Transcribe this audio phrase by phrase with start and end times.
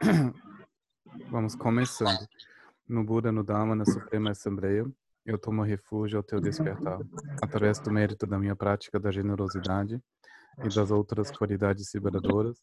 [1.30, 2.26] Vamos começando.
[2.88, 4.84] No Buda, no Dharma, na Suprema Assembleia,
[5.24, 6.98] eu tomo refúgio ao teu despertar,
[7.42, 10.00] através do mérito da minha prática da generosidade
[10.64, 12.58] e das outras qualidades liberadoras,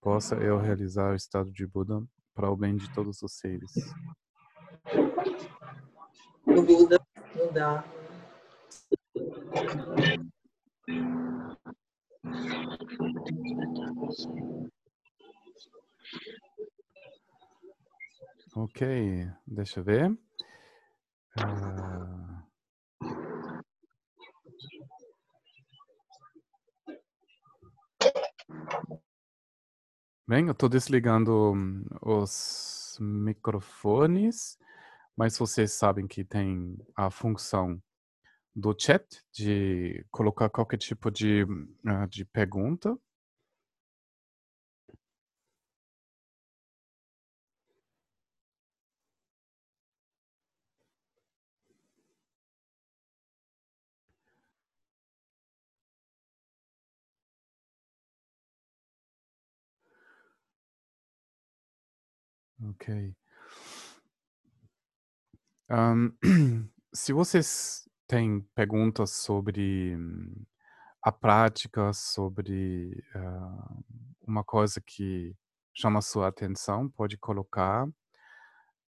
[0.00, 2.02] possa eu realizar o estado de Buda
[2.34, 3.72] para o bem de todos os seres.
[6.46, 7.00] No Buda,
[7.34, 7.84] no Dharma.
[18.56, 18.86] Ok,
[19.44, 20.10] deixa eu ver.
[21.36, 22.44] Uh...
[30.28, 34.56] Bem, eu estou desligando hum, os microfones,
[35.16, 37.82] mas vocês sabem que tem a função
[38.54, 42.96] do chat de colocar qualquer tipo de, uh, de pergunta
[62.70, 63.14] Ok.
[65.70, 66.12] Um,
[66.92, 69.96] se vocês têm perguntas sobre
[71.02, 73.84] a prática, sobre uh,
[74.26, 75.36] uma coisa que
[75.74, 77.86] chama sua atenção, pode colocar.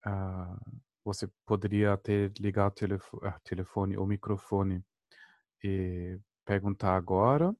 [0.07, 4.85] Uh, você poderia até ligar o telefone, telefone ou microfone
[5.63, 7.55] e perguntar agora.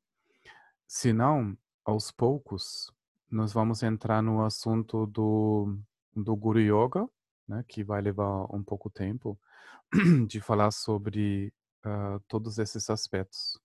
[0.87, 2.93] Se não, aos poucos,
[3.31, 5.79] nós vamos entrar no assunto do,
[6.17, 7.09] do Guru Yoga,
[7.47, 9.39] né, que vai levar um pouco tempo
[10.27, 11.53] de falar sobre
[11.85, 13.61] uh, todos esses aspectos.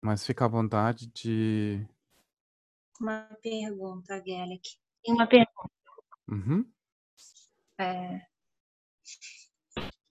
[0.00, 1.86] Mas fica à vontade de.
[3.00, 4.76] Uma pergunta, Gellick.
[5.04, 5.70] Tem uma pergunta.
[6.28, 6.68] Uhum.
[7.78, 8.26] É...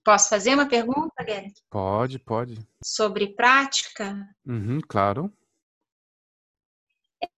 [0.02, 1.60] Posso fazer uma pergunta, Gellick?
[1.68, 2.66] Pode, pode.
[2.82, 4.34] Sobre prática?
[4.46, 5.30] Uhum, claro.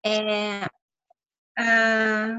[0.05, 0.67] É,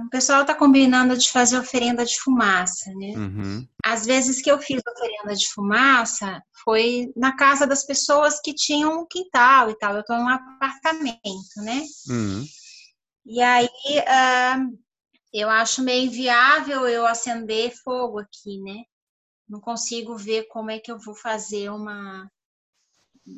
[0.06, 3.14] o pessoal está combinando de fazer oferenda de fumaça, né?
[3.16, 3.68] Uhum.
[3.84, 9.02] Às vezes que eu fiz oferenda de fumaça foi na casa das pessoas que tinham
[9.02, 9.94] um quintal e tal.
[9.94, 11.22] Eu estou num apartamento,
[11.58, 11.82] né?
[12.10, 12.46] Uhum.
[13.26, 14.78] E aí uh,
[15.34, 18.84] eu acho meio inviável eu acender fogo aqui, né?
[19.48, 22.30] Não consigo ver como é que eu vou fazer uma,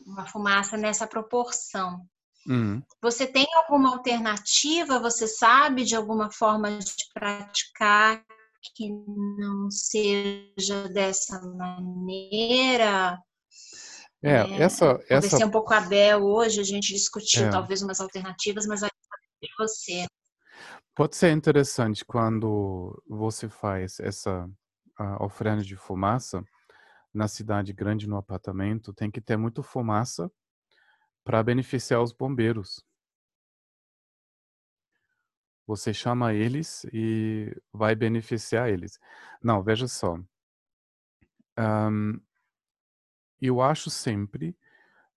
[0.07, 2.01] uma fumaça nessa proporção.
[2.47, 2.81] Uhum.
[3.01, 4.99] Você tem alguma alternativa?
[4.99, 8.23] Você sabe de alguma forma de praticar
[8.75, 13.21] que não seja dessa maneira?
[14.21, 15.45] É, é essa, essa...
[15.45, 17.49] um pouco a Bel hoje, a gente discutiu é.
[17.49, 18.89] talvez umas alternativas, mas aí
[19.41, 20.05] de você.
[20.95, 24.49] Pode ser interessante quando você faz essa
[25.19, 26.43] oferenda de fumaça
[27.13, 30.31] na cidade grande no apartamento, tem que ter muito fumaça
[31.27, 32.81] para beneficiar os bombeiros.
[35.67, 38.97] Você chama eles e vai beneficiar eles.
[39.43, 40.17] Não, veja só.
[41.59, 42.17] Um,
[43.41, 44.57] eu acho sempre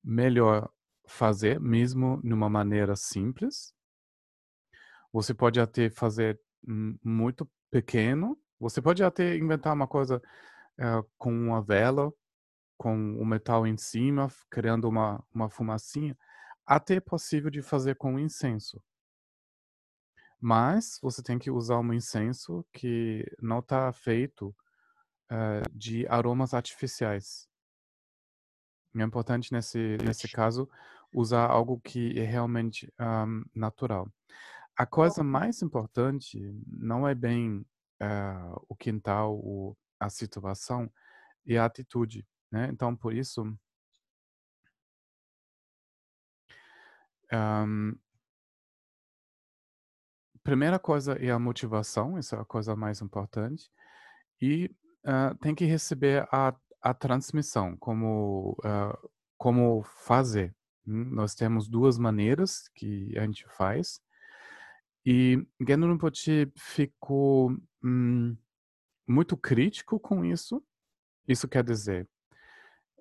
[0.03, 0.69] melhor
[1.07, 3.73] fazer, mesmo de uma maneira simples.
[5.13, 6.41] Você pode até fazer
[7.05, 8.37] muito pequeno.
[8.59, 10.21] Você pode até inventar uma coisa
[10.77, 12.13] uh, com uma vela
[12.81, 16.17] com o metal em cima, criando uma, uma fumacinha,
[16.65, 18.83] até é possível de fazer com incenso.
[20.41, 24.49] Mas você tem que usar um incenso que não está feito
[25.31, 27.47] uh, de aromas artificiais.
[28.97, 30.67] É importante nesse, nesse caso
[31.13, 34.11] usar algo que é realmente um, natural.
[34.75, 37.59] A coisa mais importante não é bem
[38.01, 40.91] uh, o quintal ou a situação,
[41.47, 42.27] é a atitude.
[42.51, 42.69] Né?
[42.73, 43.45] Então, por isso,
[47.33, 47.97] um,
[50.43, 53.71] primeira coisa é a motivação, essa é a coisa mais importante,
[54.41, 54.75] e
[55.05, 60.55] uh, tem que receber a, a transmissão, como, uh, como fazer.
[60.87, 61.05] Hum?
[61.11, 64.01] Nós temos duas maneiras que a gente faz,
[65.05, 68.37] e Gendo Rinpoche ficou hum,
[69.09, 70.63] muito crítico com isso.
[71.27, 72.09] Isso quer dizer,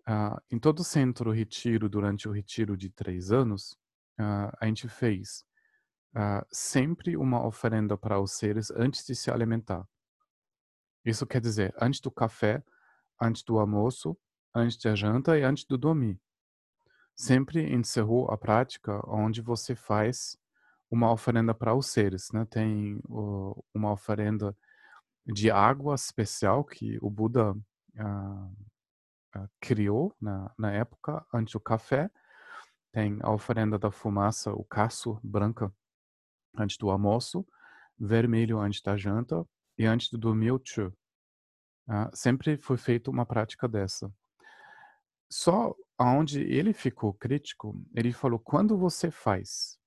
[0.09, 3.73] Uh, em todo o centro retiro, durante o retiro de três anos,
[4.19, 5.45] uh, a gente fez
[6.15, 9.87] uh, sempre uma oferenda para os seres antes de se alimentar.
[11.05, 12.63] Isso quer dizer, antes do café,
[13.21, 14.17] antes do almoço,
[14.55, 16.19] antes da janta e antes do dormir.
[17.15, 20.35] sempre encerrou a prática onde você faz
[20.89, 22.45] uma oferenda para os seres, né?
[22.45, 24.57] Tem o, uma oferenda
[25.25, 27.55] de água especial que o Buda
[27.97, 28.49] ah, ah,
[29.59, 32.09] criou na, na época, antes do café.
[32.91, 35.71] Tem a oferenda da fumaça, o caço branca,
[36.57, 37.45] antes do almoço,
[37.99, 39.45] vermelho antes da janta
[39.77, 40.61] e antes de dormir o.
[41.87, 44.11] Ah, sempre foi feita uma prática dessa.
[45.31, 49.77] Só aonde ele ficou crítico, ele falou: quando você faz,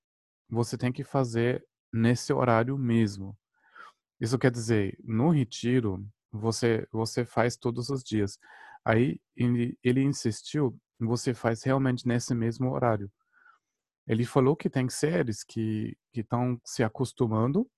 [0.48, 3.36] você tem que fazer nesse horário mesmo.
[4.20, 8.38] Isso quer dizer, no retiro, você você faz todos os dias.
[8.84, 13.10] Aí ele, ele insistiu, você faz realmente nesse mesmo horário.
[14.06, 17.68] Ele falou que tem seres que estão se acostumando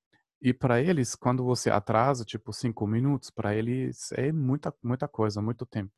[0.40, 5.40] e para eles, quando você atrasa, tipo cinco minutos, para eles é muita muita coisa,
[5.42, 5.92] muito tempo.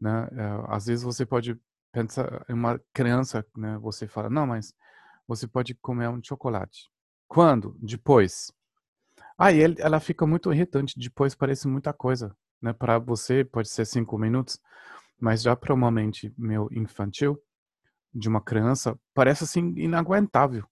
[0.00, 0.28] Né?
[0.32, 1.58] É, às vezes você pode
[1.92, 3.78] pensar em uma criança, né?
[3.78, 4.74] Você fala, não, mas
[5.26, 6.88] você pode comer um chocolate.
[7.28, 7.76] Quando?
[7.80, 8.52] Depois.
[9.38, 10.98] Aí ah, ela fica muito irritante.
[10.98, 12.72] Depois parece muita coisa, né?
[12.72, 14.60] Para você pode ser cinco minutos,
[15.18, 17.40] mas já para uma mente meu infantil
[18.12, 20.66] de uma criança parece assim inaguentável.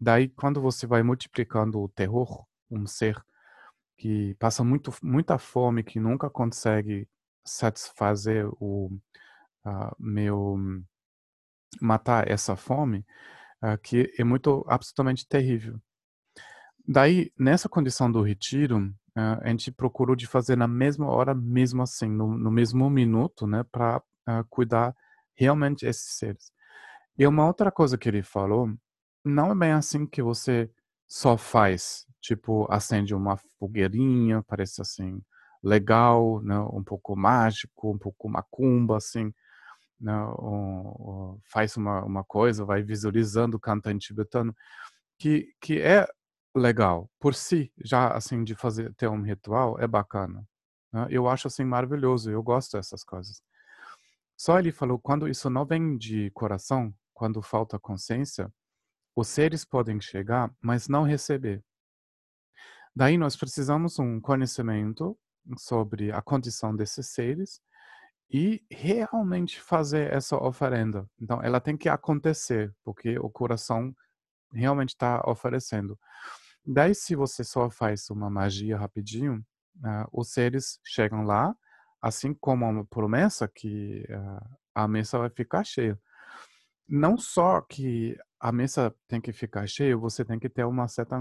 [0.00, 3.22] Daí quando você vai multiplicando o terror, um ser
[3.96, 7.08] que passa muito muita fome, que nunca consegue
[7.44, 8.90] satisfazer o
[9.64, 10.56] uh, meu
[11.80, 13.06] matar essa fome,
[13.62, 15.80] uh, que é muito absolutamente terrível.
[16.86, 21.82] Daí, nessa condição do retiro, uh, a gente procurou de fazer na mesma hora, mesmo
[21.82, 24.02] assim, no, no mesmo minuto, né, para
[24.48, 24.94] cuidar
[25.34, 26.52] realmente esses seres.
[27.18, 28.72] E uma outra coisa que ele falou,
[29.24, 30.70] não é bem assim que você
[31.06, 35.20] só faz, tipo, acende uma fogueirinha, parece assim,
[35.62, 39.32] legal, né, um pouco mágico, um pouco macumba, assim,
[40.00, 44.54] né, um, um, faz uma, uma coisa, vai visualizando o cantante tibetano,
[45.18, 46.06] que, que é
[46.54, 50.46] legal, por si, já assim, de fazer, ter um ritual, é bacana.
[50.92, 51.06] Né?
[51.10, 53.42] Eu acho assim maravilhoso, eu gosto dessas coisas.
[54.36, 58.52] Só ele falou, quando isso não vem de coração, quando falta consciência,
[59.14, 61.62] os seres podem chegar, mas não receber.
[62.94, 65.18] Daí nós precisamos um conhecimento
[65.56, 67.60] sobre a condição desses seres
[68.30, 71.08] e realmente fazer essa oferenda.
[71.20, 73.94] Então, ela tem que acontecer, porque o coração
[74.52, 75.98] realmente está oferecendo.
[76.64, 79.44] Daí, se você só faz uma magia rapidinho,
[79.78, 81.54] uh, os seres chegam lá,
[82.00, 85.98] assim como uma promessa que uh, a mesa vai ficar cheia.
[86.88, 91.16] Não só que a mesa tem que ficar cheia, você tem que ter uma certa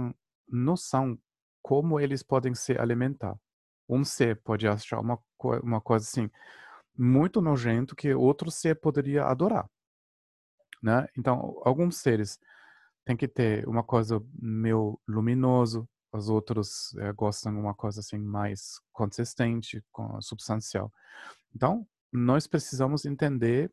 [0.47, 1.17] noção
[1.61, 3.37] como eles podem se alimentar
[3.91, 5.19] um ser pode achar uma,
[5.61, 6.29] uma coisa assim
[6.97, 9.69] muito nojento que outro ser poderia adorar,
[10.81, 11.07] né?
[11.17, 12.39] Então, alguns seres
[13.05, 18.17] têm que ter uma coisa meio luminoso, os outros é, gostam de uma coisa assim
[18.17, 19.83] mais consistente,
[20.19, 20.91] substancial.
[21.55, 23.71] Então, nós precisamos entender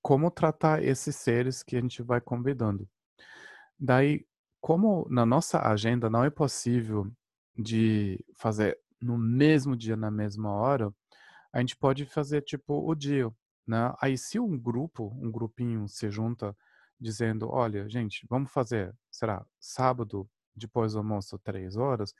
[0.00, 2.88] como tratar esses seres que a gente vai convidando.
[3.78, 4.26] Daí,
[4.60, 7.10] como na nossa agenda não é possível
[7.56, 10.94] de fazer no mesmo dia, na mesma hora,
[11.52, 13.28] a gente pode fazer tipo o dia,
[13.66, 13.92] né?
[14.00, 16.56] Aí se um grupo, um grupinho se junta
[17.02, 22.14] dizendo, olha, gente, vamos fazer, será, sábado, depois do almoço, três horas,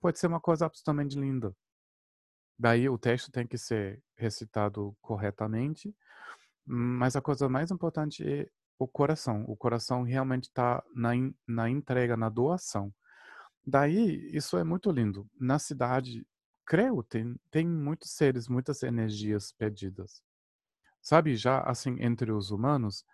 [0.00, 1.56] pode ser uma coisa absolutamente linda.
[2.58, 5.94] Daí o texto tem que ser recitado corretamente,
[6.64, 9.44] mas a coisa mais importante é o coração.
[9.48, 11.12] O coração realmente está na,
[11.46, 12.92] na entrega, na doação.
[13.66, 15.28] Daí, isso é muito lindo.
[15.38, 16.26] Na cidade,
[16.64, 20.22] creio, tem, tem muitos seres, muitas energias perdidas.
[21.02, 23.04] Sabe, já assim, entre os humanos,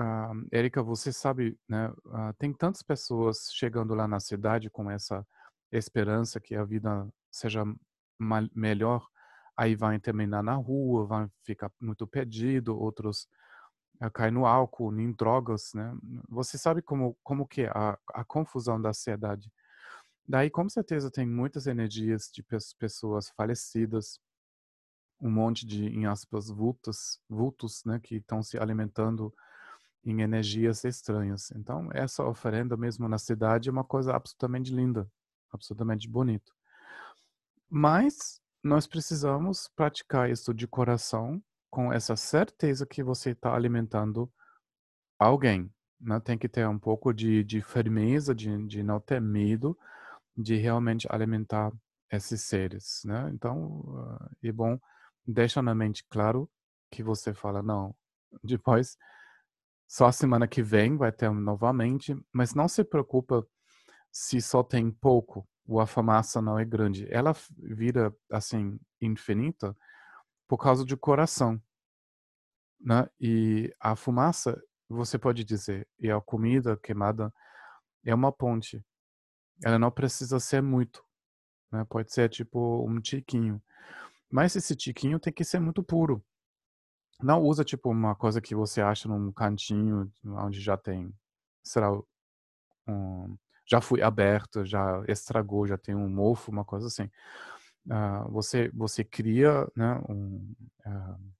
[0.00, 5.26] uh, Érica, você sabe, né, uh, tem tantas pessoas chegando lá na cidade com essa
[5.70, 7.64] esperança que a vida seja
[8.54, 9.06] melhor,
[9.56, 13.28] aí vai terminar na rua, vai ficar muito perdido, outros
[14.14, 15.94] cai no álcool, em drogas, né?
[16.28, 19.52] Você sabe como como que é a, a confusão da sociedade.
[20.26, 22.42] Daí, com certeza, tem muitas energias de
[22.78, 24.18] pessoas falecidas,
[25.20, 29.34] um monte de, em aspas, vultos, vultos, né, que estão se alimentando
[30.04, 31.50] em energias estranhas.
[31.52, 35.10] Então, essa oferenda mesmo na cidade é uma coisa absolutamente linda,
[35.52, 36.52] absolutamente bonito.
[37.68, 44.30] Mas nós precisamos praticar isso de coração com essa certeza que você está alimentando
[45.18, 45.72] alguém.
[46.00, 46.18] Né?
[46.20, 49.78] Tem que ter um pouco de, de firmeza, de, de não ter medo
[50.36, 51.72] de realmente alimentar
[52.10, 53.02] esses seres.
[53.04, 53.30] Né?
[53.32, 54.78] Então, é bom,
[55.26, 56.50] deixa na mente claro
[56.90, 57.94] que você fala, não,
[58.42, 58.96] depois.
[59.90, 63.44] Só semana que vem vai ter novamente, mas não se preocupa
[64.12, 67.12] se só tem pouco ou a fumaça não é grande.
[67.12, 69.76] Ela vira assim infinita
[70.46, 71.60] por causa do coração,
[72.80, 73.08] né?
[73.20, 74.56] E a fumaça,
[74.88, 77.34] você pode dizer, e a comida queimada
[78.04, 78.80] é uma ponte.
[79.64, 81.04] Ela não precisa ser muito,
[81.72, 81.84] né?
[81.88, 83.60] Pode ser tipo um tiquinho.
[84.30, 86.24] Mas esse tiquinho tem que ser muito puro.
[87.22, 91.12] Não usa tipo uma coisa que você acha num cantinho onde já tem,
[91.62, 91.92] será
[92.86, 93.36] um,
[93.66, 97.10] já foi aberto, já estragou, já tem um mofo, uma coisa assim.
[97.86, 100.54] Uh, você você cria, né, um
[100.86, 101.32] uh,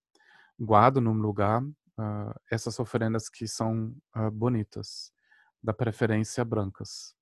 [0.59, 3.95] guarda num lugar uh, essas oferendas que são
[4.33, 5.13] bonitas,
[5.63, 7.15] da preferência brancas.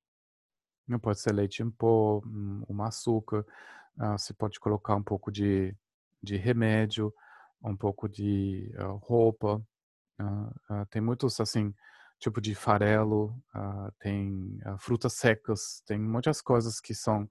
[0.87, 3.45] Não pode ser leite em pó, um açúcar.
[4.13, 5.77] você pode colocar um pouco de
[6.23, 7.15] de remédio,
[7.63, 8.73] um pouco de
[9.03, 9.63] roupa.
[10.91, 11.75] tem muitos assim
[12.19, 17.31] tipo de farelo, uh, tem uh, frutas secas, tem muitas coisas que são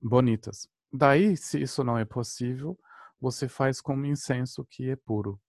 [0.00, 0.68] bonitas.
[0.92, 2.78] Daí, se isso não é possível,
[3.20, 5.40] você faz com incenso que é puro.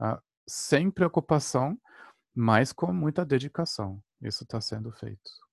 [0.00, 1.78] Uh, sem preocupação,
[2.34, 4.02] mas com muita dedicação.
[4.22, 5.45] Isso está sendo feito.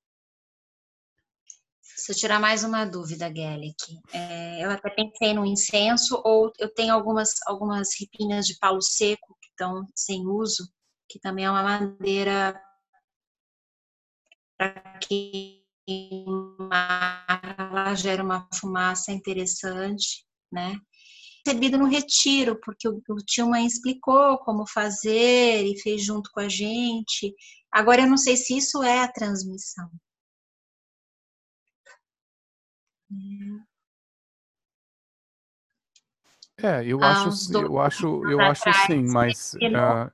[1.83, 6.73] Se eu tirar mais uma dúvida, Gellick, é, eu até pensei no incenso, ou eu
[6.73, 10.71] tenho algumas, algumas ripinhas de palo seco que estão sem uso,
[11.09, 12.59] que também é uma madeira
[14.57, 15.65] para queimar,
[17.57, 20.77] ela gera uma fumaça interessante, né?
[21.45, 26.39] Recebido no retiro, porque o, o tio mãe explicou como fazer e fez junto com
[26.39, 27.35] a gente.
[27.69, 29.89] Agora eu não sei se isso é a transmissão.
[36.58, 40.12] É, eu ah, acho, eu acho, eu acho sim, mas uh,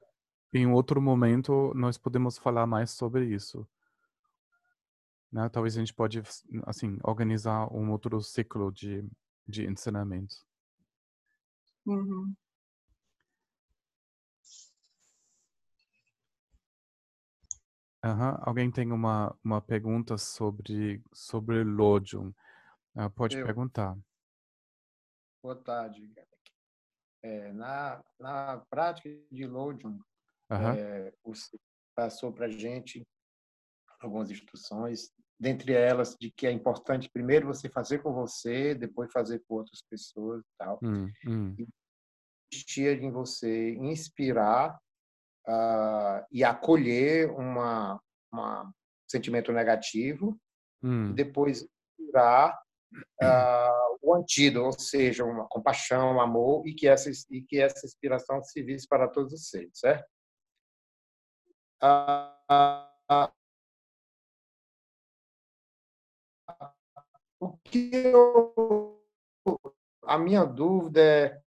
[0.53, 3.68] em outro momento, nós podemos falar mais sobre isso.
[5.32, 5.48] Né?
[5.50, 6.24] Talvez a gente pode,
[6.65, 9.08] assim, organizar um outro ciclo de,
[9.48, 10.36] de ensinamento.
[11.86, 12.34] Uhum.
[18.03, 18.38] Uhum.
[18.41, 22.34] Alguém tem uma, uma pergunta sobre, sobre Lojum?
[22.96, 23.46] Uh, pode Eu.
[23.46, 23.98] perguntar.
[25.43, 26.12] Boa tarde.
[27.24, 30.00] É, na, na prática de Lojum,
[30.51, 30.72] Uhum.
[30.72, 31.58] É, você
[31.96, 33.05] passou para a gente
[34.00, 39.43] algumas instruções, dentre elas de que é importante primeiro você fazer com você, depois fazer
[39.48, 40.79] com outras pessoas e tal.
[40.81, 41.55] Hum, hum.
[42.51, 44.79] Existia em você inspirar
[45.48, 48.74] uh, e acolher uma, uma
[49.08, 50.39] sentimento negativo,
[50.81, 51.12] hum.
[51.12, 51.67] e depois
[52.00, 52.60] inspirar
[53.22, 57.86] uh, o antídoto, ou seja, uma compaixão, um amor, e que essa, e que essa
[57.86, 60.05] inspiração servisse para todos os seres, certo?
[61.81, 63.31] a,
[67.39, 69.01] o que eu,
[70.03, 71.41] a minha dúvida é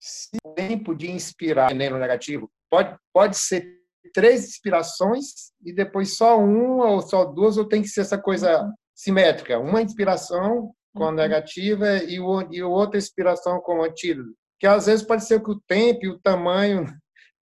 [0.00, 3.82] se o tempo de inspirar veneno negativo pode, pode ser
[4.12, 8.70] três inspirações e depois só uma ou só duas, ou tem que ser essa coisa
[8.94, 9.58] simétrica?
[9.58, 11.14] Uma inspiração com a uhum.
[11.14, 14.34] negativa e, o, e outra inspiração com o antídoto.
[14.58, 16.86] Que às vezes pode ser que o tempo e o tamanho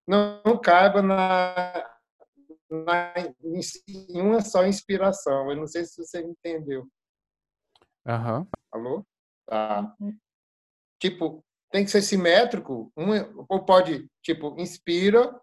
[0.08, 1.86] não, não caiba na,
[2.70, 3.14] na,
[3.88, 5.50] em uma só inspiração.
[5.50, 6.88] Eu não sei se você entendeu.
[8.08, 8.48] Uhum.
[8.72, 9.06] Alô?
[9.48, 9.96] Tá.
[11.00, 12.92] Tipo, tem que ser simétrico.
[12.96, 13.10] Um,
[13.50, 15.40] ou pode, tipo, inspira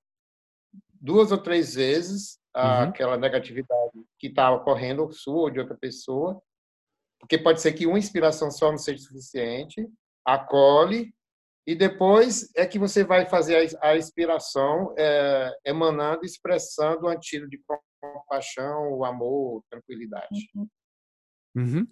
[1.01, 2.89] duas ou três vezes uhum.
[2.89, 6.41] aquela negatividade que está ocorrendo, sua ou de outra pessoa,
[7.27, 9.85] porque pode ser que uma inspiração só não seja suficiente,
[10.25, 11.13] acolhe
[11.67, 17.61] e depois é que você vai fazer a, inspiração é, emanando, expressando o antídoto de
[18.01, 20.49] compaixão, o amor, tranquilidade.
[20.55, 20.69] Uhum.
[21.57, 21.89] Uhum.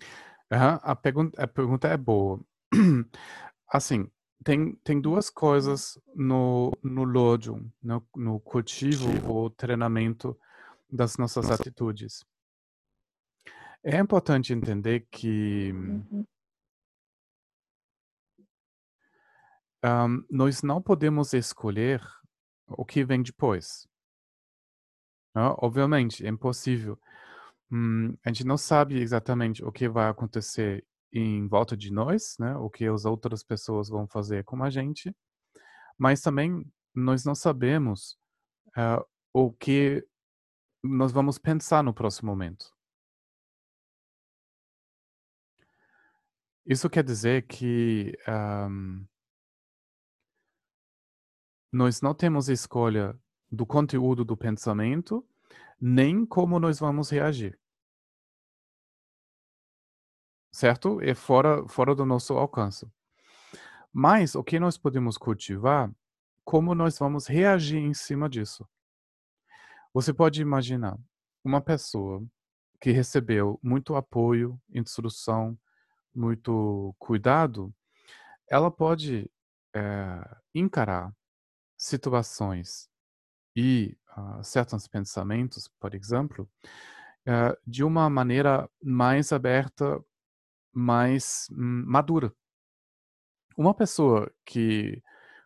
[0.51, 2.41] A, pergunta, a pergunta é boa.
[3.69, 4.09] Assim,
[4.45, 10.39] tem, tem duas coisas no, no Lojum, no, no cultivo ou treinamento
[10.89, 12.25] das nossas atitudes.
[13.85, 16.27] É importante entender que uhum.
[19.85, 22.03] um, nós não podemos escolher
[22.67, 23.87] o que vem depois.
[25.35, 26.99] Obviamente, é impossível.
[27.71, 32.57] Hum, a gente não sabe exatamente o que vai acontecer em volta de nós, né?
[32.57, 35.15] O que as outras pessoas vão fazer com a gente,
[35.99, 36.65] mas também
[36.95, 38.17] nós não sabemos
[39.33, 40.07] o que
[40.83, 42.75] nós vamos pensar no próximo momento.
[46.67, 49.07] Isso quer dizer que um,
[51.71, 53.19] nós não temos escolha
[53.51, 55.27] do conteúdo do pensamento,
[55.79, 57.59] nem como nós vamos reagir.
[60.51, 61.01] Certo?
[61.03, 62.91] É fora, fora do nosso alcance.
[63.93, 65.93] Mas o que nós podemos cultivar,
[66.45, 68.67] como nós vamos reagir em cima disso.
[69.93, 70.99] Você pode imaginar
[71.45, 72.25] uma pessoa
[72.81, 75.59] que recebeu muito apoio, instrução,
[76.15, 77.75] muito cuidado,
[78.49, 79.31] ela pode
[79.75, 81.13] é, encarar
[81.77, 82.89] situações
[83.57, 86.49] e uh, certos pensamentos, por exemplo,
[87.29, 90.03] uh, de uma maneira mais aberta,
[90.73, 92.33] mais hum, madura.
[93.57, 95.03] Uma pessoa que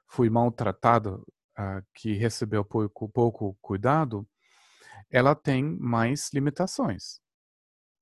[0.07, 4.27] foi maltratada, uh, que recebeu pouco, pouco cuidado,
[5.11, 7.21] ela tem mais limitações.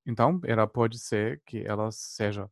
[0.07, 2.49] Então, ela pode ser que ela seja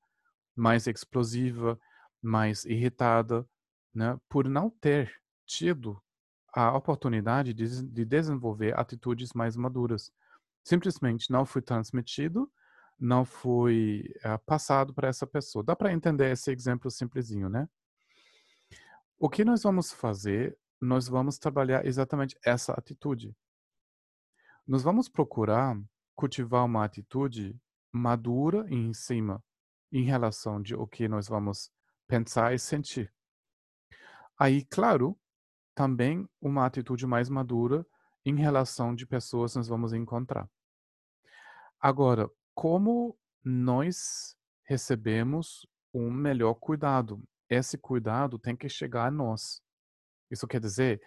[0.56, 1.78] mais explosiva,
[2.20, 3.46] mais irritada,
[3.94, 5.12] né, por não ter
[5.46, 6.02] tido
[6.52, 10.12] a oportunidade de, de desenvolver atitudes mais maduras.
[10.64, 12.50] Simplesmente não foi transmitido,
[12.98, 15.64] não foi uh, passado para essa pessoa.
[15.64, 17.68] Dá para entender esse exemplo simplesinho, né?
[19.18, 20.56] O que nós vamos fazer?
[20.80, 23.34] Nós vamos trabalhar exatamente essa atitude.
[24.66, 25.76] Nós vamos procurar
[26.14, 27.58] cultivar uma atitude
[27.92, 29.42] madura em cima,
[29.92, 31.70] em relação de o que nós vamos
[32.06, 33.12] pensar e sentir.
[34.38, 35.18] Aí, claro,
[35.74, 37.86] também uma atitude mais madura
[38.24, 40.48] em relação de pessoas nós vamos encontrar.
[41.80, 47.22] Agora, como nós recebemos um melhor cuidado?
[47.48, 49.62] Esse cuidado tem que chegar a nós.
[50.30, 51.02] Isso quer dizer,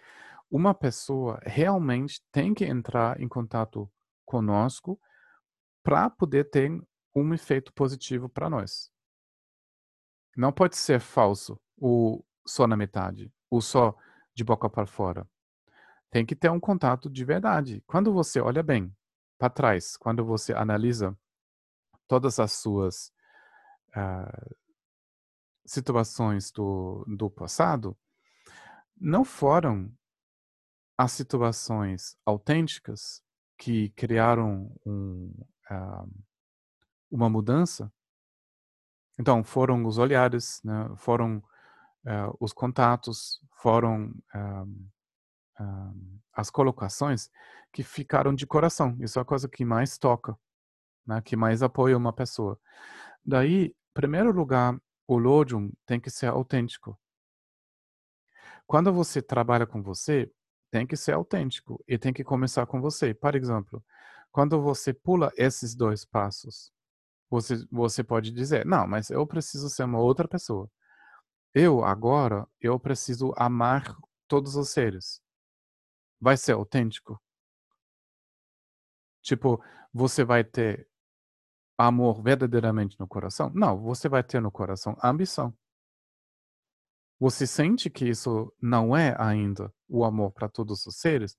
[0.50, 3.90] uma pessoa realmente tem que entrar em contato
[4.28, 5.00] conosco
[5.82, 6.70] para poder ter
[7.14, 8.92] um efeito positivo para nós.
[10.36, 13.96] Não pode ser falso, o só na metade, o só
[14.34, 15.26] de boca para fora.
[16.10, 17.82] Tem que ter um contato de verdade.
[17.86, 18.94] Quando você olha bem
[19.38, 21.16] para trás, quando você analisa
[22.06, 23.12] todas as suas
[23.96, 24.56] uh,
[25.66, 27.96] situações do, do passado,
[28.96, 29.90] não foram
[30.96, 33.22] as situações autênticas
[33.58, 35.34] que criaram um,
[35.70, 36.08] uh,
[37.10, 37.92] uma mudança.
[39.18, 40.90] Então, foram os olhares, né?
[40.96, 44.62] foram uh, os contatos, foram uh,
[45.60, 47.28] uh, as colocações
[47.72, 48.96] que ficaram de coração.
[49.00, 50.38] Isso é a coisa que mais toca,
[51.04, 51.20] né?
[51.20, 52.58] que mais apoia uma pessoa.
[53.26, 56.96] Daí, em primeiro lugar, o Lojum tem que ser autêntico.
[58.68, 60.30] Quando você trabalha com você,
[60.70, 63.14] tem que ser autêntico e tem que começar com você.
[63.14, 63.82] Por exemplo,
[64.30, 66.72] quando você pula esses dois passos,
[67.30, 70.70] você, você pode dizer, não, mas eu preciso ser uma outra pessoa.
[71.54, 75.20] Eu, agora, eu preciso amar todos os seres.
[76.20, 77.20] Vai ser autêntico?
[79.22, 80.88] Tipo, você vai ter
[81.76, 83.50] amor verdadeiramente no coração?
[83.54, 85.56] Não, você vai ter no coração ambição.
[87.20, 91.36] Você sente que isso não é ainda o amor para todos os seres,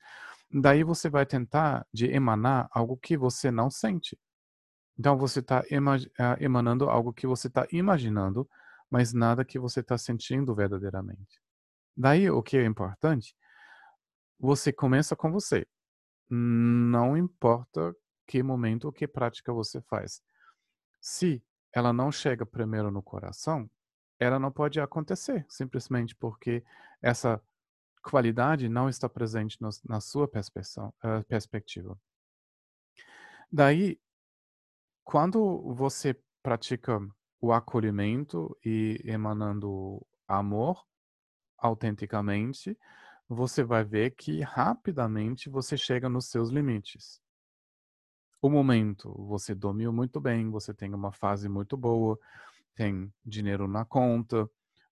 [0.51, 4.17] daí você vai tentar de emanar algo que você não sente.
[4.97, 5.63] Então você está
[6.19, 8.49] ah, emanando algo que você está imaginando
[8.89, 11.39] mas nada que você está sentindo verdadeiramente.
[11.95, 13.35] Daí, o que é importante,
[14.39, 15.67] você começa com você.
[16.29, 17.93] Não importa
[18.25, 20.21] que momento ou que prática você faz.
[21.01, 23.69] Se ela não chega primeiro no coração,
[24.19, 26.63] ela não pode acontecer, simplesmente porque
[27.01, 27.41] essa
[28.03, 31.97] qualidade não está presente no, na sua uh, perspectiva.
[33.51, 33.99] Daí,
[35.03, 36.99] quando você pratica
[37.41, 40.85] o acolhimento e emanando amor
[41.57, 42.77] autenticamente,
[43.27, 47.21] você vai ver que rapidamente você chega nos seus limites.
[48.41, 52.17] O momento, você dormiu muito bem, você tem uma fase muito boa,
[52.79, 54.45] tem dinheiro na conta,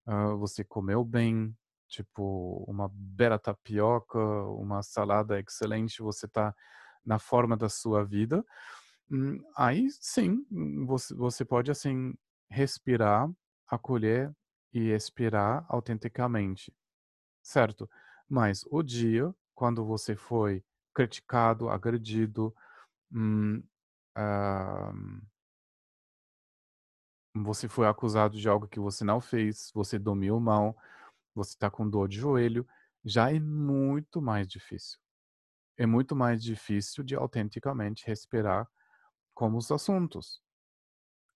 [0.06, 1.56] uh, você comeu bem,
[1.88, 6.54] tipo uma bela tapioca, uma salada excelente, você está
[7.02, 8.44] na forma da sua vida.
[9.10, 10.44] Hum, aí sim,
[10.86, 12.12] você, você pode assim
[12.50, 13.26] respirar,
[13.66, 14.30] acolher
[14.74, 16.70] e expirar autenticamente,
[17.42, 17.88] certo?
[18.28, 22.54] Mas o dia, quando você foi criticado, agredido,
[23.12, 23.62] hum,
[24.18, 25.22] uh,
[27.44, 30.76] você foi acusado de algo que você não fez, você dormiu mal,
[31.34, 32.66] você está com dor de joelho,
[33.04, 34.98] já é muito mais difícil.
[35.76, 38.68] É muito mais difícil de autenticamente respirar
[39.34, 40.42] como os assuntos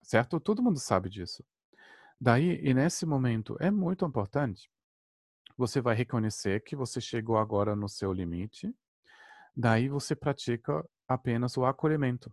[0.03, 0.41] certo?
[0.41, 1.45] Todo mundo sabe disso.
[2.21, 4.71] Daí, e nesse momento, é muito importante
[5.57, 8.75] você vai reconhecer que você chegou agora no seu limite.
[9.55, 12.33] Daí você pratica apenas o acolhimento.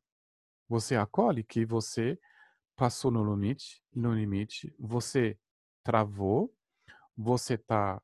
[0.70, 2.18] Você acolhe que você
[2.80, 5.38] passou no limite, no limite, você
[5.84, 6.50] travou,
[7.14, 8.02] você está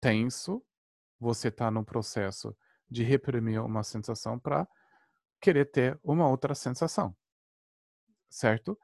[0.00, 0.64] tenso,
[1.20, 2.56] você está no processo
[2.88, 4.66] de reprimir uma sensação para
[5.38, 7.14] querer ter uma outra sensação.
[8.30, 8.78] Certo?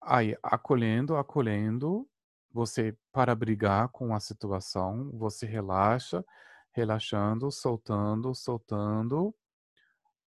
[0.00, 2.08] Aí, acolhendo, acolhendo,
[2.52, 6.24] você para brigar com a situação, você relaxa,
[6.70, 9.34] relaxando, soltando, soltando.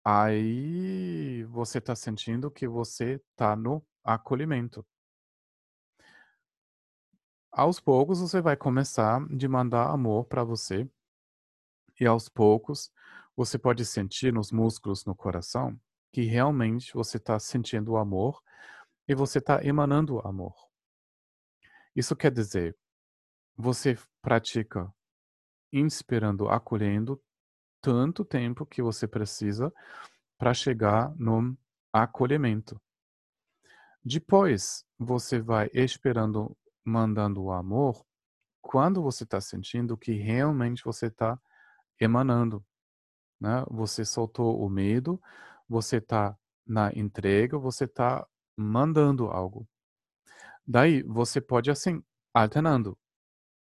[0.05, 4.85] Aí você está sentindo que você está no acolhimento.
[7.53, 10.88] Aos poucos você vai começar de mandar amor para você.
[12.01, 12.91] E aos poucos
[13.37, 15.79] você pode sentir nos músculos no coração
[16.12, 18.43] que realmente você está sentindo o amor
[19.07, 20.55] e você está emanando amor.
[21.95, 22.77] Isso quer dizer,
[23.57, 24.93] você pratica
[25.73, 27.23] inspirando, acolhendo
[27.83, 29.73] tanto tempo que você precisa
[30.38, 31.57] para chegar no
[31.92, 32.81] acolhimento.
[34.05, 38.05] Depois, você vai esperando, mandando o amor,
[38.61, 41.38] quando você está sentindo que realmente você está
[42.01, 42.64] emanando.
[43.40, 43.64] Né?
[43.71, 45.21] Você soltou o medo,
[45.68, 49.68] você está na entrega, você está mandando algo.
[50.66, 52.97] Daí você pode assim, alternando,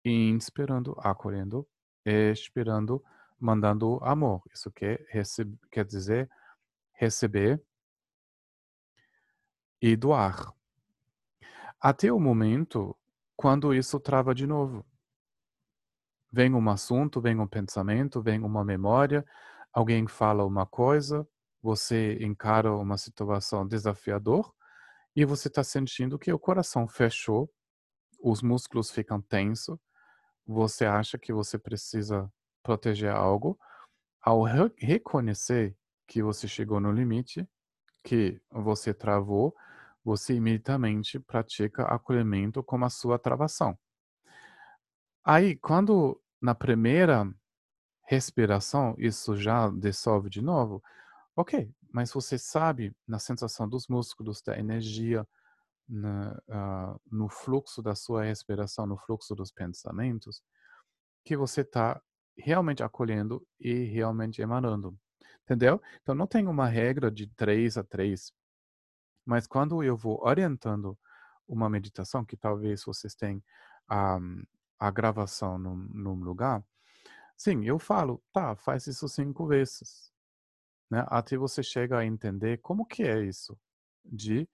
[0.05, 1.67] inspirando, acolhendo,
[2.05, 3.03] expirando,
[3.41, 4.41] mandando amor.
[4.53, 5.03] Isso quer,
[5.71, 6.29] quer dizer
[6.93, 7.61] receber
[9.81, 10.53] e doar.
[11.79, 12.95] Até o momento
[13.35, 14.85] quando isso trava de novo.
[16.31, 19.25] Vem um assunto, vem um pensamento, vem uma memória,
[19.73, 21.27] alguém fala uma coisa,
[21.61, 24.53] você encara uma situação desafiador
[25.15, 27.51] e você está sentindo que o coração fechou,
[28.23, 29.77] os músculos ficam tensos,
[30.45, 32.31] você acha que você precisa
[32.63, 33.59] proteger algo.
[34.21, 35.75] Ao re reconhecer
[36.07, 37.47] que você chegou no limite,
[38.03, 39.55] que você travou,
[40.03, 43.77] você imediatamente pratica acolhimento como a sua travação.
[45.23, 47.31] Aí, quando na primeira
[48.03, 50.83] respiração isso já dissolve de novo,
[51.35, 55.27] ok, mas você sabe na sensação dos músculos, da energia,
[55.87, 60.41] na, uh, no fluxo da sua respiração, no fluxo dos pensamentos,
[61.23, 62.01] que você está
[62.43, 64.97] realmente acolhendo e realmente emanando.
[65.43, 65.81] Entendeu?
[66.01, 68.31] Então não tem uma regra de três a três,
[69.25, 70.97] mas quando eu vou orientando
[71.47, 73.43] uma meditação, que talvez vocês tenham
[73.87, 74.19] a,
[74.79, 76.63] a gravação num, num lugar,
[77.37, 80.11] sim, eu falo, tá, faz isso cinco vezes
[80.91, 81.05] né?
[81.07, 83.57] Até você chega a entender como que é isso
[84.03, 84.47] de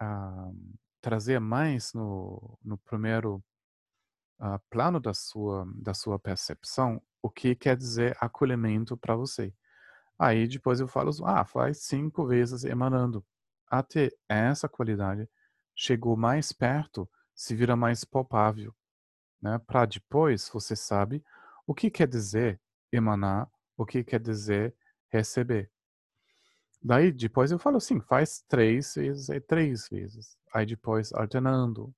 [0.00, 3.44] uh, trazer mais no, no primeiro
[4.40, 9.52] uh, plano da sua da sua percepção o que quer dizer acolhimento para você.
[10.18, 13.24] Aí depois eu falo, ah, faz cinco vezes emanando.
[13.68, 15.28] Até essa qualidade
[15.74, 18.74] chegou mais perto, se vira mais palpável,
[19.42, 19.58] né?
[19.66, 21.22] Para depois você sabe
[21.66, 22.60] o que quer dizer
[22.92, 24.74] emanar, o que quer dizer
[25.08, 25.70] receber.
[26.82, 30.38] Daí depois eu falo assim, faz três vezes, é três vezes.
[30.54, 31.92] Aí depois alternando.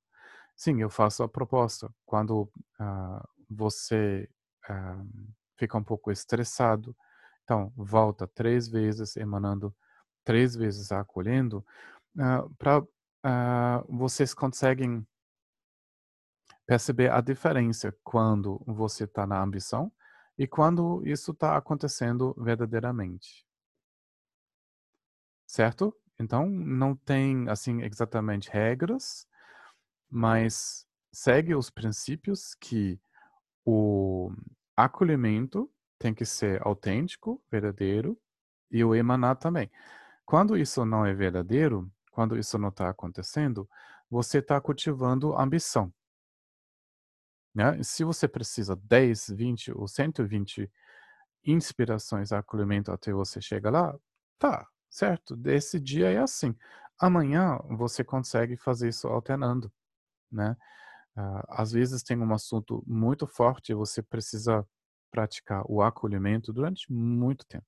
[0.59, 1.89] Sim, eu faço a proposta.
[2.05, 2.43] Quando
[2.81, 4.29] uh, você
[4.69, 6.97] uh, fica um pouco estressado,
[7.45, 9.73] então volta três vezes, emanando
[10.25, 11.65] três vezes, acolhendo,
[12.17, 15.07] uh, ah, para vocês conseguem
[16.67, 19.93] perceber a diferença quando você está na ambição
[20.37, 23.47] e quando isso está acontecendo verdadeiramente.
[25.47, 25.95] Certo?
[26.19, 29.27] Então, não tem, assim, exatamente regras,
[30.11, 33.01] mas segue os princípios que
[33.65, 34.31] o
[34.77, 38.19] acolhimento tem que ser autêntico, verdadeiro,
[38.71, 39.71] e o emanar também.
[40.25, 43.69] Quando isso não é verdadeiro, quando isso não está acontecendo,
[44.11, 45.93] você está cultivando ambição.
[47.55, 47.83] Né?
[47.83, 50.71] Se você precisa 10, 20 ou 120
[51.45, 53.99] inspirações acolhimento até você chegar lá,
[54.39, 55.37] tá, certo?
[55.37, 56.55] Desse dia é assim.
[56.99, 59.73] Amanhã você consegue fazer isso alternando,
[60.31, 60.57] né?
[61.17, 64.67] Uh, às vezes tem um assunto muito forte e você precisa
[65.11, 67.67] praticar o acolhimento durante muito tempo,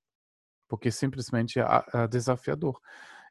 [0.68, 1.64] porque simplesmente é,
[2.08, 2.80] desafiador.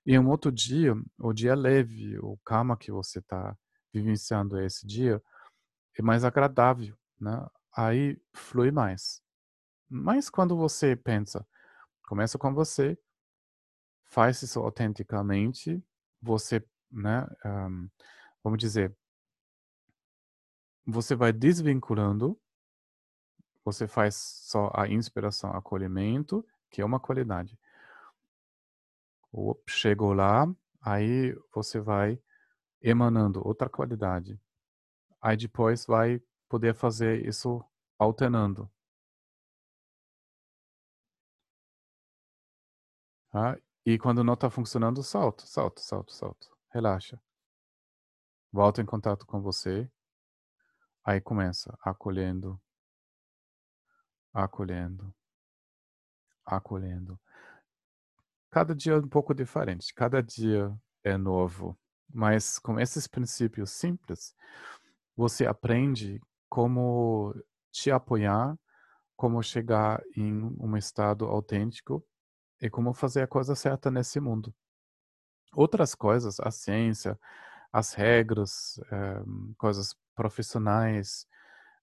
[0.06, 3.56] E um outro dia, o dia leve, o calma que você está
[3.94, 5.22] vivenciando esse dia,
[5.98, 7.46] é mais agradável, né?
[7.76, 9.22] Aí flui mais.
[9.90, 11.46] Mas quando você pensa,
[12.08, 12.98] começa com você,
[14.06, 15.84] faz isso autenticamente,
[16.22, 17.90] você, né, um,
[18.44, 18.96] vamos dizer,
[20.92, 22.40] você vai desvinculando,
[23.64, 27.58] você faz só a inspiração, acolhimento, que é uma qualidade.
[29.68, 30.48] Chegou lá,
[30.82, 32.22] aí você vai
[32.82, 34.40] emanando outra qualidade.
[35.22, 37.64] Aí depois vai poder fazer isso
[37.98, 38.72] alternando.
[43.32, 43.58] Tá?
[43.86, 46.50] E quando não está funcionando, salto, salto, salto, salto.
[46.72, 47.22] Relaxa.
[48.52, 49.90] Volta em contato com você.
[51.10, 52.62] Aí começa acolhendo,
[54.32, 55.12] acolhendo,
[56.46, 57.20] acolhendo.
[58.52, 60.72] Cada dia é um pouco diferente, cada dia
[61.04, 61.76] é novo.
[62.14, 64.36] Mas com esses princípios simples,
[65.18, 67.34] você aprende como
[67.72, 68.56] te apoiar,
[69.16, 72.06] como chegar em um estado autêntico
[72.62, 74.54] e como fazer a coisa certa nesse mundo.
[75.56, 77.20] Outras coisas, a ciência,
[77.74, 79.24] as regras, é,
[79.58, 81.26] coisas profissionais,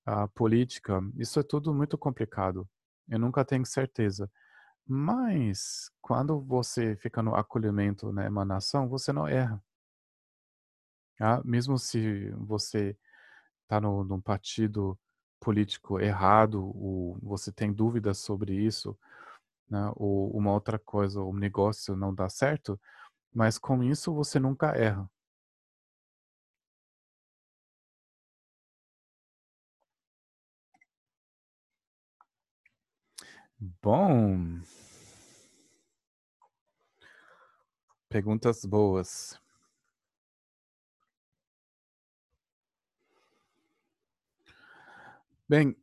[0.07, 2.69] a política, isso é tudo muito complicado.
[3.09, 4.31] Eu nunca tenho certeza.
[4.87, 9.63] Mas quando você fica no acolhimento, na emanação, você não erra.
[11.21, 12.97] Ah, mesmo se você
[13.65, 14.99] está num partido
[15.41, 18.99] político errado, ou você tem dúvidas sobre isso,
[19.71, 22.81] né, ou uma outra coisa, um negócio não dá certo,
[23.35, 25.11] mas com isso você nunca erra.
[33.59, 34.61] Bom.
[38.09, 39.41] Perguntas boas.
[45.49, 45.75] Bem,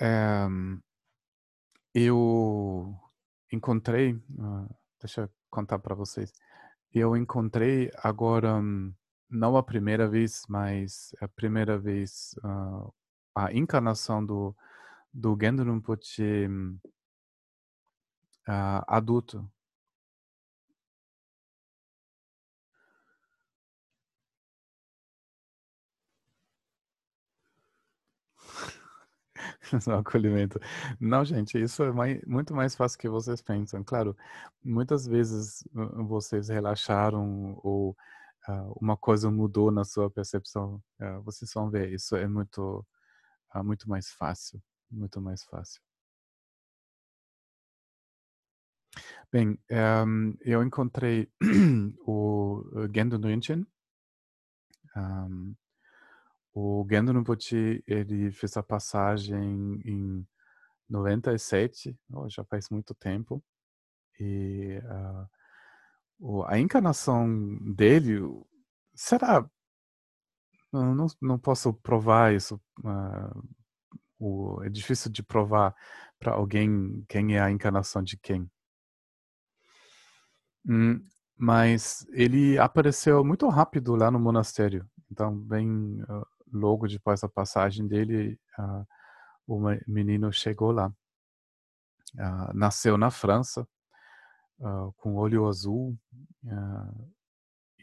[0.00, 0.46] é,
[1.94, 2.94] eu
[3.52, 6.32] encontrei, uh, deixa eu contar para vocês.
[6.92, 8.60] Eu encontrei agora,
[9.30, 12.92] não a primeira vez, mas a primeira vez, uh,
[13.34, 14.56] a encarnação do,
[15.14, 16.48] do Gendro Rinpoche
[18.48, 19.48] uh, adulto.
[29.80, 30.58] Só acolhimento.
[31.00, 33.82] Não, gente, isso é mais, muito mais fácil que vocês pensam.
[33.84, 34.16] Claro,
[34.62, 37.96] muitas vezes vocês relaxaram ou
[38.48, 40.82] uh, uma coisa mudou na sua percepção.
[41.00, 42.84] Uh, vocês vão ver, isso é muito,
[43.54, 44.62] uh, muito mais fácil.
[44.94, 45.82] Muito mais fácil.
[49.30, 49.58] Bem,
[50.06, 51.28] um, eu encontrei
[52.06, 52.62] o
[52.94, 53.66] Gendo Rinchen.
[54.96, 55.56] Um,
[56.54, 60.24] o Gendo Rinpoche, ele fez a passagem em
[60.88, 63.42] 97, oh, já faz muito tempo.
[64.20, 64.80] E
[66.20, 68.20] uh, a encarnação dele,
[68.94, 69.50] será?
[70.72, 72.60] Não, não posso provar isso.
[72.78, 73.63] Uh,
[74.18, 75.74] o, é difícil de provar
[76.18, 78.50] para alguém quem é a encarnação de quem.
[80.66, 81.00] Hum,
[81.36, 84.88] mas ele apareceu muito rápido lá no monastério.
[85.10, 88.86] Então, bem uh, logo depois da passagem dele, uh,
[89.46, 90.88] o menino chegou lá.
[92.14, 93.66] Uh, nasceu na França,
[94.96, 95.98] com olho azul,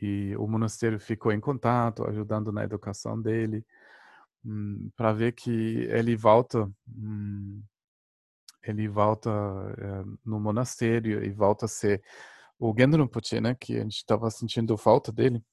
[0.02, 3.63] e o monastério ficou em contato, ajudando na educação dele,
[4.45, 5.49] um, para ver que
[5.89, 7.63] ele volta, um,
[8.63, 12.01] ele volta uh, no monastério e volta a ser
[12.60, 15.43] o Gendron Poche, né, que a gente estava sentindo falta dele.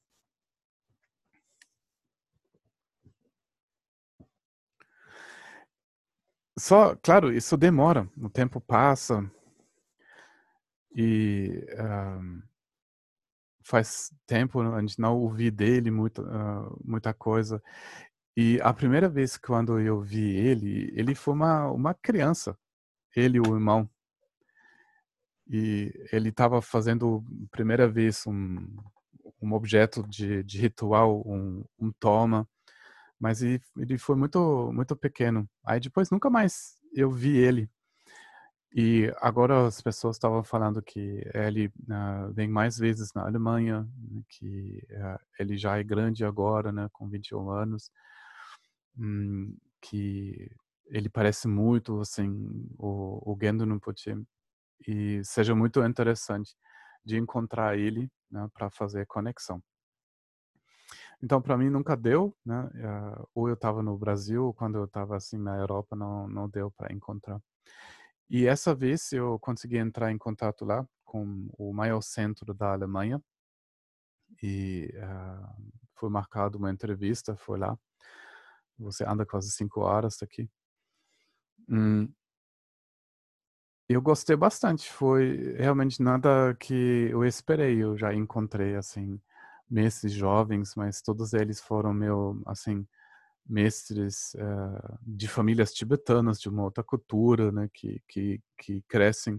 [6.58, 9.30] Só, claro, isso demora, o tempo passa
[10.94, 12.42] e uh,
[13.62, 17.62] faz tempo a gente não ouvi dele muita, uh, muita coisa.
[18.40, 22.56] E a primeira vez quando eu vi ele, ele foi uma, uma criança,
[23.16, 23.90] ele o irmão.
[25.50, 28.58] E ele estava fazendo primeira vez um,
[29.42, 32.48] um objeto de, de ritual, um, um toma
[33.20, 35.48] mas ele, ele foi muito muito pequeno.
[35.64, 37.68] Aí depois nunca mais eu vi ele.
[38.72, 44.22] E agora as pessoas estavam falando que ele uh, vem mais vezes na Alemanha, né,
[44.28, 47.90] que uh, ele já é grande agora, né, com 21 anos,
[48.98, 50.50] hum, que
[50.86, 52.30] ele parece muito assim
[52.78, 54.14] o, o Gendo Rinpoche
[54.86, 56.54] e seja muito interessante
[57.04, 59.62] de encontrar ele né, para fazer conexão.
[61.22, 62.70] Então, para mim nunca deu, né?
[62.74, 66.48] Uh, ou eu estava no Brasil, ou quando eu estava assim na Europa, não não
[66.48, 67.40] deu para encontrar.
[68.30, 73.22] E essa vez eu consegui entrar em contato lá com o maior centro da Alemanha
[74.42, 77.76] e uh, foi marcado uma entrevista, foi lá.
[78.78, 80.48] Você anda quase cinco horas daqui.
[81.68, 82.08] Hum,
[83.88, 89.18] eu gostei bastante, foi realmente nada que eu esperei, eu já encontrei, assim,
[89.68, 92.86] mestres jovens, mas todos eles foram meu, assim,
[93.46, 99.36] mestres uh, de famílias tibetanas, de uma outra cultura, né, que, que, que crescem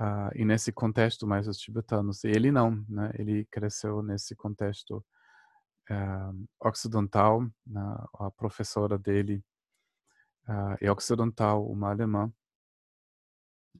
[0.00, 2.22] uh, e nesse contexto mais os tibetanos.
[2.24, 5.04] E ele não, né, ele cresceu nesse contexto
[5.90, 9.42] uh, ocidental, né, a professora dele
[10.80, 12.32] é ocidental, uma alemã,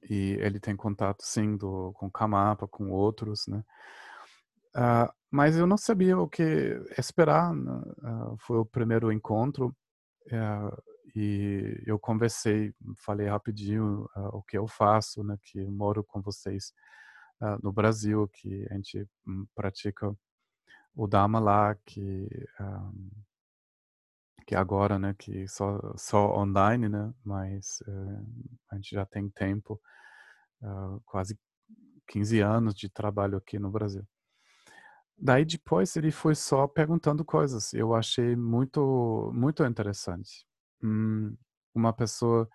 [0.09, 3.65] e ele tem contato sim do, com Kamapa, com outros, né,
[4.77, 6.43] Uh, mas eu não sabia o que
[6.99, 7.55] esperar.
[7.55, 7.73] Né?
[7.73, 9.75] Uh, foi o primeiro encontro
[10.27, 10.83] uh,
[11.15, 15.37] e eu conversei, falei rapidinho o que eu faço, né?
[15.43, 16.73] Que moro com vocês
[17.63, 20.15] no Brasil, que a gente um, pratica
[20.95, 22.29] o Dharma lá, que
[24.47, 25.15] que agora, né?
[25.19, 27.13] Que só só online, né?
[27.25, 28.23] Mas eh,
[28.71, 29.81] a gente já tem tempo,
[31.05, 31.39] quase
[32.07, 34.07] 15 anos de trabalho aqui no Brasil.
[35.19, 37.73] Daí depois ele foi só perguntando coisas.
[37.75, 40.47] Eu achei muito, muito interessante.
[40.83, 41.37] Hum,
[41.75, 42.49] uma pessoa,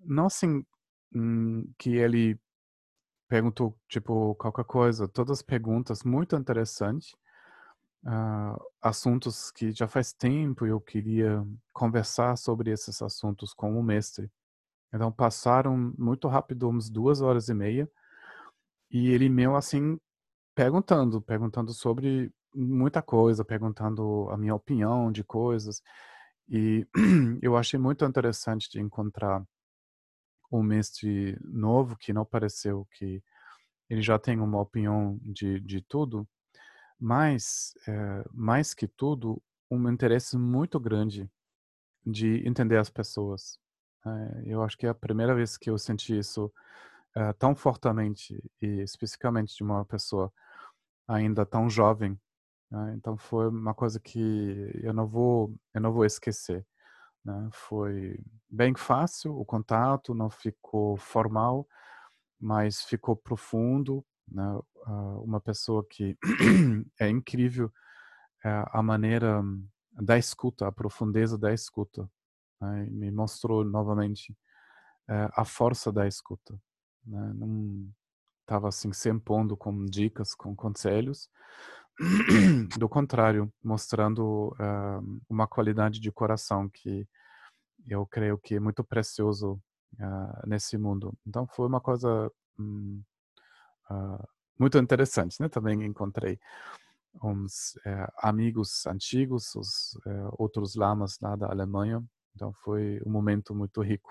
[0.00, 0.64] não assim,
[1.14, 2.38] hum, que ele
[3.28, 7.14] perguntou, tipo, qualquer coisa, todas as perguntas muito interessantes.
[8.04, 14.30] Uh, assuntos que já faz tempo eu queria conversar sobre esses assuntos com o mestre.
[14.92, 17.90] Então passaram muito rápido, uns duas horas e meia,
[18.90, 19.98] e ele meu assim
[20.54, 25.82] perguntando, perguntando sobre muita coisa, perguntando a minha opinião de coisas.
[26.48, 26.86] E
[27.42, 29.44] eu achei muito interessante de encontrar
[30.50, 33.22] um mestre novo que não pareceu que
[33.88, 36.26] ele já tem uma opinião de, de tudo,
[36.98, 41.30] mas, é, mais que tudo, um interesse muito grande
[42.04, 43.58] de entender as pessoas.
[44.06, 46.52] É, eu acho que é a primeira vez que eu senti isso
[47.14, 50.32] é, tão fortemente e especificamente de uma pessoa
[51.08, 52.18] ainda tão jovem.
[52.70, 52.94] Né?
[52.96, 56.66] Então foi uma coisa que eu não vou, eu não vou esquecer.
[57.24, 57.48] Né?
[57.52, 61.66] Foi bem fácil o contato, não ficou formal,
[62.40, 64.04] mas ficou profundo.
[64.28, 64.60] Né?
[65.22, 66.16] Uma pessoa que
[67.00, 67.72] é incrível
[68.44, 69.42] é a maneira
[69.92, 72.08] da escuta, a profundeza da escuta.
[72.60, 72.86] Né?
[72.90, 74.36] Me mostrou novamente
[75.08, 76.58] é, a força da escuta.
[77.04, 77.32] Né?
[77.34, 77.88] Não,
[78.46, 81.28] estava assim se impondo com dicas, com conselhos.
[82.78, 87.08] Do contrário, mostrando uh, uma qualidade de coração que
[87.88, 89.60] eu creio que é muito precioso
[89.98, 91.16] uh, nesse mundo.
[91.26, 93.02] Então foi uma coisa um,
[93.90, 95.48] uh, ah, muito interessante, né?
[95.48, 96.38] Também encontrei
[97.22, 102.02] uns eh, amigos antigos, os eh, outros lamas lá da Alemanha.
[102.34, 104.10] Então foi um momento muito rico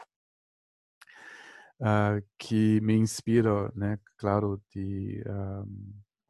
[1.79, 5.67] uh, que me inspira, né, claro, de uh,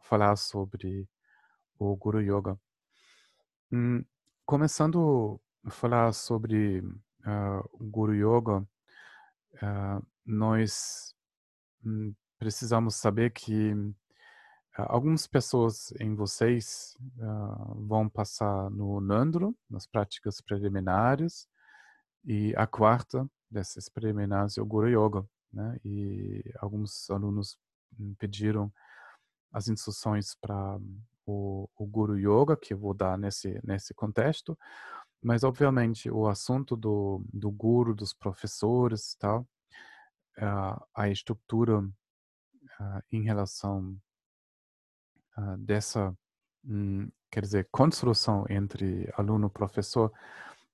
[0.01, 1.07] falar sobre
[1.77, 2.59] o Guru Yoga.
[3.71, 4.03] Hum,
[4.45, 8.67] começando a falar sobre uh, Guru Yoga,
[10.25, 11.15] nós
[11.83, 12.13] hum,
[12.45, 13.73] precisamos saber que
[14.75, 16.95] algumas pessoas em vocês
[17.87, 21.47] vão passar no Nandro, nas práticas preliminares,
[22.23, 25.79] e a quarta dessas preliminares é o Guru Yoga né?
[25.83, 27.57] E alguns alunos
[28.19, 28.71] pediram
[29.51, 30.77] as instruções para
[31.25, 34.55] o, o Guru Yoga, que eu vou dar nesse, nesse contexto,
[35.19, 39.47] mas obviamente o assunto do, do guru, dos professores tal,
[40.37, 41.81] a, a estrutura
[43.11, 43.97] em relação
[45.59, 46.15] dessa,
[46.63, 50.11] hum, quer dizer, construção entre aluno e professor,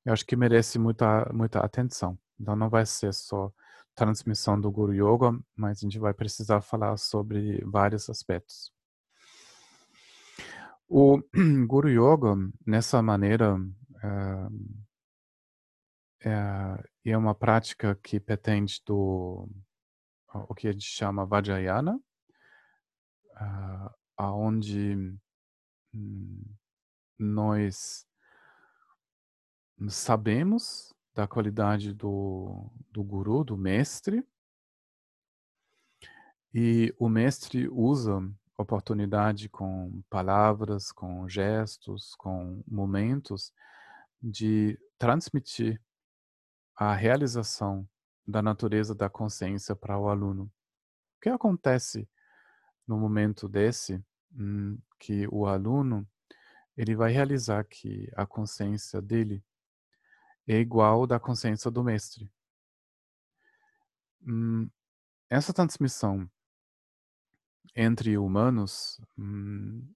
[0.06, 2.18] eu acho que merece muita, muita atenção.
[2.40, 3.52] Então não vai ser só
[3.96, 8.72] transmissão do Guru Yoga, mas a gente vai precisar falar sobre vários aspectos.
[10.88, 11.22] O
[11.68, 12.36] Guru Yoga,
[12.66, 13.58] nessa maneira,
[16.24, 19.48] é, é, é uma prática que pretende do
[20.34, 21.96] o que a gente chama Vajrayana,
[23.36, 24.96] uh, aonde
[25.94, 26.56] hum,
[27.18, 28.06] nós
[29.90, 34.26] sabemos da qualidade do, do guru, do mestre.
[36.54, 38.22] E o mestre usa
[38.58, 43.54] oportunidade com palavras, com gestos, com momentos
[44.22, 45.82] de transmitir
[46.76, 47.88] a realização
[48.32, 50.46] da natureza da consciência para o aluno.
[50.46, 52.08] O que acontece
[52.88, 54.04] no momento desse
[54.34, 56.08] hum, que o aluno
[56.76, 59.44] ele vai realizar que a consciência dele
[60.48, 62.32] é igual da consciência do mestre.
[64.26, 64.70] Hum,
[65.30, 66.30] essa transmissão
[67.76, 69.88] entre humanos hum,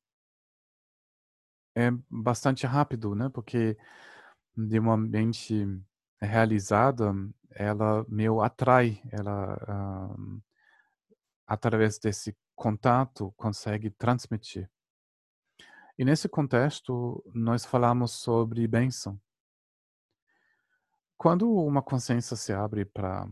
[1.75, 3.29] é bastante rápido, né?
[3.29, 3.77] Porque
[4.55, 5.67] de uma mente
[6.21, 7.13] realizada,
[7.55, 9.55] ela meio atrai, ela
[10.09, 10.41] uh,
[11.47, 14.69] através desse contato consegue transmitir.
[15.97, 19.19] E nesse contexto, nós falamos sobre bênção.
[21.17, 23.25] Quando uma consciência se abre para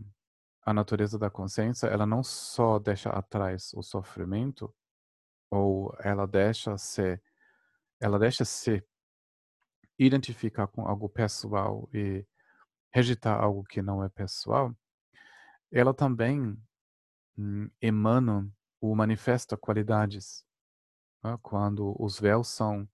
[0.64, 4.74] a natureza da consciência, ela não só deixa atrás o sofrimento,
[5.50, 7.22] ou ela deixa ser,
[8.00, 8.82] ela deixa se
[9.98, 12.26] identificar com algo pessoal e
[12.94, 14.72] rejeitar algo que não é pessoal,
[15.68, 16.56] ela também
[17.36, 18.48] hum, emana
[18.80, 20.46] ou manifesta qualidades.
[21.20, 21.36] Né?
[21.42, 22.88] Quando os véus são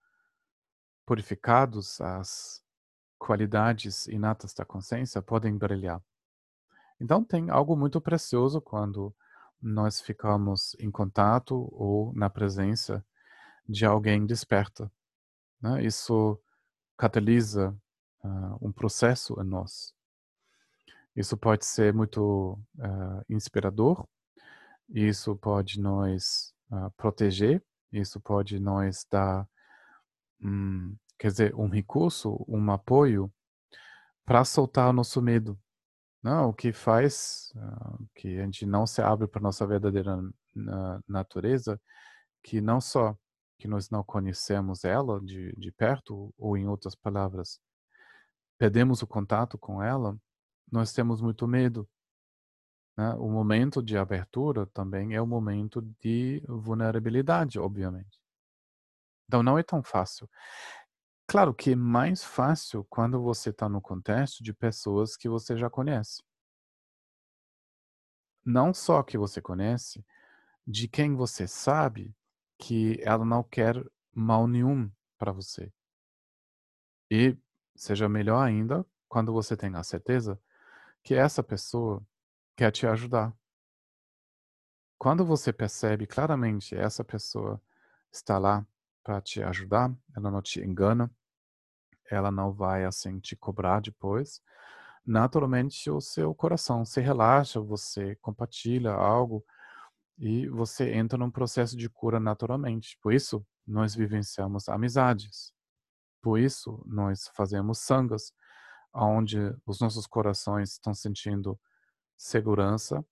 [1.05, 2.65] purificados, as
[3.19, 6.03] qualidades inatas da consciência podem brilhar.
[6.99, 9.15] Então, tem algo muito precioso quando
[9.61, 13.05] nós ficamos em contato ou na presença
[13.69, 14.91] de alguém desperta.
[15.61, 15.85] Né?
[15.85, 16.41] Isso
[16.97, 17.79] catalisa
[18.25, 19.95] uh, um processo em nós.
[21.15, 24.07] Isso pode ser muito uh, inspirador,
[24.89, 27.63] isso pode nos uh, proteger,
[27.93, 29.49] isso pode nos dar
[30.41, 33.33] um, quer dizer, um recurso, um apoio
[34.25, 35.59] para soltar o nosso medo.
[36.23, 40.19] Não, o que faz uh, que a gente não se abre para nossa verdadeira
[41.09, 41.81] natureza,
[42.43, 43.17] que não só
[43.59, 47.61] que nós não conhecemos ela de, de perto, ou em outras palavras,
[48.61, 50.21] perdemos o contato com ela,
[50.71, 51.89] nós temos muito medo.
[52.95, 53.15] Né?
[53.15, 58.21] O momento de abertura também é o momento de vulnerabilidade, obviamente.
[59.27, 60.29] Então não é tão fácil.
[61.27, 65.71] Claro que é mais fácil quando você está no contexto de pessoas que você já
[65.71, 66.23] conhece.
[68.45, 70.05] Não só que você conhece,
[70.67, 72.15] de quem você sabe
[72.59, 73.83] que ela não quer
[74.15, 75.73] mal nenhum para você.
[77.11, 77.39] E
[77.81, 80.39] seja melhor ainda quando você tem a certeza
[81.03, 82.07] que essa pessoa
[82.55, 83.35] quer te ajudar.
[84.99, 87.59] Quando você percebe claramente essa pessoa
[88.13, 88.67] está lá
[89.03, 91.11] para te ajudar, ela não te engana,
[92.11, 94.43] ela não vai assim te cobrar depois.
[95.07, 99.43] Naturalmente o seu coração se relaxa, você compartilha algo
[100.19, 102.99] e você entra num processo de cura naturalmente.
[103.01, 105.55] Por isso nós vivenciamos amizades.
[106.23, 108.33] Por isso nós fazemos sangas,
[108.93, 111.59] onde os nossos corações estão sentindo
[112.17, 113.05] segurança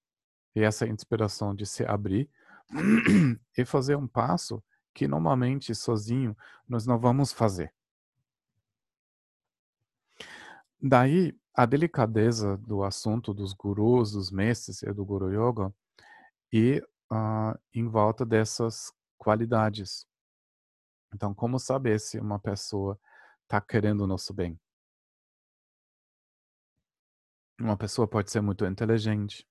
[0.54, 2.28] e essa inspiração de se abrir
[3.56, 6.36] e fazer um passo que normalmente sozinho
[6.68, 7.72] nós não vamos fazer.
[10.80, 15.74] Daí a delicadeza do assunto dos gurus, dos mestres e do Guru Yoga
[16.52, 16.80] e
[17.10, 20.06] uh, em volta dessas qualidades.
[21.14, 22.98] Então, como saber se uma pessoa
[23.42, 24.58] está querendo o nosso bem?
[27.60, 29.46] Uma pessoa pode ser muito inteligente,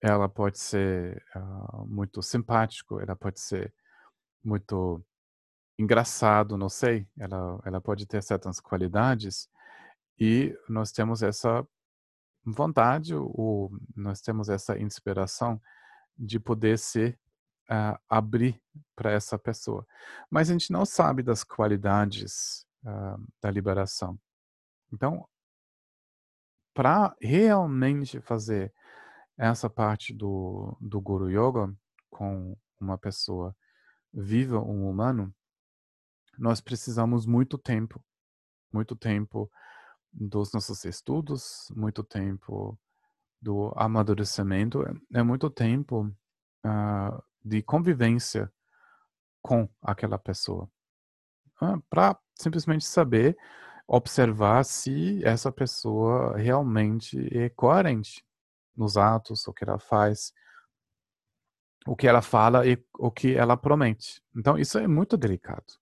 [0.00, 3.74] ela pode ser uh, muito simpático, ela pode ser
[4.42, 5.04] muito
[5.78, 9.48] engraçado, não sei, ela, ela pode ter certas qualidades
[10.18, 11.66] e nós temos essa
[12.44, 15.60] vontade, ou nós temos essa inspiração
[16.16, 17.18] de poder se
[17.70, 18.60] uh, abrir
[18.94, 19.86] para essa pessoa.
[20.30, 24.18] Mas a gente não sabe das qualidades uh, da liberação.
[24.92, 25.28] Então,
[26.74, 28.72] para realmente fazer
[29.36, 31.74] essa parte do, do Guru Yoga
[32.10, 33.54] com uma pessoa
[34.12, 35.34] viva, um humano,
[36.38, 38.02] nós precisamos muito tempo,
[38.72, 39.50] muito tempo
[40.12, 42.78] dos nossos estudos, muito tempo
[43.40, 46.02] do amadurecimento, é, é muito tempo
[46.64, 48.52] uh, de convivência
[49.40, 50.68] com aquela pessoa.
[51.88, 53.38] Para simplesmente saber,
[53.86, 58.24] observar se essa pessoa realmente é coerente
[58.76, 60.34] nos atos, o que ela faz,
[61.86, 64.20] o que ela fala e o que ela promete.
[64.36, 65.72] Então, isso é muito delicado.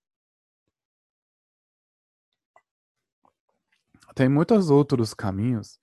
[4.15, 5.81] Tem muitos outros caminhos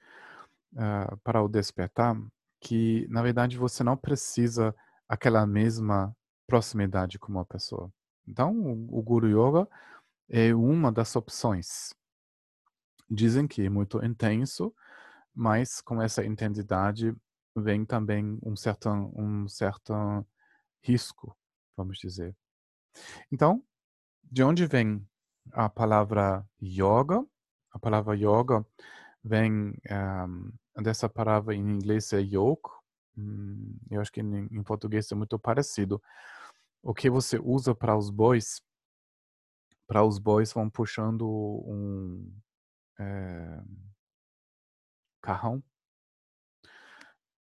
[0.73, 2.15] uh, para o despertar
[2.61, 4.73] que, na verdade, você não precisa
[5.12, 6.16] aquela mesma
[6.47, 7.91] proximidade com uma pessoa.
[8.26, 8.55] Então,
[8.89, 9.68] o, Guru Yoga
[10.30, 11.93] é uma das opções.
[13.09, 14.74] Dizem que é muito intenso,
[15.36, 17.14] mas com essa intensidade
[17.55, 19.93] vem também um certo, um certo
[20.82, 21.38] risco,
[21.76, 22.34] vamos dizer.
[23.30, 23.62] Então,
[24.24, 25.05] de onde vem
[25.51, 27.26] a palavra yoga?
[27.72, 28.66] a palavra yoga
[29.24, 30.51] vem um,
[30.82, 32.70] dessa palavra em inglês é yoke.
[33.18, 36.01] Hum, eu acho que em, em, português é muito parecido.
[36.82, 38.62] O que você usa para os bois,
[39.88, 42.34] para os bois vão puxando um
[42.99, 43.62] é,
[45.22, 45.64] carrão.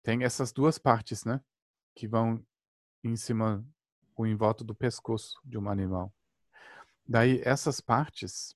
[0.03, 1.41] Tem essas duas partes, né?
[1.95, 2.43] Que vão
[3.03, 3.65] em cima,
[4.15, 6.13] o em volta do pescoço de um animal.
[7.07, 8.55] Daí essas partes,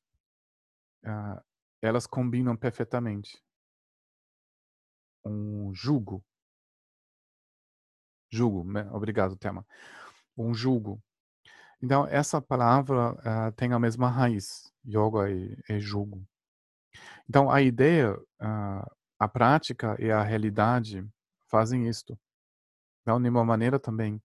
[1.03, 1.41] uh,
[1.81, 3.43] elas combinam perfeitamente.
[5.25, 6.23] Um jugo.
[8.33, 9.63] Jugo, obrigado, Tema.
[10.35, 10.99] Um jugo.
[11.79, 14.73] Então, essa palavra uh, tem a mesma raiz.
[14.83, 16.25] Yoga e, e jugo.
[17.29, 21.07] Então, a ideia, uh, a prática e a realidade
[21.47, 22.19] fazem isto.
[23.03, 24.15] Então, de uma maneira também,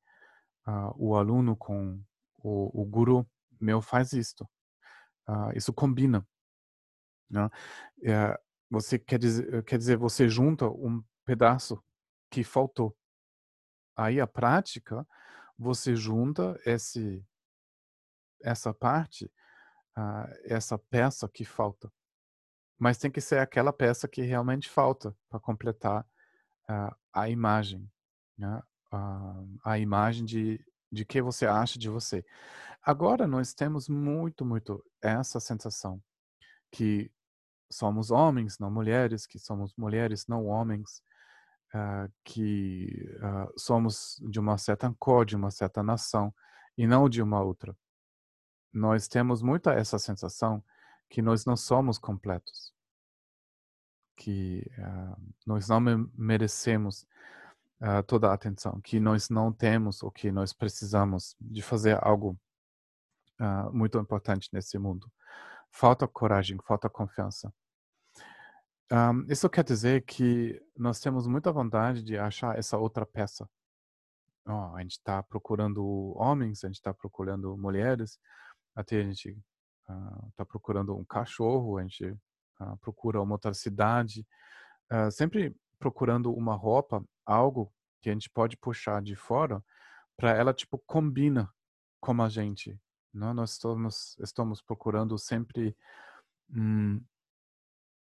[0.67, 2.01] uh, o aluno com
[2.39, 3.29] o, o guru
[3.61, 4.49] meu faz isto.
[5.29, 6.27] Uh, isso combina.
[7.29, 7.51] Né?
[8.05, 8.41] É,
[8.71, 11.79] você quer dizer, quer dizer, você junta um pedaço
[12.31, 12.97] que faltou.
[13.99, 15.05] Aí a prática,
[15.59, 17.27] você junta esse,
[18.41, 19.25] essa parte,
[19.97, 21.93] uh, essa peça que falta.
[22.79, 26.07] Mas tem que ser aquela peça que realmente falta para completar
[26.71, 27.91] uh, a imagem,
[28.39, 28.63] né?
[28.95, 32.25] uh, a imagem de, de que você acha de você.
[32.81, 36.01] Agora nós temos muito, muito essa sensação
[36.71, 37.11] que
[37.69, 41.03] somos homens, não mulheres, que somos mulheres, não homens,
[41.75, 46.35] uh, que uh, somos de uma certa cor, de uma certa nação
[46.77, 47.77] e não de uma outra.
[48.73, 50.63] Nós temos muita essa sensação
[51.09, 52.73] que nós não somos completos,
[54.17, 55.81] que uh, nós não
[56.15, 57.07] merecemos
[58.09, 62.37] toda a atenção, que nós não temos o que nós precisamos de fazer algo
[63.73, 65.09] muito importante nesse mundo.
[65.71, 67.55] Falta coragem, falta confiança.
[68.91, 73.49] Um, isso quer dizer que nós temos muita vontade de achar essa outra peça.
[74.47, 78.19] Oh, a gente está procurando homens, a gente está procurando mulheres,
[78.75, 79.39] até a gente
[80.31, 82.07] está uh, procurando um cachorro, a gente
[82.61, 84.27] uh, procura uma outra cidade,
[84.91, 87.71] uh, sempre procurando uma roupa, algo
[88.01, 89.63] que a gente pode puxar de fora
[90.17, 91.53] para ela tipo combina
[92.01, 92.81] com a gente,
[93.13, 95.77] não, nós estamos, estamos procurando sempre
[96.51, 97.03] hum,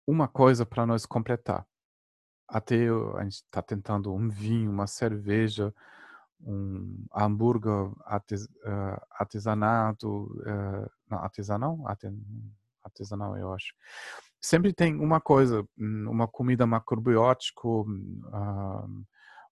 [0.06, 1.66] uma coisa para nós completar.
[2.48, 5.72] Até a gente está tentando um vinho, uma cerveja,
[6.40, 11.78] um hambúrguer artes, uh, artesanato, uh, não, artesanal?
[12.82, 13.74] Artesanal, eu acho.
[14.40, 19.04] Sempre tem uma coisa, hum, uma comida macrobiótica, uh,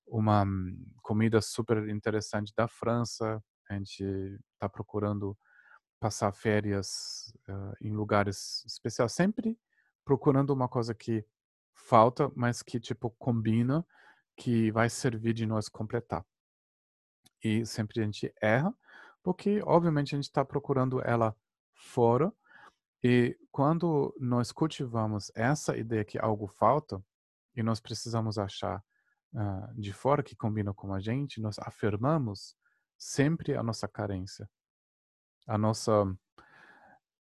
[0.07, 0.47] uma
[1.03, 4.03] comida super interessante da França, a gente
[4.55, 5.37] está procurando
[6.01, 9.59] passar férias uh, em lugares especiais, sempre
[10.09, 11.23] procurando uma coisa que
[11.75, 13.87] falta, mas que tipo combina,
[14.35, 16.25] que vai servir de nós completar.
[17.45, 18.75] E sempre a gente erra,
[19.23, 21.37] porque obviamente a gente está procurando ela
[21.75, 22.33] fora.
[23.05, 27.05] E quando nós cultivamos essa ideia que algo falta
[27.55, 28.83] e nós precisamos achar
[29.35, 32.57] uh, de fora que combina com a gente, nós afirmamos
[32.97, 34.49] sempre a nossa carência,
[35.47, 35.93] a nossa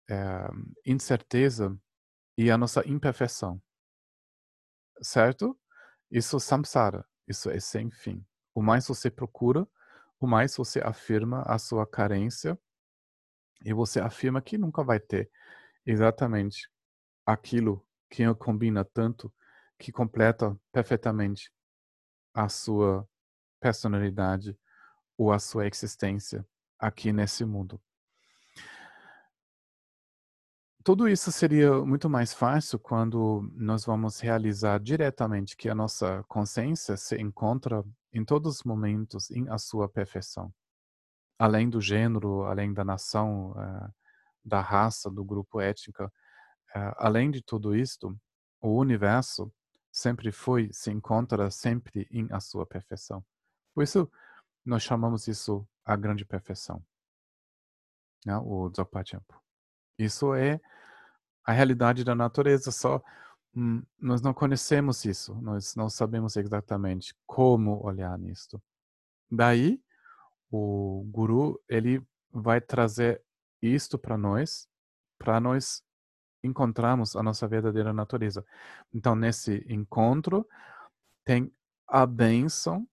[0.10, 0.50] é,
[0.86, 1.78] incerteza
[2.38, 3.62] e a nossa imperfeição.
[5.02, 5.58] Certo?
[6.10, 8.26] Isso é samsara, isso é sem fim.
[8.54, 9.68] O mais você procura,
[10.20, 12.58] o mais você afirma a sua carência
[13.64, 15.30] e você afirma que nunca vai ter
[15.86, 16.70] exatamente
[17.26, 19.34] aquilo que combina tanto,
[19.78, 21.52] que completa perfeitamente
[22.34, 23.08] a sua
[23.60, 24.58] personalidade,
[25.18, 27.82] ou a sua existência aqui nesse mundo.
[30.88, 36.96] Tudo isso seria muito mais fácil quando nós vamos realizar diretamente que a nossa consciência
[36.96, 37.84] se encontra
[38.14, 40.50] em todos os momentos em a sua perfeição.
[41.38, 43.94] Além do gênero, além da nação, uh,
[44.46, 48.18] da raça, do grupo étnico, uh, além de tudo isto,
[48.62, 49.52] o universo
[49.92, 53.22] sempre foi, se encontra sempre em a sua perfeição.
[53.76, 54.10] Por isso,
[54.64, 56.82] nós chamamos isso a grande perfeição,
[58.26, 58.38] né?
[58.38, 59.04] o Dzogpa
[60.00, 60.62] Isso é
[61.48, 63.02] a realidade da natureza, só
[63.56, 68.62] hum, nós não conhecemos isso, nós não sabemos exatamente como olhar nisto.
[69.32, 69.82] Daí,
[70.52, 73.24] o guru, ele vai trazer
[73.62, 74.68] isto para nós,
[75.18, 75.82] para nós
[76.44, 78.46] encontrarmos a nossa verdadeira natureza.
[78.94, 80.46] Então, nesse encontro,
[81.24, 81.50] tem
[81.88, 82.86] a bênção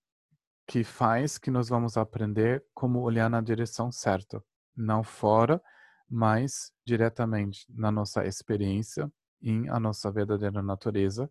[0.65, 4.43] que faz que nós vamos aprender como olhar na direção certa,
[4.77, 5.61] não fora,
[6.09, 9.11] mas diretamente na nossa experiência
[9.43, 11.31] em a nossa verdadeira natureza,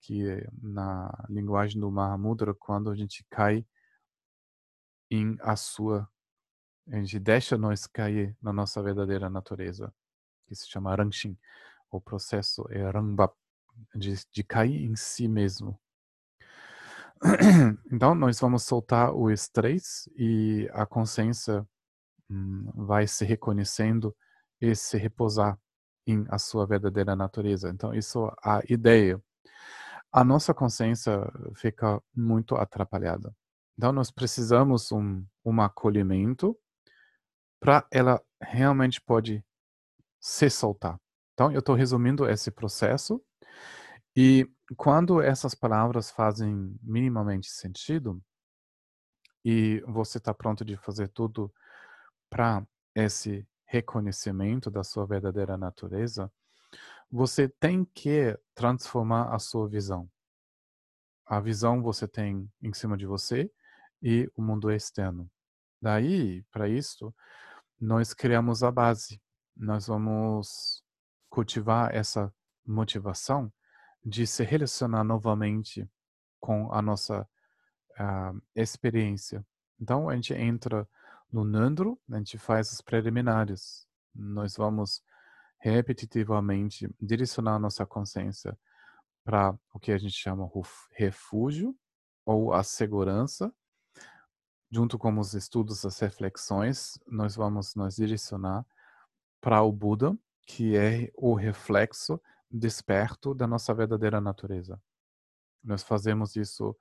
[0.00, 3.64] que na linguagem do Mahamudra, quando a gente cai
[5.10, 6.08] em a sua,
[6.90, 9.94] a gente deixa nós cair na nossa verdadeira natureza,
[10.46, 11.38] que se chama Ranshin.
[11.90, 13.34] O processo é Rangbap,
[13.94, 15.78] de, de cair em si mesmo.
[17.92, 21.66] Então, nós vamos soltar o estresse e a consciência
[22.74, 24.14] vai se reconhecendo
[24.60, 25.58] e se repousar
[26.06, 27.68] em a sua verdadeira natureza.
[27.70, 29.22] Então, isso é a ideia.
[30.12, 31.20] A nossa consciência
[31.54, 33.34] fica muito atrapalhada.
[33.76, 36.56] Então, nós precisamos um, um acolhimento
[37.60, 39.44] para ela realmente pode
[40.20, 41.00] se soltar.
[41.34, 43.22] Então, eu estou resumindo esse processo
[44.16, 48.22] e quando essas palavras fazem minimamente sentido
[49.44, 51.52] e você está pronto de fazer tudo
[52.32, 56.32] para esse reconhecimento da sua verdadeira natureza,
[57.10, 60.10] você tem que transformar a sua visão.
[61.26, 63.52] A visão você tem em cima de você
[64.00, 65.30] e o mundo externo.
[65.80, 67.14] Daí, para isso,
[67.78, 69.20] nós criamos a base.
[69.54, 70.82] Nós vamos
[71.28, 72.32] cultivar essa
[72.64, 73.52] motivação
[74.02, 75.86] de se relacionar novamente
[76.40, 77.28] com a nossa
[78.00, 79.44] uh, experiência.
[79.78, 80.88] Então, a gente entra
[81.32, 83.86] no Nandro, a gente faz os preliminares.
[84.14, 85.02] Nós vamos
[85.58, 88.58] repetitivamente direcionar nossa consciência
[89.24, 90.50] para o que a gente chama
[90.90, 91.74] refúgio
[92.26, 93.52] ou a segurança.
[94.70, 98.66] Junto com os estudos, as reflexões, nós vamos nos direcionar
[99.40, 100.16] para o Buda,
[100.46, 102.20] que é o reflexo
[102.50, 104.80] desperto da nossa verdadeira natureza.
[105.62, 106.76] Nós fazemos isso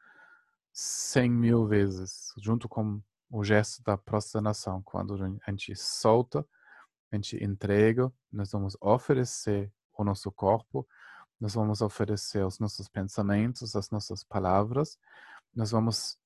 [0.73, 3.01] cem mil vezes, junto com
[3.32, 4.82] o gesto da prostração.
[4.84, 6.45] Quando a gente solta,
[7.11, 10.88] a gente entrega, nós vamos oferecer o nosso corpo,
[11.39, 14.99] nós vamos oferecer os nossos pensamentos, as nossas palavras,
[15.55, 16.19] nós vamos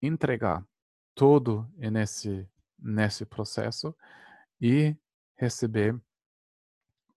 [0.00, 0.64] entregar
[1.14, 3.94] tudo nesse, nesse processo
[4.60, 4.96] e
[5.36, 5.98] receber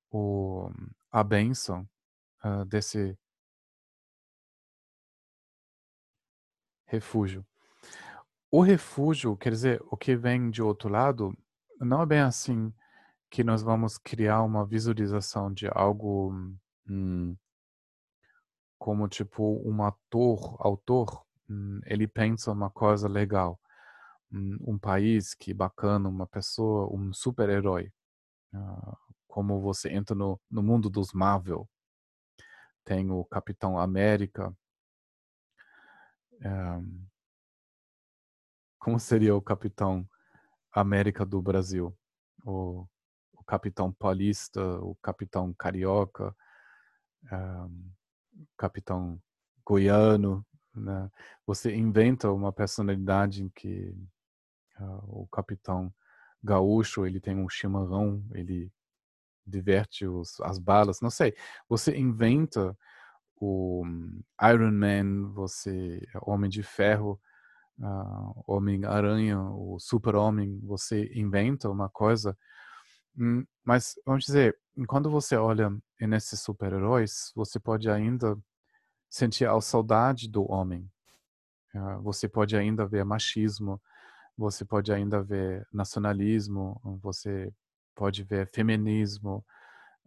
[0.09, 0.70] o,
[1.11, 1.88] a bênção
[2.43, 3.18] uh, desse
[6.86, 7.45] refúgio.
[8.52, 11.38] O refúgio, quer dizer, o que vem de outro lado,
[11.80, 12.74] não é bem assim
[13.30, 16.34] que nós vamos criar uma visualização de algo
[16.88, 17.36] hum,
[18.78, 23.60] como tipo um ator, autor, hum, ele pensa uma coisa legal,
[24.32, 27.91] hum, um país que bacana, uma pessoa, um super-herói.
[28.54, 31.68] Uh, como você entra no, no mundo dos Marvel.
[32.86, 34.56] Tem o Capitão América.
[36.41, 37.06] Um,
[38.86, 40.07] como seria o Capitão
[40.71, 41.97] América do Brasil?
[42.43, 42.86] O,
[43.33, 46.36] o Capitão Paulista, o Capitão Carioca,
[47.33, 47.91] um,
[48.55, 49.19] Capitão
[49.65, 50.45] Goiano.
[50.75, 51.09] Né?
[51.47, 53.97] Você inventa uma personalidade em que
[54.79, 55.91] uh, o Capitão
[56.43, 58.71] Gaúcho ele tem um chimarrão, ele
[59.47, 61.36] diverte os, as balas, não sei.
[61.67, 62.77] Você inventa
[63.36, 63.83] o
[64.43, 67.19] Iron Man, você Homem de Ferro,
[67.80, 72.38] uh, Homem-Aranha, o Super-Homem, você inventa uma coisa.
[73.17, 74.57] Hum, mas, vamos dizer,
[74.88, 75.71] quando você olha
[76.01, 78.38] nesses super-heróis, você pode ainda
[79.09, 80.89] sentir a saudade do homem.
[81.73, 83.82] Uh, você pode ainda ver machismo,
[84.38, 87.53] você pode ainda ver nacionalismo, você
[87.95, 89.45] pode ver feminismo,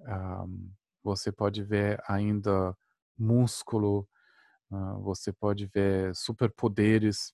[0.00, 0.70] um,
[1.02, 2.76] você pode ver ainda
[3.18, 4.06] músculo,
[4.70, 7.32] uh, você pode ver superpoderes,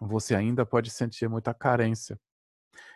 [0.00, 2.18] você ainda pode sentir muita carência.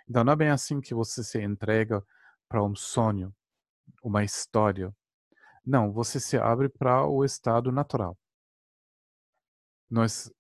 [0.08, 2.04] Então não é bem assim que você se entrega
[2.48, 3.34] para um sonho,
[4.02, 4.94] uma história.
[5.64, 8.18] Não, você se abre para o estado natural.
[9.88, 10.32] Nós,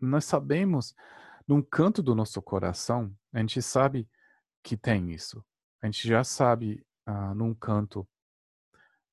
[0.00, 0.94] nós sabemos,
[1.46, 4.08] num canto do nosso coração, a gente sabe
[4.62, 5.44] que tem isso.
[5.80, 8.06] A gente já sabe ah, num canto,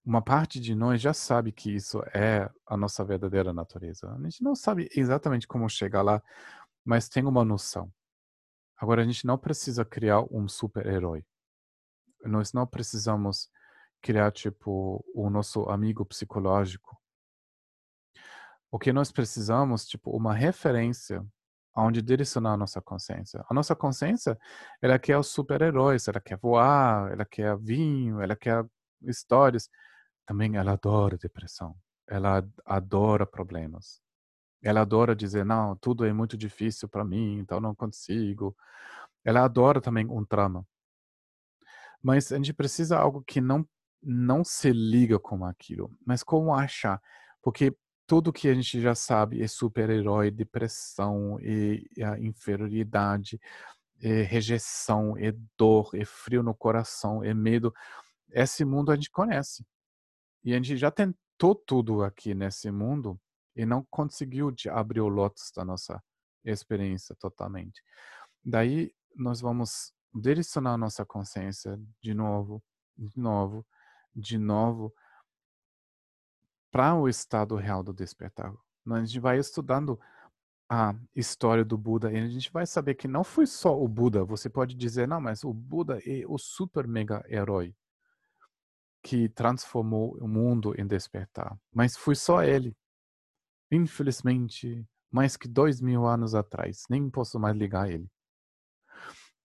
[0.04, 4.12] uma parte de nós já sabe que isso é a nossa verdadeira natureza.
[4.12, 6.22] A gente não sabe exatamente como chegar lá,
[6.86, 7.92] mas tem uma noção.
[8.78, 11.26] Agora, a gente não precisa criar um super-herói.
[12.24, 13.50] Nós não precisamos
[14.02, 16.96] criar, tipo, o nosso amigo psicológico.
[18.70, 21.26] O que nós precisamos, tipo, uma referência
[21.74, 23.44] aonde direcionar a nossa consciência.
[23.50, 24.38] A nossa consciência,
[24.82, 28.66] ela quer os super-heróis, ela quer voar, ela quer vinho, ela quer
[29.02, 29.70] histórias.
[30.26, 31.76] Também ela adora depressão.
[32.08, 34.05] Ela adora problemas.
[34.66, 38.58] Ela adora dizer, não, tudo é muito difícil para mim, então não consigo.
[39.24, 40.66] Ela adora também um trama.
[42.02, 43.68] Mas a gente precisa algo que não
[44.08, 47.02] não se liga com aquilo, mas como achar?
[47.42, 53.40] Porque tudo que a gente já sabe é super-herói, depressão, e, e a inferioridade,
[54.00, 57.74] é rejeição, é dor, é frio no coração, é medo.
[58.32, 59.66] Esse mundo a gente conhece.
[60.44, 63.20] E a gente já tentou tudo aqui nesse mundo
[63.56, 66.02] e não conseguiu abrir o lotus da nossa
[66.44, 67.82] experiência totalmente.
[68.44, 72.64] Daí nós vamos direcionar nossa consciência de novo,
[72.98, 73.66] de novo,
[74.16, 74.94] de novo
[76.72, 78.54] para o estado real do despertar.
[78.88, 80.00] A gente vai estudando
[80.70, 84.24] a história do Buda e a gente vai saber que não foi só o Buda.
[84.26, 87.76] Você pode dizer, não, mas o Buda é o super mega herói
[89.02, 91.56] que transformou o mundo em despertar.
[91.72, 92.76] Mas foi só ele.
[93.72, 96.84] Infelizmente, mais que dois mil anos atrás.
[96.90, 98.10] Nem posso mais ligar ele.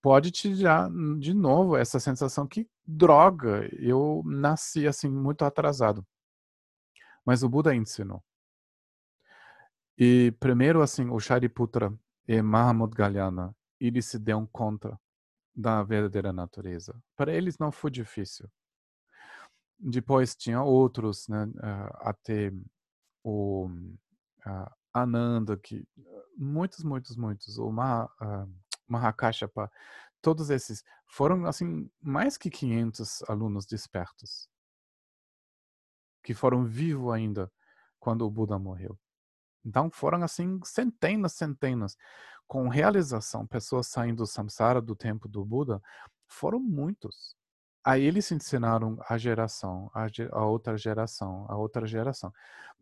[0.02, 6.06] Pode te dar de novo essa sensação que droga, eu nasci assim muito atrasado.
[7.24, 8.22] Mas o Buda ensinou.
[9.98, 11.92] E primeiro, assim, o Shariputra
[12.26, 14.98] e Mahamudgalyana, eles se dão conta
[15.54, 16.98] da verdadeira natureza.
[17.14, 18.50] Para eles não foi difícil.
[19.78, 21.46] Depois tinha outros, né,
[22.00, 22.50] até
[23.22, 23.68] o
[24.92, 25.86] Ananda, que
[26.36, 28.48] muitos, muitos, muitos, o Maha, uh,
[28.88, 29.70] Mahakashapa,
[30.20, 34.48] todos esses foram assim mais que 500 alunos despertos
[36.22, 37.50] que foram vivos ainda
[37.98, 38.98] quando o Buda morreu.
[39.64, 41.96] Então foram assim centenas, centenas
[42.46, 45.80] com realização, pessoas saindo do samsara do tempo do Buda,
[46.26, 47.36] foram muitos.
[47.84, 52.32] Aí eles ensinaram a geração, a, a outra geração, a outra geração.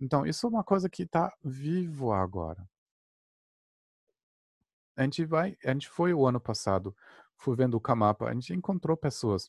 [0.00, 2.68] Então isso é uma coisa que está vivo agora.
[4.96, 6.94] A gente vai, a gente foi o ano passado,
[7.36, 9.48] fui vendo o Kamapa, a gente encontrou pessoas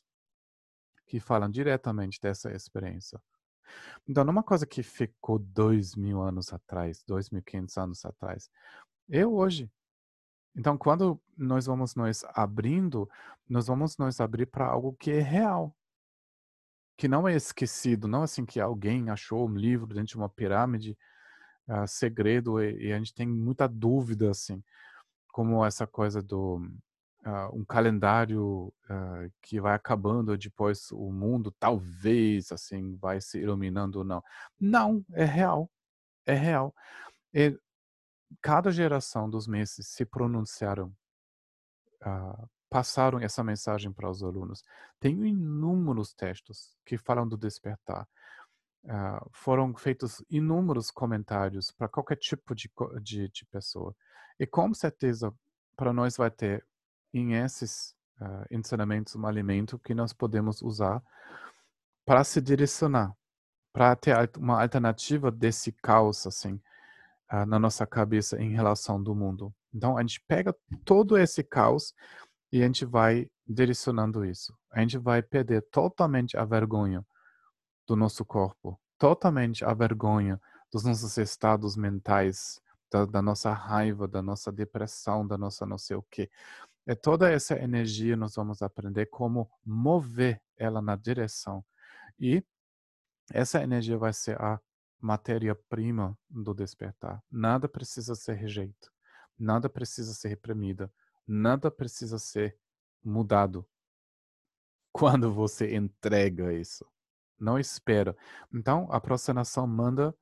[1.06, 3.20] que falam diretamente dessa experiência.
[4.08, 8.48] Então, numa coisa que ficou dois mil anos atrás, dois mil quinhentos anos atrás,
[9.08, 9.68] eu hoje.
[10.56, 13.08] Então, quando nós vamos nos abrindo,
[13.48, 15.74] nós vamos nos abrir para algo que é real,
[16.96, 20.98] que não é esquecido, não assim que alguém achou um livro dentro de uma pirâmide,
[21.68, 24.62] uh, segredo, e, e, a gente tem muita dúvida, assim,
[25.32, 26.60] como essa coisa do
[27.24, 34.00] uh, um calendário uh, que vai acabando depois o mundo talvez assim vai se iluminando
[34.00, 34.22] ou não.
[34.58, 35.70] Não é real.
[36.26, 36.74] É real.
[37.32, 37.58] E
[38.40, 40.94] cada geração dos meses se pronunciaram
[42.06, 44.62] uh, passaram essa mensagem para os alunos.
[45.00, 48.08] Tem inúmeros textos que falam do despertar.
[48.84, 52.70] Uh, foram feitos inúmeros comentários para qualquer tipo de,
[53.02, 53.94] de, de, pessoa.
[54.38, 55.34] E com certeza,
[55.76, 56.64] para nós vai ter
[57.12, 61.02] em esses uh, ensinamentos um alimento que nós podemos usar
[62.06, 63.14] para se direcionar,
[63.72, 66.60] para ter uma alternativa desse caos assim
[67.32, 69.54] uh, na nossa cabeça em relação do mundo.
[69.72, 70.54] Então a gente pega
[70.84, 71.94] todo esse caos
[72.52, 74.56] e a gente vai direcionando isso.
[74.70, 77.04] A gente vai perder totalmente a vergonha
[77.86, 80.40] do nosso corpo, totalmente a vergonha
[80.72, 82.60] dos nossos estados mentais,
[82.90, 86.30] da, da nossa raiva, da nossa depressão, da nossa não sei o quê.
[86.86, 91.64] É toda essa energia nós vamos aprender como mover ela na direção.
[92.18, 92.44] E
[93.32, 94.60] essa energia vai ser a
[95.00, 97.22] matéria-prima do despertar.
[97.30, 98.92] Nada precisa ser rejeito.
[99.38, 100.92] Nada precisa ser reprimida.
[101.26, 102.56] Nada precisa ser
[103.02, 103.66] mudado.
[104.92, 106.84] Quando você entrega isso.
[107.38, 108.16] Não espera.
[108.52, 110.14] Então, a procrastinação manda,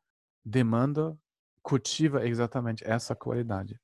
[0.45, 1.19] demanda,
[1.63, 3.81] cultiva exatamente essa qualidade.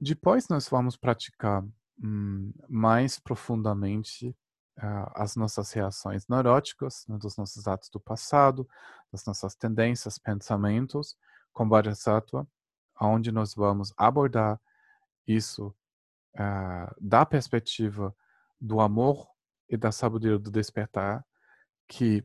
[0.00, 1.64] Depois nós vamos praticar
[2.02, 4.36] hum, mais profundamente
[4.76, 8.68] as nossas reações neuróticas, né, dos nossos atos do passado,
[9.10, 11.16] das nossas tendências, pensamentos,
[11.52, 12.46] com Bodhisattva,
[13.00, 14.60] onde nós vamos abordar
[15.26, 15.74] isso
[16.34, 18.14] uh, da perspectiva
[18.60, 19.28] do amor
[19.68, 21.24] e da sabedoria do despertar,
[21.86, 22.24] que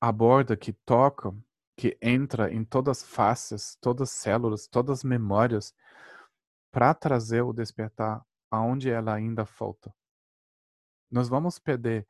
[0.00, 1.34] aborda, que toca,
[1.76, 5.74] que entra em todas as faces, todas as células, todas as memórias,
[6.72, 9.94] para trazer o despertar aonde ela ainda falta.
[11.16, 12.06] Nós vamos perder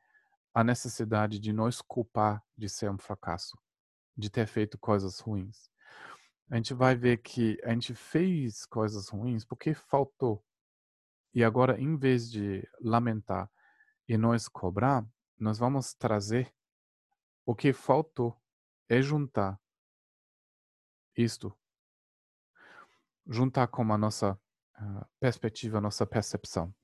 [0.53, 3.57] a necessidade de nos culpar de ser um fracasso,
[4.17, 5.71] de ter feito coisas ruins.
[6.51, 10.43] A gente vai ver que a gente fez coisas ruins porque faltou.
[11.33, 13.49] E agora, em vez de lamentar
[14.09, 15.07] e nos cobrar,
[15.39, 16.53] nós vamos trazer
[17.45, 18.37] o que faltou
[18.89, 19.57] é juntar
[21.15, 21.57] isto,
[23.25, 24.37] juntar com a nossa
[25.17, 26.75] perspectiva, nossa percepção.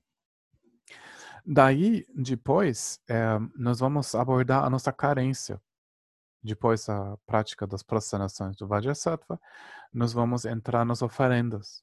[1.46, 5.60] Daí, depois, é, nós vamos abordar a nossa carência.
[6.42, 9.40] Depois da prática das prostanações do Vajrasattva,
[9.92, 11.82] nós vamos entrar nas oferendas.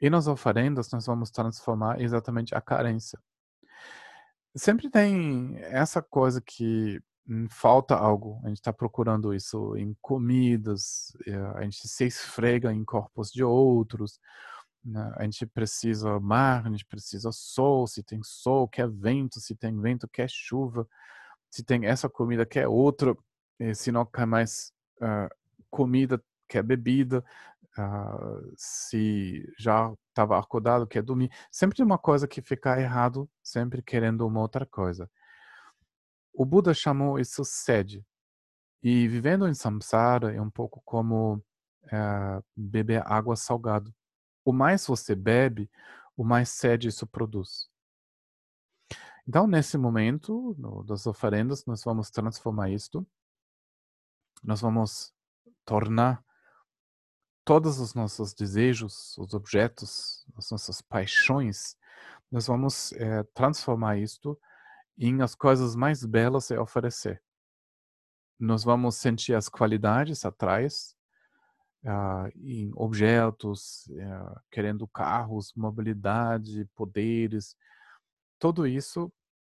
[0.00, 3.18] E nas oferendas, nós vamos transformar exatamente a carência.
[4.54, 8.40] Sempre tem essa coisa que hum, falta algo.
[8.44, 13.42] A gente está procurando isso em comidas, eh, a gente se esfrega em corpos de
[13.42, 14.20] outros?
[15.16, 17.86] A gente precisa mar, a gente precisa sol.
[17.86, 19.40] Se tem sol, quer vento.
[19.40, 20.88] Se tem vento, quer chuva.
[21.50, 23.16] Se tem essa comida, quer outra.
[23.58, 25.28] E se não quer mais uh,
[25.70, 27.24] comida, quer bebida.
[27.78, 31.30] Uh, se já estava acordado, quer dormir.
[31.50, 35.08] Sempre uma coisa que fica errado, sempre querendo uma outra coisa.
[36.34, 38.04] O Buda chamou isso sede.
[38.82, 41.34] E vivendo em samsara é um pouco como
[41.84, 43.92] uh, beber água salgada.
[44.44, 45.70] O mais você bebe,
[46.16, 47.70] o mais sede isso produz.
[49.26, 53.06] Então, nesse momento no, das oferendas, nós vamos transformar isto.
[54.42, 55.14] Nós vamos
[55.64, 56.24] tornar
[57.44, 61.76] todos os nossos desejos, os objetos, as nossas paixões,
[62.30, 64.40] nós vamos é, transformar isto
[64.96, 67.22] em as coisas mais belas a oferecer.
[68.38, 70.96] Nós vamos sentir as qualidades atrás,
[71.84, 77.56] uh, em objetos, uh, querendo carros, mobilidade, poderes.
[78.38, 79.12] Tudo isso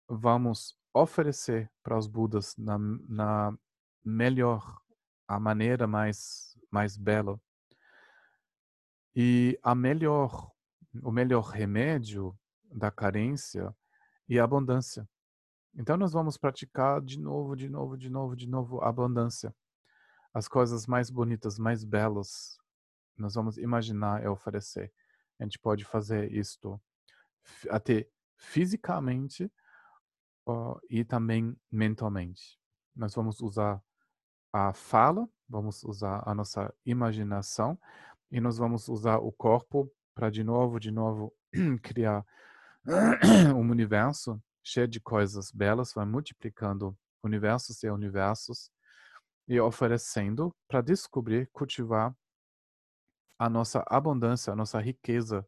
[0.08, 3.56] vamos oferecer para os Budas na, na
[4.04, 4.80] melhor,
[5.26, 7.38] a maneira mais, mais bela
[9.20, 10.50] e a melhor,
[11.02, 12.38] o melhor remédio
[12.70, 13.74] da carência
[14.30, 15.08] é a abundância.
[15.74, 19.52] Então nós vamos praticar de novo, de novo, de novo, de novo a abundância.
[20.32, 22.58] As coisas mais bonitas, mais belas,
[23.16, 24.92] nós vamos imaginar e oferecer.
[25.38, 26.80] A gente pode fazer isto
[27.70, 29.50] até fisicamente
[30.46, 32.58] uh, e também mentalmente.
[32.94, 33.82] Nós vamos usar
[34.52, 37.78] a fala, vamos usar a nossa imaginação
[38.30, 41.34] e nós vamos usar o corpo para de novo, de novo
[41.82, 42.24] criar
[43.56, 48.70] um universo cheio de coisas belas, vai multiplicando universos e universos
[49.48, 52.14] e oferecendo para descobrir, cultivar
[53.38, 55.46] a nossa abundância, a nossa riqueza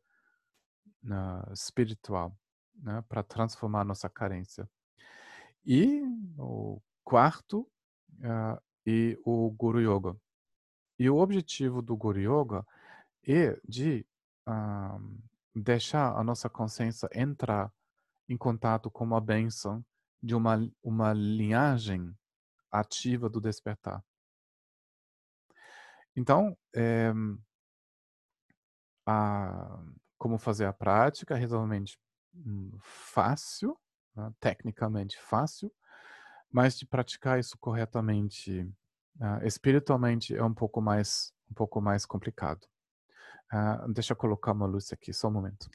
[1.53, 2.35] espiritual,
[2.75, 4.69] né, para transformar a nossa carência.
[5.65, 6.03] E
[6.39, 7.61] o quarto
[8.21, 10.17] uh, e o Guru Yoga.
[10.99, 12.67] E o objetivo do Guru Yoga
[13.27, 14.07] é de
[14.49, 15.21] uh,
[15.55, 17.73] deixar a nossa consciência entrar
[18.29, 19.85] em contato com a bênção
[20.23, 22.15] de uma, uma linhagem
[22.71, 24.05] ativa do despertar.
[26.17, 27.13] Então, é,
[29.07, 29.83] a,
[30.19, 31.99] como fazer a prática realmente
[32.35, 33.79] hum, fácil,
[34.15, 35.73] né, tecnicamente fácil,
[36.51, 38.73] mas de praticar isso corretamente
[39.21, 42.65] Uh, espiritualmente é um pouco mais um pouco mais complicado.
[43.53, 45.69] Uh, deixa eu colocar uma luz aqui, só um momento.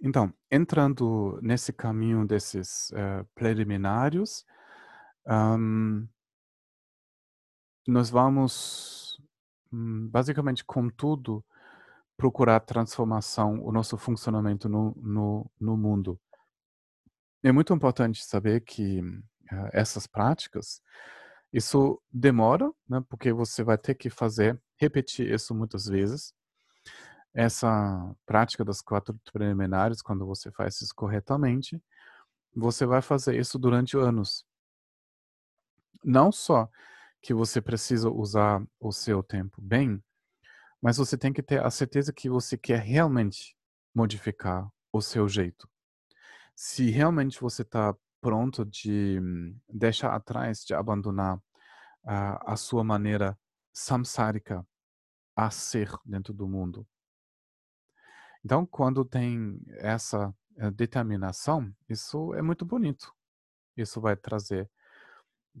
[0.00, 4.44] Então, entrando nesse caminho desses uh, preliminares,
[5.26, 6.06] um,
[7.86, 9.20] nós vamos,
[9.72, 11.44] hum, basicamente, com tudo,
[12.16, 16.20] procurar transformação, o nosso funcionamento no, no, no mundo.
[17.42, 20.80] É muito importante saber que uh, essas práticas,
[21.52, 26.34] isso demora, né, porque você vai ter que fazer, repetir isso muitas vezes.
[27.34, 31.80] Essa prática das quatro preliminares, quando você faz isso corretamente,
[32.54, 34.44] você vai fazer isso durante anos.
[36.02, 36.68] Não só
[37.20, 40.02] que você precisa usar o seu tempo bem,
[40.80, 43.56] mas você tem que ter a certeza que você quer realmente
[43.94, 45.68] modificar o seu jeito.
[46.54, 49.20] Se realmente você está pronto de
[49.68, 51.40] deixar atrás, de abandonar
[52.04, 53.38] a sua maneira
[53.72, 54.66] samsárica
[55.36, 56.86] a ser dentro do mundo.
[58.44, 63.12] Então, quando tem essa eh, determinação, isso é muito bonito.
[63.76, 64.70] Isso vai trazer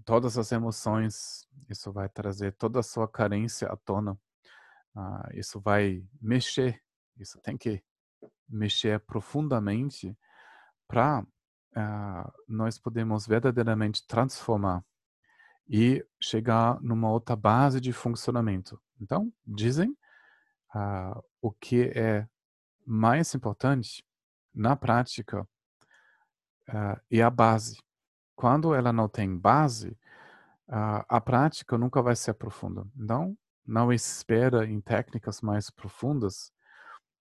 [0.04, 4.18] todas as emoções, isso vai trazer toda a sua carência à tona.
[4.94, 6.82] Uh, isso vai mexer,
[7.16, 7.82] isso tem que
[8.48, 10.16] mexer profundamente
[10.88, 11.24] para
[11.80, 14.84] ah, nós podemos verdadeiramente transformar
[15.68, 18.80] e chegar numa outra base de funcionamento.
[19.00, 19.90] Então, dizem
[20.74, 22.26] uh, o que é
[22.88, 24.02] mais importante
[24.54, 25.46] na prática,
[26.68, 27.78] uh, é a base.
[28.34, 29.90] Quando ela não tem base,
[30.68, 32.86] uh, a prática nunca vai ser profunda.
[32.96, 33.36] Então,
[33.66, 36.50] não espera em técnicas mais profundas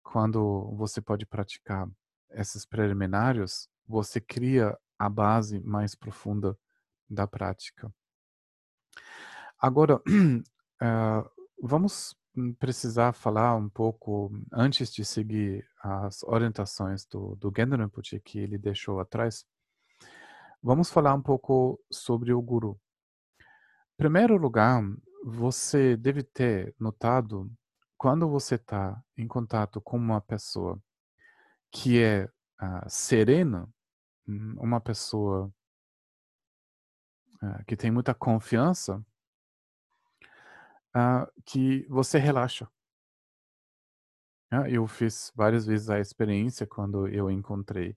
[0.03, 1.89] quando você pode praticar
[2.31, 6.57] esses preliminares, você cria a base mais profunda
[7.09, 7.91] da prática.
[9.59, 11.29] Agora, uh,
[11.61, 12.15] vamos
[12.59, 18.57] precisar falar um pouco, antes de seguir as orientações do, do Gendon Rinpoche que ele
[18.57, 19.45] deixou atrás,
[20.61, 22.79] vamos falar um pouco sobre o Guru.
[23.39, 24.83] Em primeiro lugar,
[25.23, 27.51] você deve ter notado
[27.97, 30.79] quando você está em contato com uma pessoa
[31.71, 33.67] que é uh, serena,
[34.27, 35.51] hum, uma pessoa
[37.41, 39.03] uh, que tem muita confiança,
[40.97, 42.67] uh, que você relaxa.
[44.69, 47.95] eu fiz várias vezes a experiência quando eu encontrei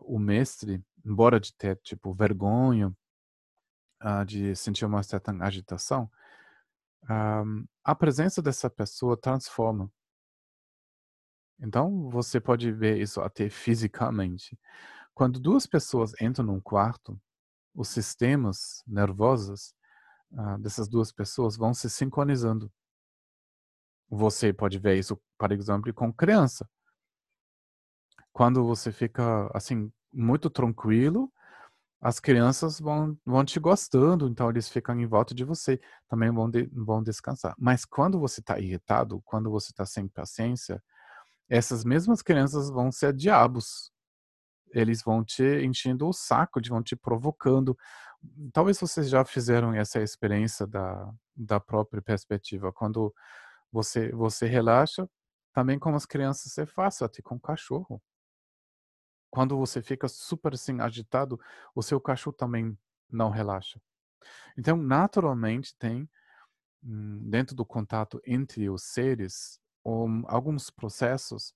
[0.00, 2.92] o mestre, embora de ter tipo vergonha
[4.26, 6.10] de sentir uma certa agitação,
[7.84, 9.90] a presença dessa pessoa transforma.
[11.60, 14.58] Então, você pode ver isso até fisicamente.
[15.14, 17.20] Quando duas pessoas entram num quarto,
[17.72, 19.72] os sistemas nervosos
[20.32, 22.70] uh, dessas duas pessoas vão se sincronizando.
[24.10, 26.68] Você pode ver isso, por exemplo, com criança.
[28.32, 31.32] Quando você fica assim muito tranquilo,
[32.02, 36.50] as crianças vão, vão te gostando, então eles ficam em volta de você, também vão,
[36.50, 37.54] de, vão descansar.
[37.56, 40.82] Mas quando você está irritado, quando você está sem paciência,
[41.48, 43.92] essas mesmas crianças vão ser diabos.
[44.72, 47.76] Eles vão te enchendo o saco, vão te provocando,
[48.52, 52.72] talvez vocês já fizeram essa experiência da, da própria perspectiva.
[52.72, 53.14] Quando
[53.70, 55.08] você, você relaxa,
[55.52, 58.02] também com as crianças você faz, até com o cachorro.
[59.30, 61.40] Quando você fica super assim agitado,
[61.74, 62.78] o seu cachorro também
[63.10, 63.80] não relaxa.
[64.56, 66.08] Então, naturalmente, tem
[66.82, 71.54] hum, dentro do contato entre os seres um, alguns processos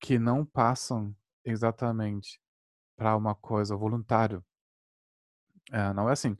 [0.00, 2.40] que não passam exatamente
[2.96, 4.44] para uma coisa voluntária.
[5.72, 6.36] É, não é assim.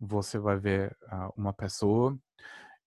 [0.00, 2.18] Você vai ver uh, uma pessoa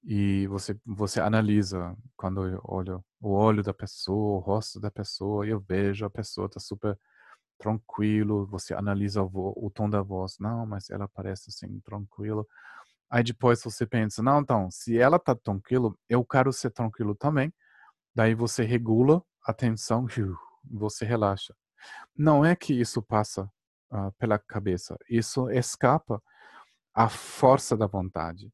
[0.03, 5.47] e você você analisa quando eu olho o olho da pessoa, o rosto da pessoa,
[5.47, 6.97] eu vejo a pessoa tá super
[7.57, 12.47] tranquilo, você analisa o, o tom da voz, não, mas ela parece assim tranquilo.
[13.09, 17.53] Aí depois você pensa, não, então, se ela tá tranquilo, eu quero ser tranquilo também.
[18.15, 20.07] Daí você regula a tensão,
[20.65, 21.55] você relaxa.
[22.17, 23.49] Não é que isso passa
[23.93, 24.97] uh, pela cabeça.
[25.07, 26.21] Isso escapa
[26.93, 28.51] à força da vontade.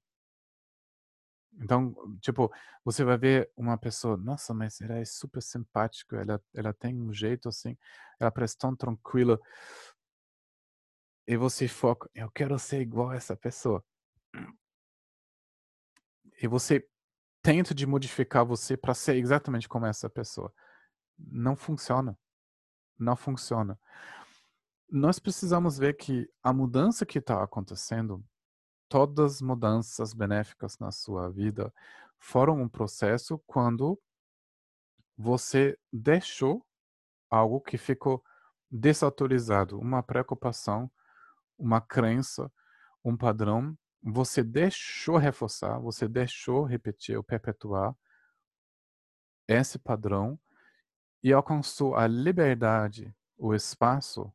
[1.61, 2.51] Então, tipo,
[2.85, 7.13] você vai ver uma pessoa, nossa, mas ela é super simpática, ela, ela tem um
[7.13, 7.77] jeito assim,
[8.19, 9.39] ela parece tão tranquila.
[11.27, 13.83] E você foca, eu quero ser igual a essa pessoa.
[16.41, 16.87] E você
[17.41, 20.53] tenta de modificar você para ser exatamente como essa pessoa.
[21.17, 22.17] Não funciona.
[22.97, 23.77] Não funciona
[24.91, 28.23] nós precisamos ver que a mudança que está acontecendo,
[28.87, 31.73] todas as mudanças benéficas na sua vida
[32.17, 33.99] foram um processo quando
[35.15, 36.65] você deixou
[37.29, 38.23] algo que ficou
[38.71, 40.91] desautorizado, uma preocupação,
[41.57, 42.51] uma crença,
[43.03, 47.95] um padrão, você deixou reforçar, você deixou repetir ou perpetuar
[49.47, 50.39] esse padrão
[51.21, 54.33] e alcançou a liberdade, o espaço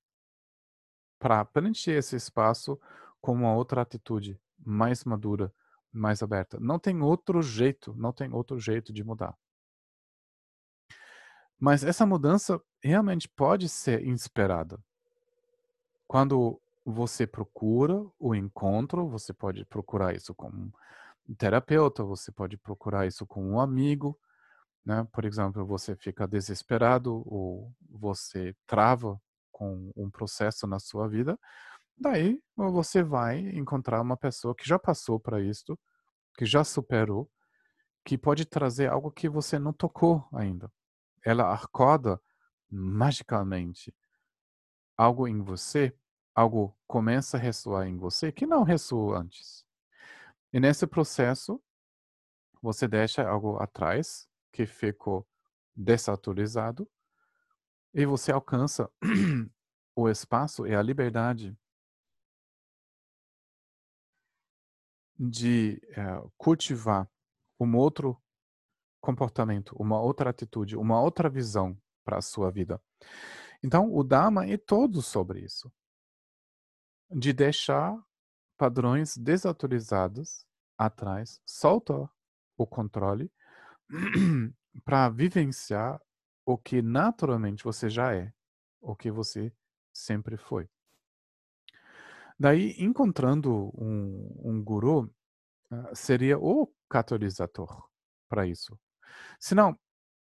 [1.24, 2.78] para preencher esse espaço
[3.18, 5.50] com uma outra atitude mais madura,
[5.90, 6.60] mais aberta.
[6.60, 9.34] Não tem outro jeito, não tem outro jeito de mudar.
[11.58, 14.78] Mas essa mudança realmente pode ser inspirada.
[16.06, 23.06] Quando você procura o encontro, você pode procurar isso com um terapeuta, você pode procurar
[23.06, 24.20] isso com um amigo,
[24.84, 25.08] né?
[25.10, 29.18] Por exemplo, você fica desesperado ou você trava
[29.54, 31.38] com um processo na sua vida,
[31.96, 35.78] daí você vai encontrar uma pessoa que já passou para isso,
[36.36, 37.30] que já superou,
[38.04, 40.68] que pode trazer algo que você não tocou ainda.
[41.24, 42.20] Ela acorda
[42.68, 43.94] magicamente
[44.96, 45.96] algo em você,
[46.34, 49.64] algo começa a ressoar em você que não ressoou antes.
[50.52, 51.62] E nesse processo,
[52.60, 55.26] você deixa algo atrás que ficou
[55.76, 56.88] desatualizado
[57.94, 58.90] e você alcança
[59.94, 61.56] o espaço e a liberdade
[65.16, 67.08] de uh, cultivar
[67.60, 68.20] um outro
[69.00, 72.82] comportamento, uma outra atitude, uma outra visão para a sua vida.
[73.62, 75.72] Então, o Dharma é todo sobre isso.
[77.08, 77.96] De deixar
[78.58, 80.44] padrões desautorizados
[80.76, 82.10] atrás, soltar
[82.56, 83.30] o controle
[84.84, 86.00] para vivenciar
[86.46, 88.32] o que naturalmente você já é,
[88.80, 89.52] o que você
[89.92, 90.68] sempre foi.
[92.38, 95.04] Daí, encontrando um, um guru
[95.72, 97.84] uh, seria o catalisador
[98.28, 98.78] para isso.
[99.40, 99.78] Senão,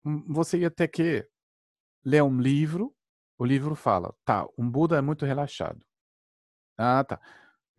[0.05, 1.28] hum, você ia ter que
[2.05, 2.95] ler um livro,
[3.38, 5.86] o livro fala, tá, um Buda é muito relaxado.
[6.78, 7.20] Ah, tá.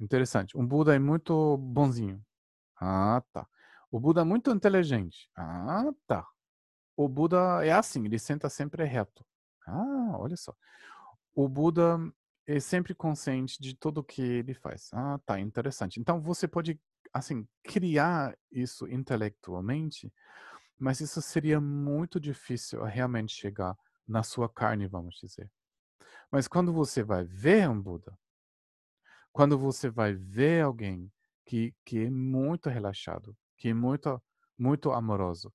[0.01, 0.57] Interessante.
[0.57, 2.23] Um Buda é muito bonzinho.
[2.81, 3.47] Ah, tá.
[3.91, 5.31] O Buda é muito inteligente.
[5.37, 6.27] Ah, tá.
[6.97, 9.25] O Buda é assim, ele senta sempre reto.
[9.67, 10.55] Ah, olha só.
[11.35, 11.99] O Buda
[12.47, 14.91] é sempre consciente de tudo o que ele faz.
[14.93, 15.99] Ah, tá, interessante.
[16.01, 16.81] Então você pode,
[17.13, 20.13] assim, criar isso intelectualmente,
[20.79, 23.77] mas isso seria muito difícil realmente chegar
[24.07, 25.51] na sua carne, vamos dizer.
[26.31, 28.17] Mas quando você vai ver um Buda,
[29.33, 31.11] quando você vai ver alguém
[31.45, 34.23] que, que é muito relaxado, que é muito,
[34.59, 35.53] muito amoroso,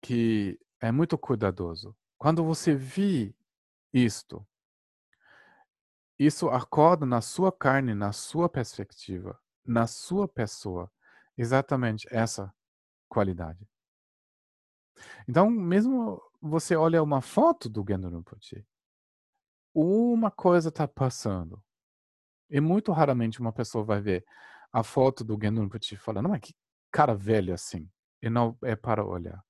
[0.00, 3.34] que é muito cuidadoso, quando você vê
[3.92, 4.46] isto,
[6.18, 10.90] isso acorda na sua carne, na sua perspectiva, na sua pessoa,
[11.36, 12.52] exatamente essa
[13.08, 13.68] qualidade.
[15.28, 18.24] Então, mesmo você olha uma foto do Gendo
[19.74, 21.62] uma coisa está passando.
[22.50, 24.24] E muito raramente uma pessoa vai ver
[24.72, 26.54] a foto do Gendo Rinpoche falando, mas que
[26.90, 27.88] cara velho assim.
[28.20, 29.44] E não é para olhar.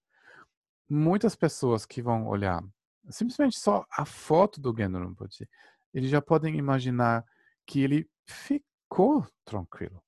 [0.89, 2.63] Muitas pessoas que vão olhar
[3.11, 5.49] simplesmente só a foto do Gendo Rinpoche
[5.93, 7.25] eles já podem imaginar
[7.67, 10.03] que ele ficou tranquilo.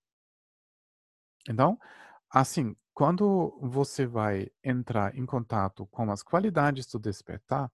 [1.49, 1.79] Então,
[2.29, 7.73] assim, quando você vai entrar em contato com as qualidades do despertar,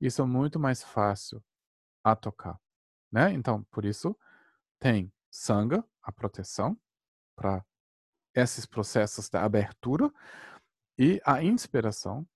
[0.00, 1.42] isso é muito mais fácil
[2.02, 2.60] a tocar,
[3.10, 3.32] né?
[3.32, 4.16] Então, por isso
[4.78, 6.78] tem sanga, a proteção
[7.34, 7.64] para
[8.34, 10.12] esses processos da abertura
[10.98, 12.26] e a inspiração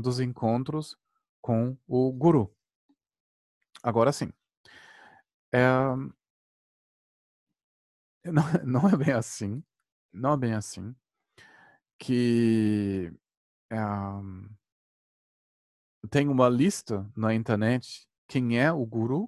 [0.00, 0.96] dos encontros
[1.40, 2.54] com o guru.
[3.82, 4.32] Agora sim,
[5.52, 5.60] é,
[8.24, 9.62] não, não é bem assim,
[10.12, 10.94] não é bem assim,
[11.98, 13.12] que
[13.70, 13.76] é,
[16.10, 19.24] tem uma lista na internet quem é o guru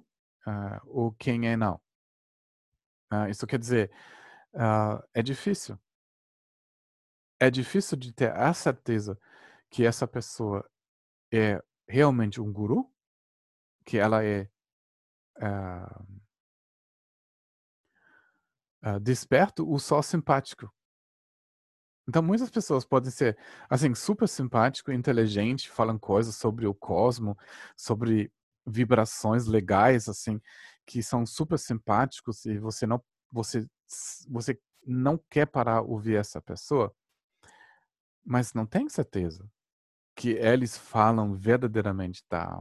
[0.47, 1.81] uh, ou quem é não.
[3.11, 3.91] Uh, isso quer dizer,
[4.53, 5.77] uh, é difícil.
[7.39, 9.19] É difícil de ter a certeza
[9.71, 10.69] que essa pessoa
[11.31, 12.91] é realmente um guru,
[13.85, 14.49] que ela é
[15.37, 16.03] uh,
[18.85, 20.71] uh, desperto ou só simpático.
[22.07, 23.37] Então, muitas pessoas podem ser,
[23.69, 27.37] assim, super simpático, inteligente, falam coisas sobre o cosmo,
[27.77, 28.31] sobre
[28.65, 30.41] vibrações legais, assim,
[30.85, 33.01] que são super simpáticos e você não,
[33.31, 33.65] você,
[34.27, 36.93] você não quer parar ouvir essa pessoa,
[38.25, 39.49] mas não tem certeza
[40.15, 42.59] que eles falam verdadeiramente da,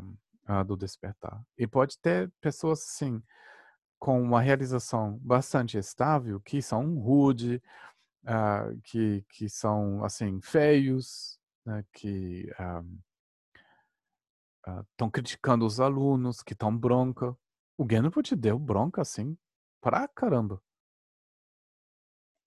[0.48, 1.42] uh, do despertar.
[1.58, 3.22] E pode ter pessoas, assim,
[3.98, 7.62] com uma realização bastante estável, que são rude,
[8.24, 12.48] uh, que, que são, assim, feios, né, que
[14.92, 17.36] estão uh, criticando os alunos, que estão bronca.
[17.76, 19.36] O Genpo te deu bronca, assim,
[19.80, 20.62] pra caramba.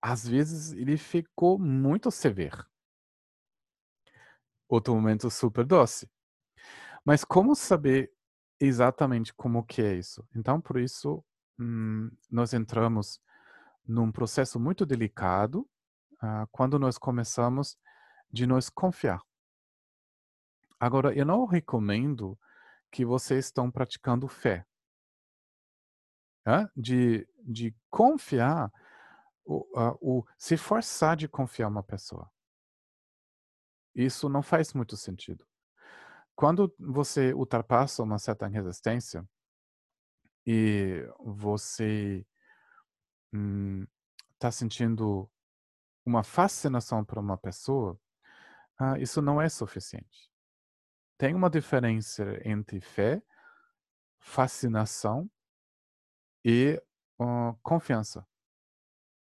[0.02, 2.65] Às vezes ele ficou muito severo.
[4.68, 6.10] Outro momento super doce.
[7.06, 8.11] Mas como saber
[8.60, 10.26] exatamente como que é isso?
[10.35, 11.23] Então, por isso,
[11.60, 13.19] hum, nós entramos
[13.85, 15.68] num processo muito delicado
[16.14, 17.77] uh, quando nós começamos
[18.31, 19.22] de nos confiar.
[20.80, 22.38] Agora, eu não recomendo
[22.91, 24.65] que vocês estão praticando fé.
[26.76, 28.72] De, de confiar,
[29.45, 32.30] o, uh, o, se forçar de confiar uma pessoa.
[33.95, 35.45] Isso não faz muito sentido.
[36.36, 39.28] Quando você ultrapassa uma certa resistência
[40.45, 42.26] e você
[43.32, 45.30] está hum, sentindo
[46.06, 47.99] uma fascinação por uma pessoa,
[48.80, 50.30] ah, isso não é suficiente.
[51.18, 53.22] Tem uma diferença entre fé,
[54.20, 55.30] fascinação
[56.44, 56.82] e
[57.20, 58.26] uh, confiança.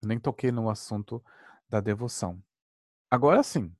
[0.02, 1.22] Nem toquei no assunto
[1.68, 2.42] da devoção.
[3.10, 3.74] Agora sim,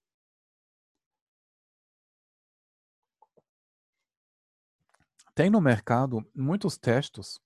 [5.40, 7.40] Tem no mercado muitos textos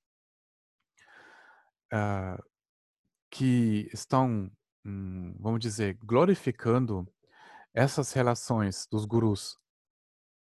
[1.92, 2.42] uh,
[3.30, 4.50] que estão,
[4.84, 7.06] hum, vamos dizer, glorificando
[7.72, 9.56] essas relações dos gurus.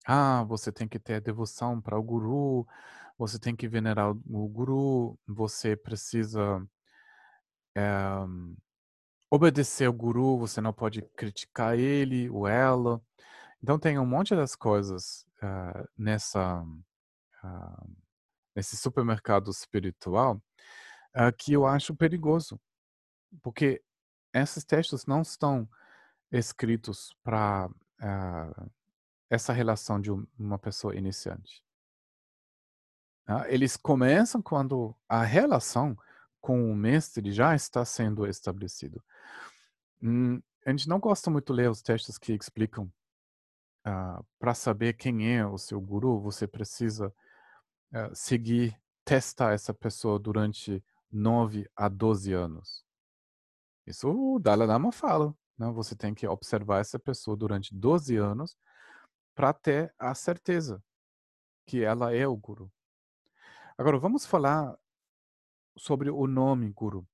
[0.07, 2.67] ah, você tem que ter devoção para o guru,
[3.17, 6.63] você tem que venerar o, guru, você precisa
[7.75, 7.83] é,
[9.31, 13.01] obedecer ao guru, você não pode criticar ele ou ela.
[13.63, 16.63] Então tem um monte das coisas uh, nessa
[17.45, 17.91] uh,
[18.55, 20.43] nesse supermercado espiritual
[21.17, 22.61] uh, que eu acho perigoso,
[23.43, 23.83] porque
[24.33, 25.69] esses textos não estão
[26.31, 27.71] escritos para
[29.29, 31.65] essa relação de uma pessoa iniciante.
[33.31, 35.95] Ah, eles começam quando a relação
[36.41, 39.05] com o mestre já está sendo estabelecido.
[40.03, 42.91] Hum, a gente não gosta muito de ler os textos que explicam uh,
[43.85, 47.13] ah, para saber quem é o seu guru, você precisa
[47.93, 52.85] uh, seguir, testar essa pessoa durante 9 a 12 anos.
[53.87, 55.35] Isso o Dalai Lama fala.
[55.57, 55.71] Né?
[55.73, 58.57] Você tem que observar essa pessoa durante 12 anos
[59.35, 60.83] para ter a certeza
[61.67, 62.73] que ela é o guru.
[63.77, 64.77] Agora, vamos falar
[65.77, 67.07] sobre o nome guru.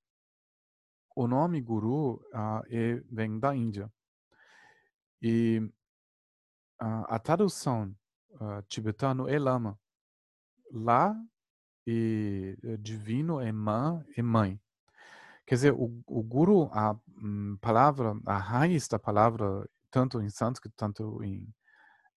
[1.15, 3.93] O nome guru uh, é, vem da Índia.
[5.21, 5.61] E
[6.81, 7.95] uh, a tradução
[8.31, 9.79] uh, tibetano é lama.
[10.77, 11.17] Lá
[11.87, 14.61] e eh, divino é mãe e mãe.
[15.47, 20.75] Quer dizer, o, o guru, a um, palavra, a raiz da palavra, tanto em sânscrito,
[20.77, 21.47] tanto em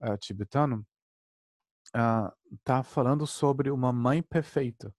[0.01, 0.85] uh, tibetano,
[2.51, 4.93] está uh, falando sobre uma mãe perfeita.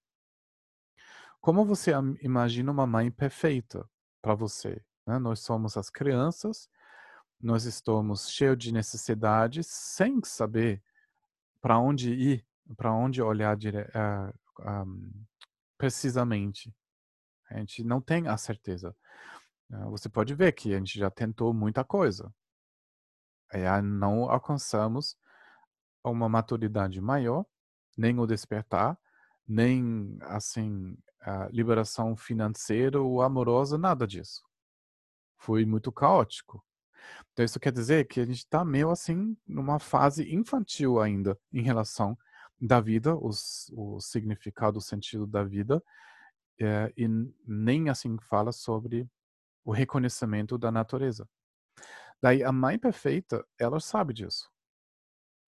[1.41, 3.89] Como você imagina uma mãe perfeita
[4.21, 4.85] para você?
[5.07, 5.19] Né?
[5.19, 6.69] Nós somos as crianças,
[7.41, 10.83] nós estamos cheios de necessidades, sem saber
[11.61, 12.47] para onde ir,
[12.77, 13.81] para onde olhar dire...
[13.81, 15.11] uh, ah, um,
[15.77, 16.75] precisamente.
[17.51, 18.95] A gente não tem a certeza.
[19.71, 22.33] Uh, você pode ver que a gente já tentou muita coisa.
[23.51, 25.17] Aí não alcançamos
[26.05, 27.47] uma maturidade maior,
[27.97, 28.99] nem o despertar,
[29.47, 34.43] nem assim a liberação financeira ou amorosa, nada disso.
[35.37, 36.65] Foi muito caótico.
[37.33, 41.63] Então isso quer dizer que a gente está meio assim numa fase infantil ainda em
[41.63, 42.17] relação
[42.61, 45.83] da vida, os, o significado, o sentido da vida,
[46.61, 47.07] é, e
[47.47, 49.09] nem assim fala sobre
[49.65, 51.29] o reconhecimento da natureza.
[52.21, 54.51] Daí a mãe perfeita, ela sabe disso.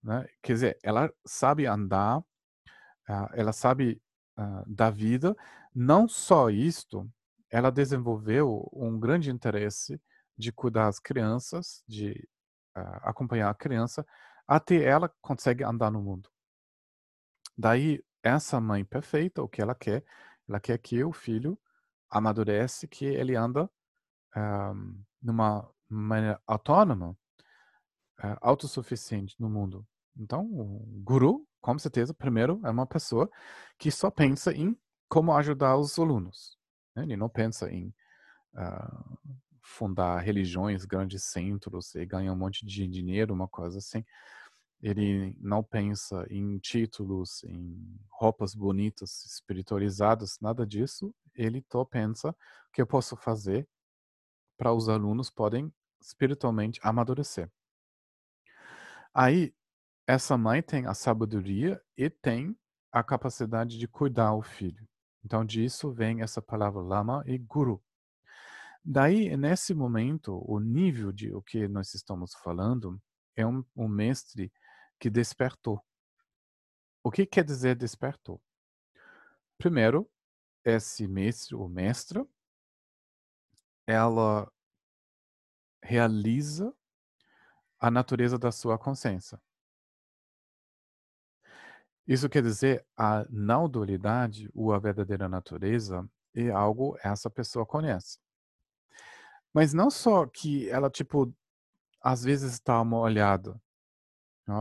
[0.03, 0.27] Né?
[0.43, 4.01] Quer dizer, ela sabe andar, uh, ela sabe
[4.39, 5.37] uh, da vida.
[5.74, 7.11] Não só isto,
[7.51, 10.01] ela desenvolveu um grande interesse
[10.37, 12.12] de cuidar das crianças, de
[12.77, 14.07] uh, acompanhar a criança,
[14.47, 16.31] até ela consegue andar no mundo.
[17.61, 20.03] Daí, essa mãe perfeita, o que ela quer?
[20.49, 21.59] Ela quer que o filho
[22.09, 23.70] amadurece, que ele anda
[24.35, 29.87] um, numa maneira autônoma, uh, autossuficiente no mundo.
[30.16, 33.31] Então, o guru, com certeza, primeiro é uma pessoa
[33.78, 34.74] que só pensa em
[35.07, 36.57] como ajudar os alunos.
[36.97, 37.03] Né?
[37.03, 37.95] Ele não pensa em
[38.55, 39.19] uh,
[39.61, 44.03] fundar religiões, grandes centros e ganhar um monte de dinheiro, uma coisa assim.
[44.82, 51.15] Ele não pensa em títulos, em roupas bonitas, espiritualizadas, nada disso.
[51.35, 52.35] Ele só pensa o
[52.73, 53.69] que eu posso fazer
[54.57, 57.51] para os alunos podem espiritualmente amadurecer.
[59.12, 59.55] Aí,
[60.07, 62.57] essa mãe tem a sabedoria e tem
[62.93, 64.86] a capacidade de cuidar o filho.
[65.24, 67.82] Então, disso vem essa palavra lama e guru.
[68.85, 73.01] Daí, nesse momento, o nível de o que nós estamos falando
[73.36, 74.52] é um, um mestre
[75.01, 75.83] que despertou.
[77.03, 78.41] O que quer dizer despertou?
[79.57, 80.09] Primeiro,
[80.63, 82.27] esse mestre ou mestra,
[83.87, 84.53] ela
[85.83, 86.73] realiza
[87.81, 89.41] a natureza da sua consciência.
[92.07, 98.19] Isso quer dizer a não dualidade ou a verdadeira natureza é algo essa pessoa conhece.
[99.53, 101.35] Mas não só que ela tipo
[102.03, 103.61] às vezes está uma olhada.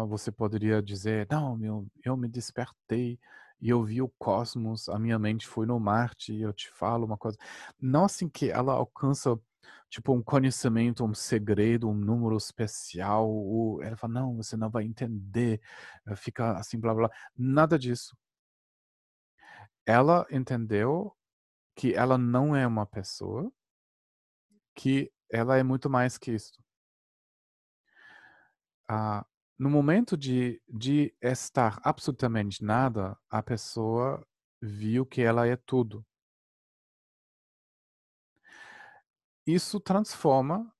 [0.08, 3.20] Você poderia dizer, não, meu, eu me despertei
[3.62, 7.06] e eu vi o cosmos, a minha mente foi no Marte e eu te falo
[7.06, 7.38] uma coisa.
[7.82, 9.40] Não assim que ela alcança
[9.90, 13.30] tipo um conhecimento, um segredo, um número especial.
[13.30, 15.62] Ou ela fala, não, você não vai entender,
[16.18, 17.10] fica assim, blá blá.
[17.38, 18.16] Nada disso.
[19.86, 21.16] Ela entendeu
[21.76, 23.52] que ela não é uma pessoa,
[24.76, 26.54] que ela é muito mais que isso.
[28.88, 29.26] Ah,
[29.60, 34.26] no momento de, de estar absolutamente nada, a pessoa
[34.62, 36.04] viu que ela é tudo.
[39.54, 40.72] isso transforma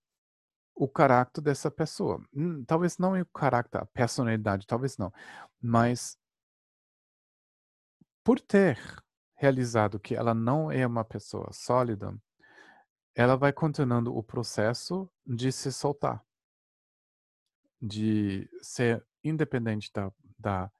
[0.76, 2.24] o caráter dessa pessoa.
[2.34, 5.12] Hum, talvez não o caráter, a personalidade, talvez não.
[5.62, 6.18] Mas
[8.24, 8.80] por ter
[9.36, 12.16] realizado que ela não é uma pessoa sólida,
[13.16, 16.24] ela vai continuando o processo de se soltar,
[17.82, 20.72] de ser independente da, da,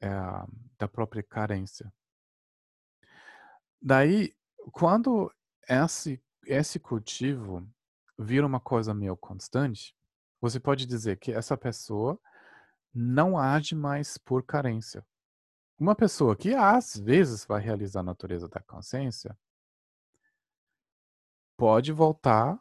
[0.00, 0.08] é,
[0.78, 1.92] da própria carência.
[3.80, 4.34] Daí,
[4.72, 5.32] quando
[5.68, 7.66] esse, esse cultivo
[8.18, 9.96] vira uma coisa meio constante,
[10.40, 12.18] você pode dizer que essa pessoa
[12.94, 15.04] não age mais por carência.
[15.78, 19.36] Uma pessoa que às vezes vai realizar a natureza da consciência
[21.56, 22.60] pode voltar,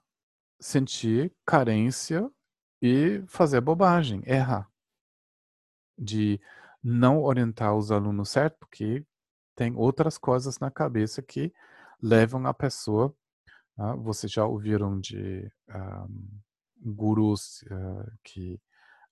[0.59, 2.31] sentir carência
[2.81, 4.69] e fazer bobagem, errar.
[5.97, 6.39] De
[6.83, 9.05] não orientar os alunos certo, porque
[9.55, 11.53] tem outras coisas na cabeça que
[12.01, 13.15] levam a pessoa.
[13.77, 16.07] Uh, vocês já ouviram de um, ah,
[16.77, 18.59] gurus uh, que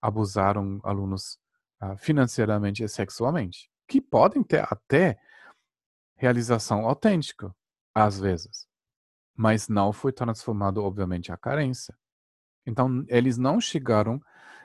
[0.02, 1.40] abusaram alunos
[1.82, 5.20] uh, financeiramente e sexualmente que podem ter até
[6.16, 7.54] realização autêntica,
[7.94, 8.68] às vezes,
[9.36, 11.98] mas não foi transformado, obviamente, a carência.
[12.70, 14.22] Então, eles não chegaram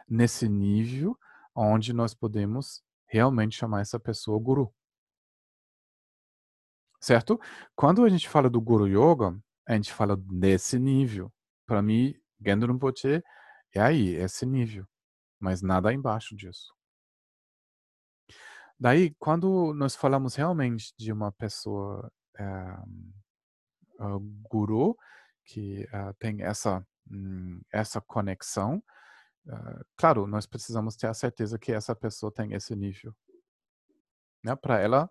[0.08, 1.18] nesse nível
[1.54, 4.72] onde nós podemos realmente chamar essa pessoa guru.
[7.00, 7.38] Certo?
[7.76, 11.32] Quando a gente fala do guru yoga, a gente fala nesse nível.
[11.66, 12.14] Para mim,
[12.44, 13.22] Gendo Rinpoche
[13.74, 14.86] é aí, esse nível.
[15.38, 16.74] Mas nada embaixo disso.
[18.78, 22.78] Daí, quando nós falamos realmente de uma pessoa eh,
[24.00, 24.20] uh,
[24.50, 24.96] guru,
[25.44, 28.82] que uh, tem essa, hum, essa conexão,
[29.46, 33.14] uh, claro, nós precisamos ter a certeza que essa pessoa tem esse nível.
[34.42, 34.54] Né?
[34.56, 35.10] Para ela,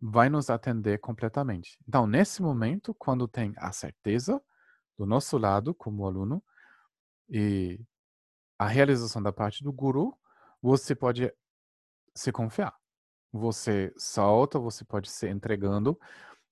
[0.00, 1.78] vai nos atender completamente.
[1.86, 4.40] Então, nesse momento, quando tem a certeza
[4.96, 6.42] do nosso lado, como aluno,
[7.28, 7.80] e
[8.58, 10.16] a realização da parte do guru,
[10.62, 11.32] você pode
[12.14, 12.74] se confiar.
[13.32, 15.98] Você solta, você pode se entregando,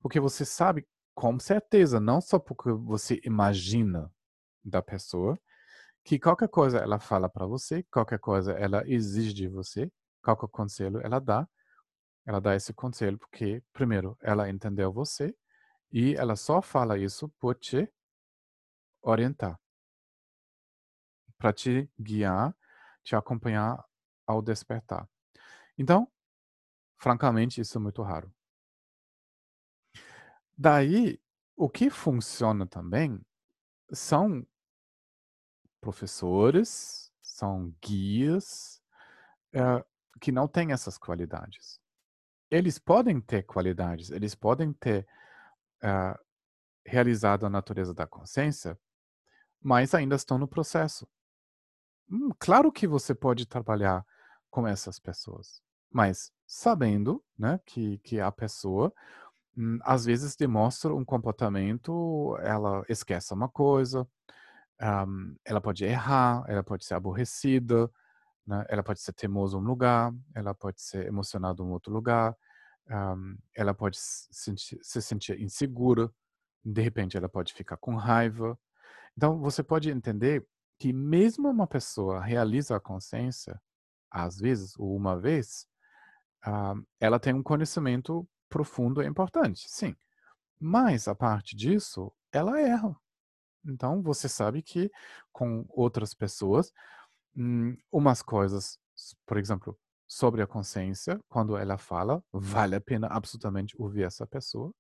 [0.00, 4.12] porque você sabe com certeza, não só porque você imagina
[4.66, 5.38] da pessoa,
[6.05, 9.90] que qualquer coisa ela fala para você, qualquer coisa ela exige de você,
[10.22, 11.48] qualquer conselho ela dá,
[12.26, 15.34] ela dá esse conselho porque, primeiro, ela entendeu você
[15.93, 17.88] e ela só fala isso por te
[19.02, 19.59] orientar,
[21.38, 22.55] para te guiar,
[23.05, 23.82] te acompanhar
[24.26, 25.09] ao despertar.
[25.78, 26.10] Então,
[26.98, 28.32] francamente, isso é muito raro.
[30.59, 31.20] Daí,
[31.55, 33.20] o que funciona também
[33.93, 34.44] são
[35.86, 38.82] professores, são guias
[39.54, 39.84] uh,
[40.20, 41.78] que não têm essas qualidades.
[42.50, 45.06] Eles podem ter qualidades, eles podem ter
[45.84, 46.18] uh,
[46.84, 48.76] realizado a natureza da consciência,
[49.62, 51.06] mas ainda estão no processo.
[52.10, 54.04] Hum, claro que você pode trabalhar
[54.50, 58.92] com essas pessoas, mas sabendo né, que, que a pessoa
[59.56, 64.04] hum, às vezes demonstra um comportamento, ela esquece uma coisa,
[64.82, 67.90] um, ela pode errar, ela pode ser aborrecida,
[68.46, 72.36] né, ela pode ser teimosa em um lugar, ela pode ser emocionada em outro lugar,
[72.90, 76.10] um, ela pode se sentir, se sentir insegura,
[76.64, 78.58] de repente ela pode ficar com raiva.
[79.16, 80.46] Então você pode entender
[80.80, 83.60] que mesmo uma pessoa realiza a consciência,
[84.10, 85.66] às vezes, ou uma vez,
[86.46, 89.96] uh, ela tem um conhecimento profundo e importante, sim.
[90.60, 92.96] Mas, a parte disso, ela erra.
[93.68, 94.90] Então, você sabe que
[95.32, 96.72] com outras pessoas,
[97.36, 98.78] hum, umas coisas,
[99.26, 99.78] por exemplo,
[100.09, 104.72] sobre a consciência, quando ela fala, vale a pena absolutamente ouvir essa pessoa,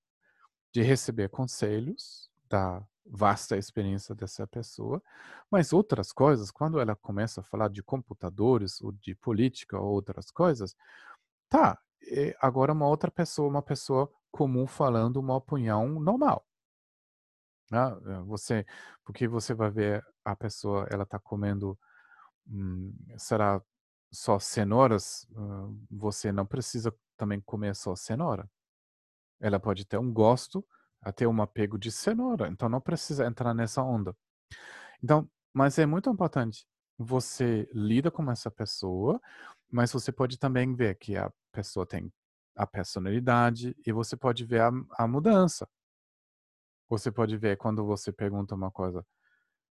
[0.72, 5.02] de receber conselhos da vasta experiência dessa pessoa,
[5.50, 10.30] mas outras coisas, quando ela começa a falar de computadores ou de política ou outras
[10.30, 10.76] coisas,
[11.48, 11.78] Tá,
[12.40, 16.44] agora uma outra pessoa, uma pessoa comum falando uma opinião normal.
[17.72, 18.64] Ah, você,
[19.04, 21.78] porque você vai ver a pessoa, ela está comendo,
[22.48, 23.62] hum, será
[24.12, 25.28] só cenouras?
[25.90, 28.48] você não precisa também comer só cenoura.
[29.40, 30.64] Ela pode ter um gosto,
[31.02, 34.16] até um apego de cenoura, então não precisa entrar nessa onda.
[35.02, 36.66] Então, mas é muito importante
[36.98, 39.20] você lida com essa pessoa,
[39.70, 42.12] mas você pode também ver que a pessoa tem
[42.56, 45.68] a personalidade e você pode ver a, a mudança.
[46.88, 49.04] Você pode ver quando você pergunta uma coisa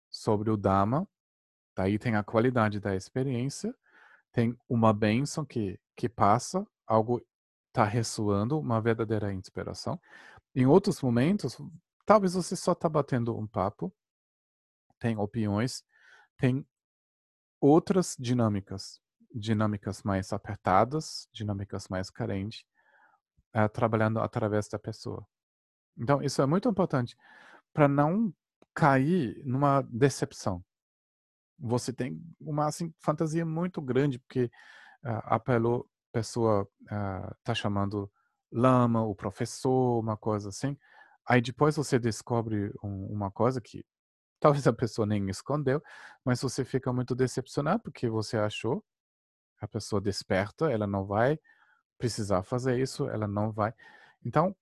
[0.10, 1.08] sobre o Dharma,
[1.76, 3.74] daí tem a qualidade da experiência,
[4.32, 7.26] tem uma bênção que, que passa, algo
[7.68, 10.00] está ressoando, uma verdadeira inspiração.
[10.56, 11.58] Em outros momentos,
[12.06, 13.94] talvez você só está batendo um papo
[15.00, 15.84] tem opiniões,
[16.38, 16.66] tem
[17.60, 19.00] outras dinâmicas,
[19.34, 22.66] dinâmicas mais apertadas, dinâmicas mais carentes,
[23.56, 25.26] uh, trabalhando através da pessoa.
[25.98, 27.18] Então, isso é muito importante
[27.74, 28.34] para não
[28.74, 30.64] cair numa decepção.
[31.60, 34.52] Você tem uma assim, fantasia muito grande, porque
[35.03, 35.41] uh, a
[36.11, 38.11] pessoa está uh, chamando
[38.52, 40.78] lama, o professor, uma coisa assim.
[41.26, 43.84] Aí depois você descobre um, uma coisa que
[44.40, 45.82] talvez a pessoa nem escondeu,
[46.24, 48.84] mas você fica muito decepcionado porque você achou
[49.60, 51.40] a pessoa desperta, ela não vai
[51.98, 53.74] precisar fazer isso, ela não vai.
[54.24, 54.56] Então,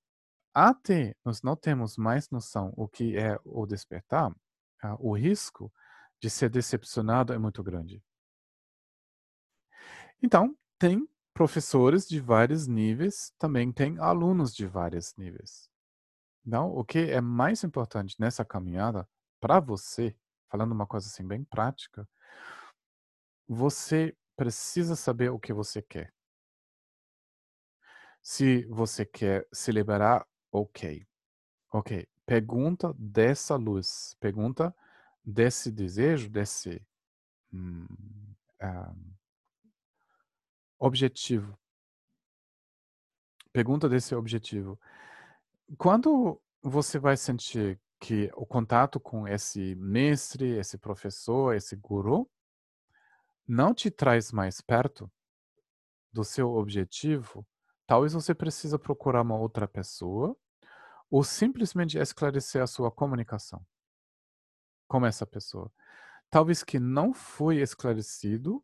[0.56, 5.72] até nós não temos mais noção o que é o despertar, uh, o risco
[6.22, 8.02] de ser decepcionado é muito grande.
[10.23, 15.69] Então, tem professores de vários níveis, também tem alunos de vários níveis.
[16.48, 19.06] Então, o que é mais importante nessa caminhada
[19.41, 20.15] para você,
[20.49, 22.07] falando uma coisa assim bem prática,
[23.45, 26.14] você precisa saber o que você quer.
[28.22, 30.26] Se você quer se liberar,
[30.56, 31.06] ok.
[31.72, 32.07] Ok.
[32.26, 34.76] Pergunta dessa luz, pergunta
[35.23, 36.82] desse desejo, desse
[37.53, 37.86] hum,
[38.61, 39.14] um,
[40.80, 41.57] objetivo.
[43.52, 44.80] Pergunta desse objetivo.
[45.77, 52.30] Quando você vai sentir que o contato com esse mestre, esse professor, esse guru,
[53.48, 55.11] não te traz mais perto
[56.11, 57.45] do seu objetivo,
[57.86, 60.36] talvez você precisa procurar uma outra pessoa
[61.16, 63.66] ou simplesmente esclarecer a sua comunicação
[64.86, 65.72] com essa pessoa.
[66.30, 68.62] Talvez que não foi esclarecido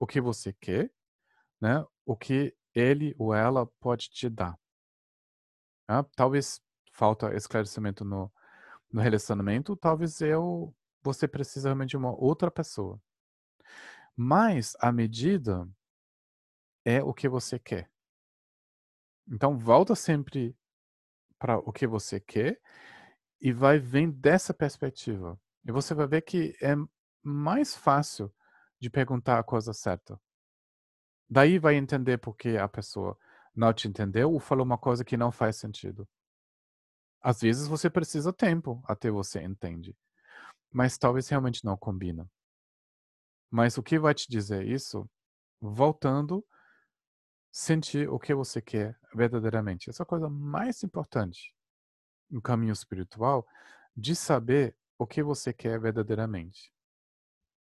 [0.00, 0.92] o que você quer
[1.60, 4.58] né, o que ele ou ela pode te dar.
[5.86, 6.60] Ah, talvez
[6.92, 8.32] falta esclarecimento no,
[8.92, 10.74] no relacionamento, talvez eu
[11.04, 13.00] você precisa realmente de uma outra pessoa.
[14.16, 15.68] Mas a medida
[16.84, 17.88] é o que você quer.
[19.28, 20.56] Então volta sempre
[21.42, 22.60] para o que você quer
[23.40, 25.36] e vai vendo dessa perspectiva.
[25.66, 26.76] E você vai ver que é
[27.20, 28.32] mais fácil
[28.80, 30.16] de perguntar a coisa certa.
[31.28, 33.18] Daí vai entender por que a pessoa
[33.56, 36.08] não te entendeu ou falou uma coisa que não faz sentido.
[37.20, 39.96] Às vezes você precisa tempo até você entende,
[40.70, 42.30] mas talvez realmente não combina.
[43.50, 45.10] Mas o que vai te dizer isso?
[45.60, 46.44] Voltando,
[47.52, 49.90] sentir o que você quer verdadeiramente.
[49.90, 51.54] Essa é a coisa mais importante
[52.30, 53.46] no caminho espiritual,
[53.94, 56.72] de saber o que você quer verdadeiramente.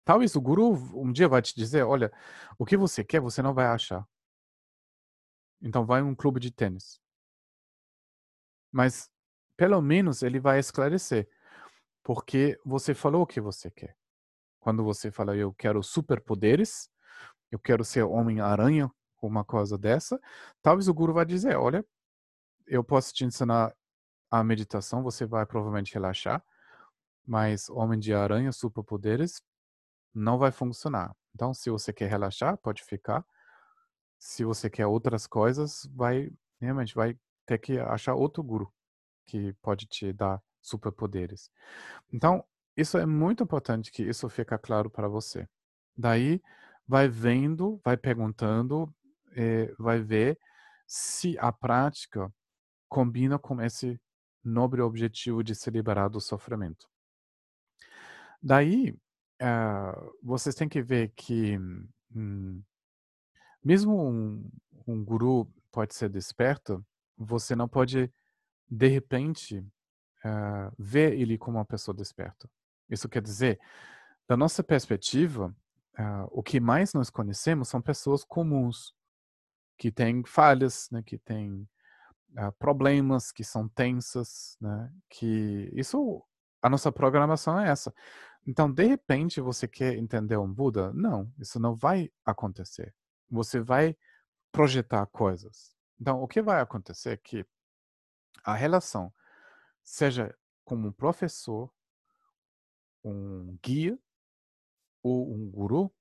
[0.05, 2.13] Talvez o guru um dia vai te dizer, olha,
[2.59, 4.05] o que você quer, você não vai achar.
[5.63, 7.01] Então vai um clube de tênis.
[8.73, 9.09] Mas
[9.57, 11.29] pelo menos ele vai esclarecer
[12.03, 13.97] porque você falou o que você quer.
[14.61, 16.91] Quando você fala eu quero superpoderes,
[17.51, 18.91] eu quero ser homem-aranha,
[19.27, 20.21] uma coisa dessa,
[20.63, 21.85] talvez o guru vai dizer, olha,
[22.67, 23.75] eu posso te ensinar
[24.31, 26.43] a meditação, você vai provavelmente relaxar,
[27.27, 29.43] mas homem de aranha, superpoderes,
[30.15, 31.15] não vai funcionar.
[31.35, 33.25] Então, se você quer relaxar, pode ficar.
[34.19, 36.31] Se você quer outras coisas, vai
[36.61, 38.73] realmente vai ter que achar outro guru
[39.27, 41.51] que pode te dar superpoderes.
[42.13, 42.45] Então,
[42.77, 45.49] isso é muito importante que isso fica claro para você.
[45.97, 46.43] Daí,
[46.87, 48.93] vai vendo, vai perguntando,
[49.37, 50.39] eh, vai ver
[50.87, 52.33] se a prática
[52.89, 54.01] combina com esse
[54.43, 56.89] nobre objetivo de se liberar do sofrimento.
[58.43, 58.93] Daí,
[59.43, 61.59] uh, vocês têm que ver que
[62.15, 62.63] hum,
[63.63, 64.49] mesmo um,
[64.87, 66.85] um guru pode ser desperto,
[67.17, 68.13] você não pode,
[68.71, 72.49] de repente, uh, ver ele como uma pessoa desperta.
[72.89, 73.59] Isso quer dizer,
[74.29, 75.55] da nossa perspectiva,
[75.99, 78.95] uh, o que mais nós conhecemos são pessoas comuns,
[79.77, 81.69] que têm falhas, né, que têm
[82.39, 86.23] uh, problemas, que são tensas, né, que isso,
[86.63, 87.93] a nossa programação é essa.
[88.47, 90.93] Então, de repente, você quer entender um Buda?
[90.93, 92.95] Não, isso não vai acontecer.
[93.29, 93.97] Você vai
[94.53, 95.75] projetar coisas.
[96.01, 97.45] Então, o que vai acontecer é que
[98.45, 99.13] a relação,
[99.83, 101.73] seja como um professor,
[103.03, 103.99] um guia
[105.03, 105.93] ou um guru,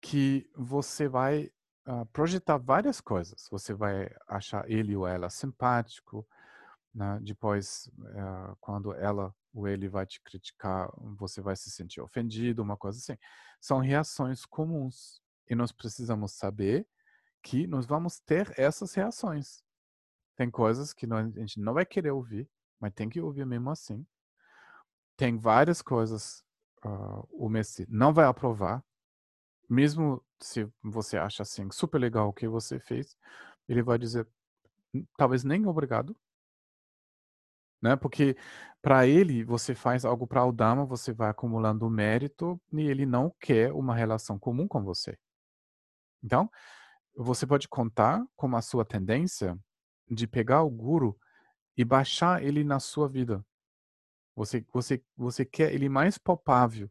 [0.00, 1.50] que você vai
[1.86, 3.46] uh, projetar várias coisas.
[3.50, 6.26] Você vai achar ele ou ela simpático,
[6.94, 7.18] né?
[7.22, 12.76] depois, uh, quando ela ou ele vai te criticar, você vai se sentir ofendido, uma
[12.76, 13.18] coisa assim.
[13.60, 15.22] São reações comuns.
[15.48, 16.86] E nós precisamos saber
[17.42, 19.62] que nós vamos ter essas reações.
[20.36, 22.50] Tem coisas que a gente não vai querer ouvir,
[22.80, 24.04] mas tem que ouvir mesmo assim.
[25.16, 26.44] Tem várias coisas
[26.84, 28.84] uh, o mestre não vai aprovar,
[29.68, 33.16] mesmo se você acha assim super legal o que você fez,
[33.68, 34.26] ele vai dizer
[35.16, 36.16] talvez nem obrigado,
[37.82, 37.96] né?
[37.96, 38.36] Porque
[38.82, 43.34] para ele você faz algo para o Dharma, você vai acumulando mérito e ele não
[43.40, 45.18] quer uma relação comum com você.
[46.22, 46.50] Então,
[47.16, 49.58] você pode contar com a sua tendência
[50.08, 51.18] de pegar o guru
[51.76, 53.44] e baixar ele na sua vida.
[54.34, 56.90] Você, você, você quer ele mais palpável.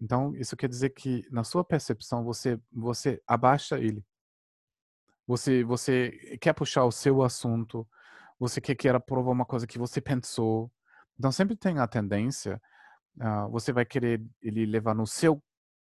[0.00, 4.04] Então, isso quer dizer que, na sua percepção, você, você abaixa ele.
[5.26, 6.10] Você, você
[6.40, 7.86] quer puxar o seu assunto,
[8.38, 10.70] você quer que era provar uma coisa que você pensou.
[11.18, 12.60] Então, sempre tem a tendência,
[13.20, 15.42] uh, você vai querer ele levar no seu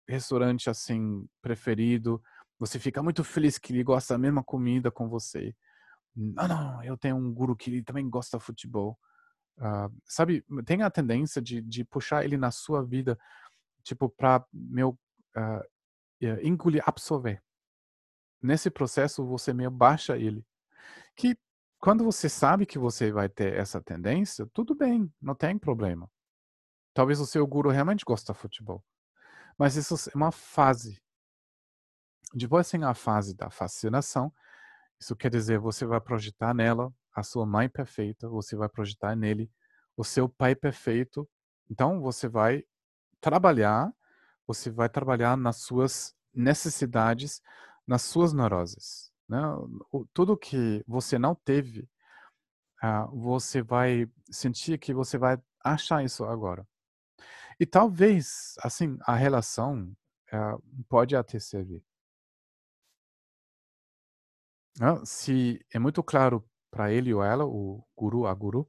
[0.09, 2.23] restaurante, assim, preferido,
[2.59, 5.55] você fica muito feliz que ele gosta da mesma comida com você.
[6.15, 8.99] Não, não, eu tenho um guru que ele também gosta de futebol.
[9.59, 13.19] Uh, sabe, tem a tendência de, de puxar ele na sua vida,
[13.87, 14.99] tipo, para meu
[15.37, 15.65] uh,
[16.43, 17.41] engolir, absorver.
[18.43, 20.45] Nesse processo, você meio baixa ele.
[21.15, 21.39] Que
[21.79, 26.11] quando você sabe que você vai ter essa tendência, tudo bem, não tem problema.
[26.93, 28.85] Talvez o seu guru realmente goste de futebol.
[29.57, 31.01] Mas isso é uma fase.
[32.35, 34.35] Depois tem a fase da fascinação.
[34.99, 39.51] Isso quer dizer, você vai projetar nela a sua mãe perfeita, você vai projetar nele
[39.97, 41.29] o seu pai perfeito.
[41.71, 42.65] Então, você vai
[43.21, 43.93] trabalhar,
[44.47, 47.43] você vai trabalhar nas suas necessidades,
[47.87, 49.13] nas suas neuroses.
[49.29, 49.41] Né?
[50.13, 51.89] Tudo que você não teve,
[52.83, 56.67] uh, você vai sentir que você vai achar isso agora.
[57.59, 59.97] E talvez, assim, a relação
[60.33, 61.83] uh, pode até servir.
[65.07, 68.69] Se é muito claro para ele ou ela, o guru, a guru,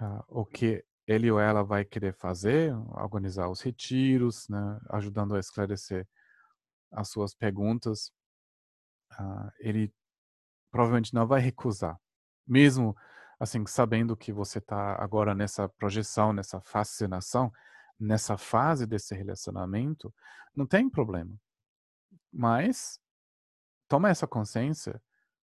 [0.00, 5.40] uh, o que ele ou ela vai querer fazer, organizar os retiros, né, ajudando a
[5.40, 6.06] esclarecer
[6.92, 8.12] as suas perguntas,
[9.18, 9.92] uh, ele
[10.70, 11.98] provavelmente não vai recusar,
[12.46, 12.96] mesmo
[13.40, 17.52] assim sabendo que você está agora nessa projeção, nessa fascinação,
[17.98, 20.14] nessa fase desse relacionamento,
[20.54, 21.36] não tem problema.
[22.32, 23.00] Mas
[23.88, 25.02] toma essa consciência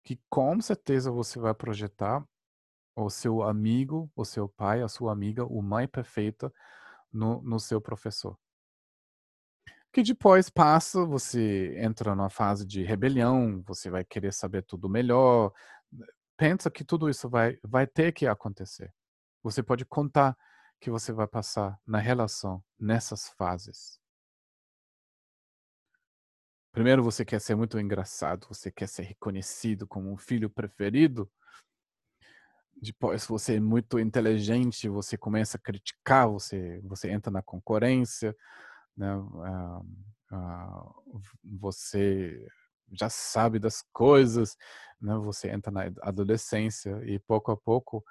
[0.03, 2.23] que com certeza você vai projetar
[3.03, 6.51] o seu amigo, o seu pai, a sua amiga, o mãe perfeita
[7.13, 8.37] no, no seu professor.
[9.93, 15.53] Que depois passa, você entra numa fase de rebelião, você vai querer saber tudo melhor.
[16.35, 18.93] Pensa que tudo isso vai, vai ter que acontecer.
[19.43, 20.35] Você pode contar
[20.79, 23.99] que você vai passar na relação nessas fases.
[26.71, 31.27] Primeiro você quer ser muito engraçado, você quer ser reconhecido como um filho preferido.
[32.81, 38.35] Depois você é muito inteligente, você começa a criticar, você você entra na concorrência,
[38.95, 39.15] né?
[39.15, 39.85] Uh,
[40.33, 42.45] uh, você
[42.91, 44.57] já sabe das coisas,
[45.01, 45.15] né?
[45.17, 48.03] Você entra na adolescência e pouco a pouco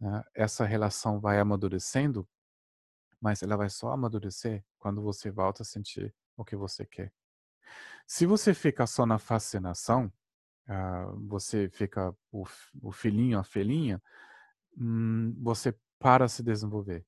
[0.00, 0.24] né?
[0.34, 2.26] essa relação vai amadurecendo,
[3.20, 7.12] mas ela vai só amadurecer quando você volta a sentir o que você quer.
[8.06, 10.12] Se você fica só na fascinação,
[10.68, 12.44] uh, você fica o,
[12.82, 14.02] o filhinho, a filhinha,
[14.76, 17.04] hum, você para se desenvolver.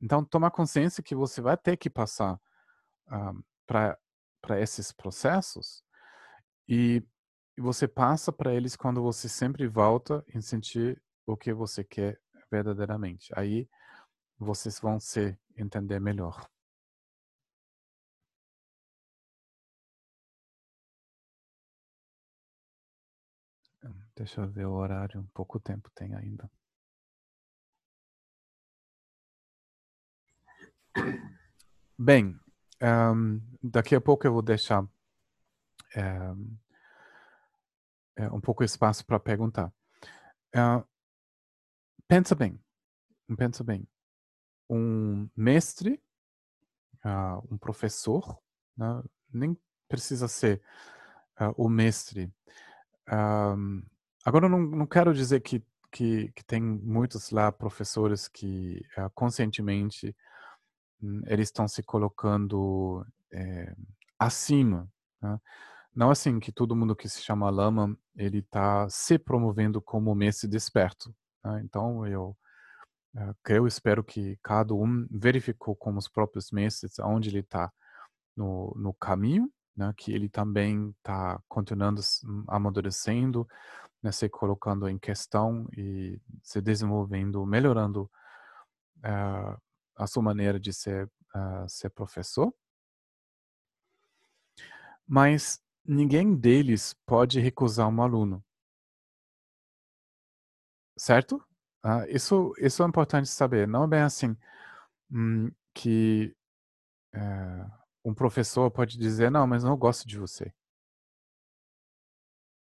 [0.00, 3.98] Então, tomar consciência que você vai ter que passar uh, ah,
[4.40, 5.82] para esses processos
[6.68, 7.02] e
[7.58, 13.32] você passa para eles quando você sempre volta em sentir o que você quer verdadeiramente.
[13.34, 13.68] Aí
[14.38, 16.46] vocês vão se entender melhor.
[24.16, 26.50] Deixa eu ver o horário, pouco tempo tem ainda.
[31.98, 32.38] Bem,
[32.82, 36.58] um, daqui a pouco eu vou deixar um,
[38.16, 39.70] é, um pouco espaço para perguntar.
[40.54, 40.82] Uh,
[42.08, 42.58] pensa bem,
[43.36, 43.86] pensa bem.
[44.70, 46.02] Um mestre,
[47.04, 48.38] uh, um professor,
[48.74, 49.54] né, nem
[49.86, 50.62] precisa ser
[51.38, 52.32] uh, o mestre.
[53.12, 53.82] Um,
[54.26, 59.08] Agora, eu não, não quero dizer que, que, que, tem muitos lá professores que uh,
[59.14, 60.16] conscientemente
[61.00, 63.72] um, eles estão se colocando é,
[64.18, 64.90] acima.
[65.22, 65.38] Né?
[65.94, 70.48] Não assim que todo mundo que se chama lama ele está se promovendo como mestre
[70.50, 71.14] desperto.
[71.44, 71.62] Né?
[71.64, 72.36] Então, eu
[73.14, 77.72] uh, creio, espero que cada um verificou com os próprios mestres aonde ele está
[78.36, 79.94] no, no caminho, né?
[79.96, 82.00] que ele também está continuando
[82.48, 83.46] amadurecendo,
[84.06, 88.10] né, se colocando em questão e se desenvolvendo, melhorando
[88.98, 89.60] uh,
[89.96, 92.54] a sua maneira de ser uh, ser professor,
[95.06, 98.44] mas ninguém deles pode recusar um aluno.
[100.96, 101.36] Certo?
[101.84, 103.66] Uh, isso, isso é importante saber.
[103.68, 104.36] Não é bem assim
[105.10, 106.34] hum, que
[107.14, 107.70] uh,
[108.04, 110.52] um professor pode dizer, não, mas não gosto de você.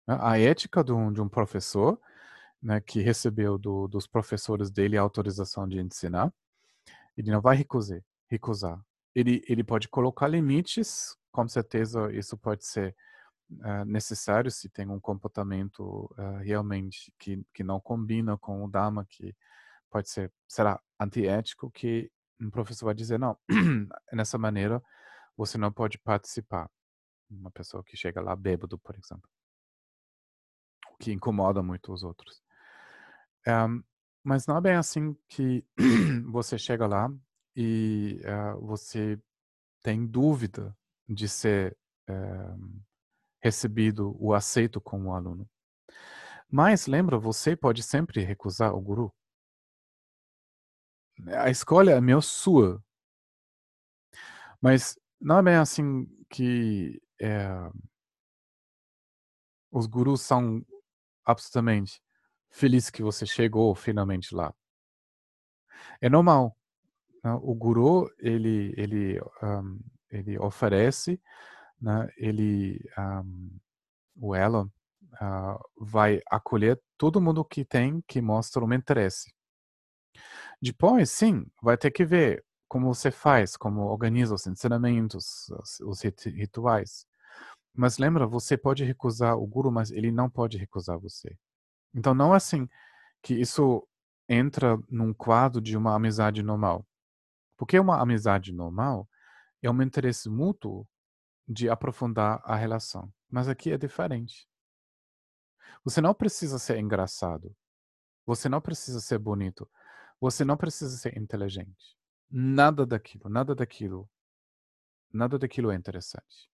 [0.06, 2.00] A ética de um, de um professor,
[2.60, 6.32] né, que recebeu do, dos professores dele a autorização de ensinar,
[7.16, 8.00] ele não vai recusar.
[8.28, 8.80] recusar.
[9.14, 12.96] Ele, ele pode colocar limites, com certeza isso pode ser
[13.50, 19.06] uh, necessário se tem um comportamento uh, realmente que, que não combina com o Dharma,
[19.08, 19.34] que
[19.90, 22.10] pode ser, será antiético, que
[22.40, 23.36] um professor vai dizer, não,
[24.12, 24.82] nessa maneira
[25.36, 26.70] você não pode participar.
[27.30, 29.28] Uma pessoa que chega lá bêbado, por exemplo.
[31.02, 32.40] Que incomoda muito os outros.
[33.44, 33.82] Um,
[34.22, 35.66] mas não é bem assim que
[36.30, 37.12] você chega lá
[37.56, 39.20] e uh, você
[39.82, 40.76] tem dúvida
[41.08, 41.76] de ser
[42.08, 42.82] uh,
[43.42, 45.44] recebido ou aceito como aluno.
[46.48, 49.12] Mas lembra, você pode sempre recusar o guru.
[51.36, 52.80] A escolha é meio sua.
[54.60, 57.48] Mas não é bem assim que é,
[59.72, 60.64] os gurus são
[61.24, 62.00] absolutamente
[62.50, 64.54] felizes que você chegou finalmente lá.
[66.00, 66.56] É normal.
[67.24, 67.32] Né?
[67.42, 69.80] O guru ele ele um,
[70.10, 71.20] ele oferece,
[71.80, 72.08] né?
[72.16, 73.58] ele um,
[74.16, 79.32] o ela uh, vai acolher todo mundo que tem que mostra um interesse.
[80.60, 85.50] Depois, sim, vai ter que ver como você faz, como organiza os ensinamentos,
[85.84, 87.06] os rituais.
[87.74, 91.36] Mas lembra, você pode recusar o guru, mas ele não pode recusar você.
[91.94, 92.68] Então não é assim
[93.22, 93.86] que isso
[94.28, 96.86] entra num quadro de uma amizade normal.
[97.56, 99.08] Porque uma amizade normal
[99.62, 100.86] é um interesse mútuo
[101.48, 103.12] de aprofundar a relação.
[103.30, 104.46] Mas aqui é diferente.
[105.84, 107.54] Você não precisa ser engraçado.
[108.26, 109.68] Você não precisa ser bonito.
[110.20, 111.96] Você não precisa ser inteligente.
[112.30, 114.08] Nada daquilo, nada daquilo,
[115.12, 116.51] nada daquilo é interessante.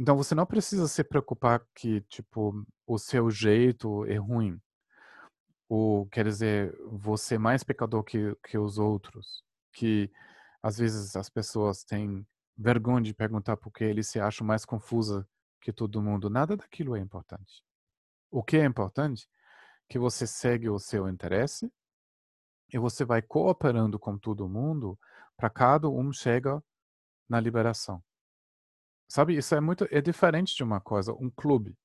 [0.00, 4.58] Então você não precisa se preocupar que, tipo, o seu jeito é ruim.
[5.68, 9.44] Ou, quer dizer, você é mais pecador que, que os outros.
[9.74, 10.10] Que,
[10.62, 15.28] às vezes, as pessoas têm vergonha de perguntar porque eles se acham mais confusa
[15.60, 16.30] que todo mundo.
[16.30, 17.62] Nada daquilo é importante.
[18.30, 19.28] O que é importante
[19.86, 21.70] é que você segue o seu interesse
[22.72, 24.98] e você vai cooperando com todo mundo
[25.36, 26.62] para cada um chega
[27.28, 28.02] na liberação.
[29.10, 31.76] Sabe, isso é muito é diferente de uma coisa, um clube.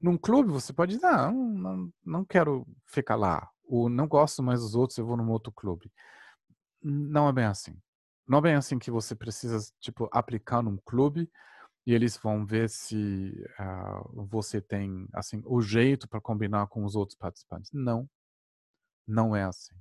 [0.00, 4.60] Num clube você pode dizer, ah, não, não quero ficar lá, ou não gosto mais
[4.62, 5.92] dos outros, eu vou num outro clube.
[6.82, 7.78] Não é bem assim.
[8.26, 11.30] Não é bem assim que você precisa, tipo, aplicar num clube
[11.86, 16.96] e eles vão ver se uh, você tem, assim, o jeito para combinar com os
[16.96, 17.70] outros participantes.
[17.74, 18.08] Não,
[19.06, 19.74] não é assim.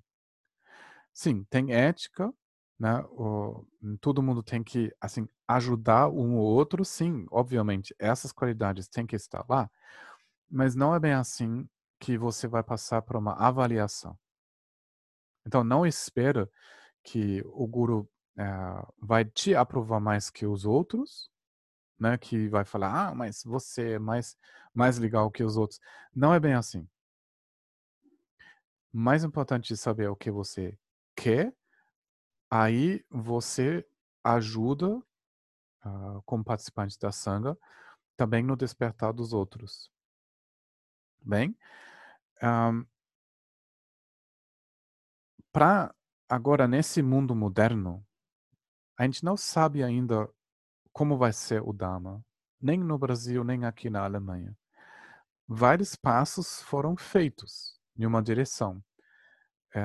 [1.13, 2.33] Sim, tem ética,
[2.79, 3.01] né?
[3.11, 3.65] O,
[4.01, 9.15] todo mundo tem que assim ajudar um ou outro, sim, obviamente, essas qualidades têm que
[9.15, 9.69] estar lá,
[10.49, 11.67] mas não é bem assim
[11.99, 14.17] que você vai passar por uma avaliação.
[15.45, 16.49] Então, não espera
[17.03, 18.43] que o guru é,
[19.01, 21.29] vai te aprovar mais que os outros,
[21.99, 22.17] né?
[22.17, 24.37] Que vai falar, ah, mas você é mais
[24.73, 25.79] mais legal que os outros.
[26.15, 26.87] Não é bem assim.
[28.93, 30.77] Mais importante saber o que você
[31.15, 31.53] quer,
[32.49, 33.87] aí você
[34.23, 34.97] ajuda
[35.85, 37.57] uh, como participante da sanga
[38.15, 39.91] também no despertar dos outros.
[41.21, 41.57] Bem,
[42.41, 42.85] um,
[45.51, 45.93] para
[46.29, 48.05] agora nesse mundo moderno,
[48.97, 50.29] a gente não sabe ainda
[50.91, 52.23] como vai ser o Dharma,
[52.59, 54.57] nem no Brasil, nem aqui na Alemanha.
[55.47, 58.83] Vários passos foram feitos em uma direção
[59.77, 59.81] é,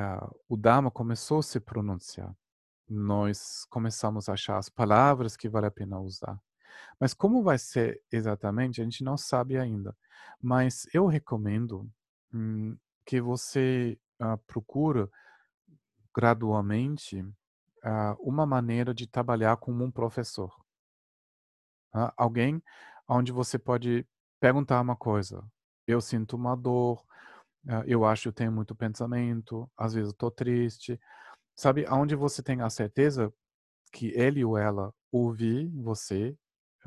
[0.49, 2.35] o Dharma começou a se pronunciar.
[2.93, 6.39] Nós começamos a achar as palavras que vale a pena usar.
[7.01, 9.97] Mas como vai ser exatamente, a gente não sabe ainda.
[10.41, 11.91] Mas eu recomendo
[12.35, 15.09] hum, que você uh, procure
[16.15, 20.55] gradualmente uh, uma maneira de trabalhar como um professor.
[21.95, 22.63] Uh, alguém
[23.09, 24.07] onde você pode
[24.39, 25.43] perguntar uma coisa.
[25.87, 27.03] Eu sinto uma dor,
[27.87, 30.99] eu acho que tenho muito pensamento, às vezes tô triste.
[31.57, 33.33] Sabe, aonde você tem a certeza
[33.93, 36.37] que ele ou ela ouve você,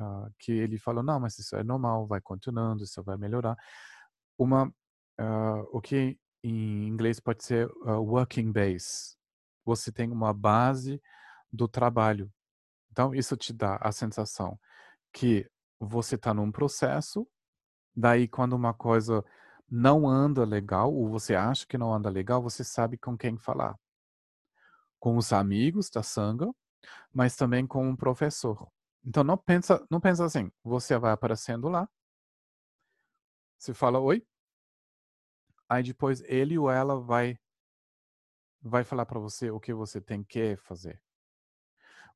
[0.00, 3.56] uh, que ele fala, não, mas isso é normal, vai continuando, isso vai melhorar.
[4.38, 9.16] Uma, uh, o que em inglês pode ser uh, working base.
[9.64, 11.00] Você tem uma base
[11.52, 12.30] do trabalho.
[12.90, 14.58] Então, isso te dá a sensação
[15.12, 15.48] que
[15.78, 17.26] você está num processo,
[17.94, 19.24] daí quando uma coisa
[19.68, 23.76] não anda legal, ou você acha que não anda legal, você sabe com quem falar.
[24.98, 26.50] Com os amigos da sanga,
[27.12, 28.68] mas também com um professor.
[29.04, 31.88] Então não pensa, não pensa assim, você vai aparecendo lá,
[33.58, 34.26] você fala oi,
[35.68, 37.38] aí depois ele ou ela vai
[38.60, 41.00] vai falar para você o que você tem que fazer.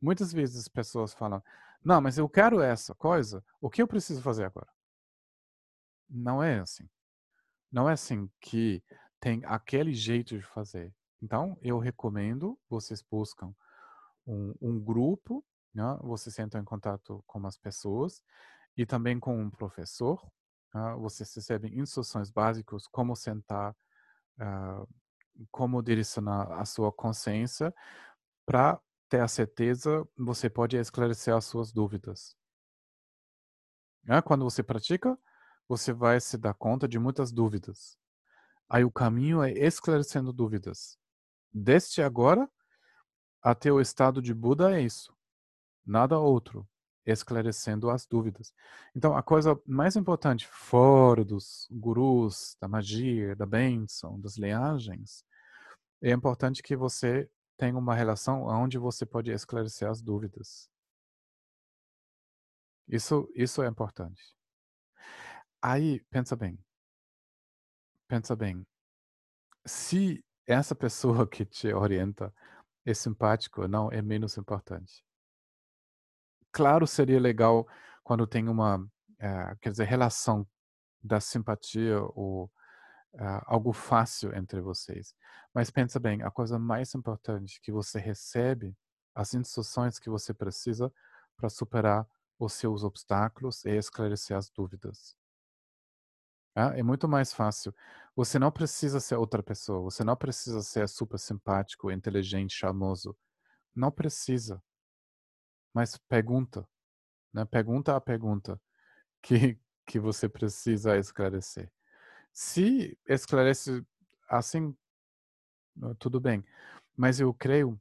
[0.01, 1.43] Muitas vezes as pessoas falam:
[1.85, 4.69] "Não, mas eu quero essa coisa, o que eu preciso fazer agora?"
[6.11, 6.89] Não é assim.
[7.73, 8.83] Não é assim que
[9.21, 10.95] tem aquele jeito de fazer.
[11.23, 13.55] Então, eu recomendo vocês buscam
[14.27, 15.45] um, um grupo,
[15.75, 15.99] né?
[16.03, 18.23] vocês entram em contato com as pessoas
[18.77, 20.21] e também com um professor.
[20.75, 20.95] Né?
[20.99, 23.77] Vocês recebem instruções básicas como sentar,
[24.41, 24.89] uh,
[25.51, 27.75] como direcionar a sua consciência
[28.47, 32.37] para ter a certeza, você pode esclarecer as suas dúvidas.
[34.05, 34.23] Né?
[34.23, 35.19] Quando você pratica,
[35.69, 37.99] você vai se dar conta de muitas dúvidas.
[38.69, 41.00] Aí o caminho é esclarecendo dúvidas.
[41.53, 42.49] Desde agora
[43.43, 45.15] até o estado de Buda é isso.
[45.85, 46.69] Nada outro.
[47.07, 48.53] Esclarecendo as dúvidas.
[48.95, 55.25] Então, a coisa mais importante, fora dos gurus, da magia, da bênção, das linhagens,
[56.03, 60.69] é importante que você tenha uma relação onde você pode esclarecer as dúvidas.
[62.87, 64.23] Isso, isso é importante.
[65.63, 66.59] Aí, pensa bem.
[68.09, 68.67] Pensa bem.
[69.67, 72.33] Se essa pessoa que te orienta
[72.85, 75.05] é simpático ou não, é menos importante.
[76.53, 77.67] Claro, seria legal
[78.03, 78.85] quando tem uma,
[79.19, 80.47] é, quer dizer, relação
[81.03, 82.51] da simpatia ou
[83.15, 85.15] é, algo fácil entre vocês.
[85.55, 88.77] Mas pensa bem, a coisa mais importante que você recebe
[89.15, 90.93] as instruções que você precisa
[91.37, 92.07] para superar
[92.39, 95.20] os seus obstáculos e esclarecer as dúvidas.
[96.55, 97.75] Ah, é muito mais fácil.
[98.17, 99.81] Você não precisa ser outra pessoa.
[99.83, 103.17] Você não precisa ser super simpático, inteligente, charmoso.
[103.75, 104.63] Não precisa.
[105.73, 106.69] Mas pergunta.
[107.33, 107.45] Né?
[107.45, 108.61] Pergunta a pergunta
[109.23, 111.71] que, que você precisa esclarecer.
[112.33, 113.85] Se esclarece
[114.29, 114.77] assim,
[115.99, 116.45] tudo bem.
[116.97, 117.81] Mas eu creio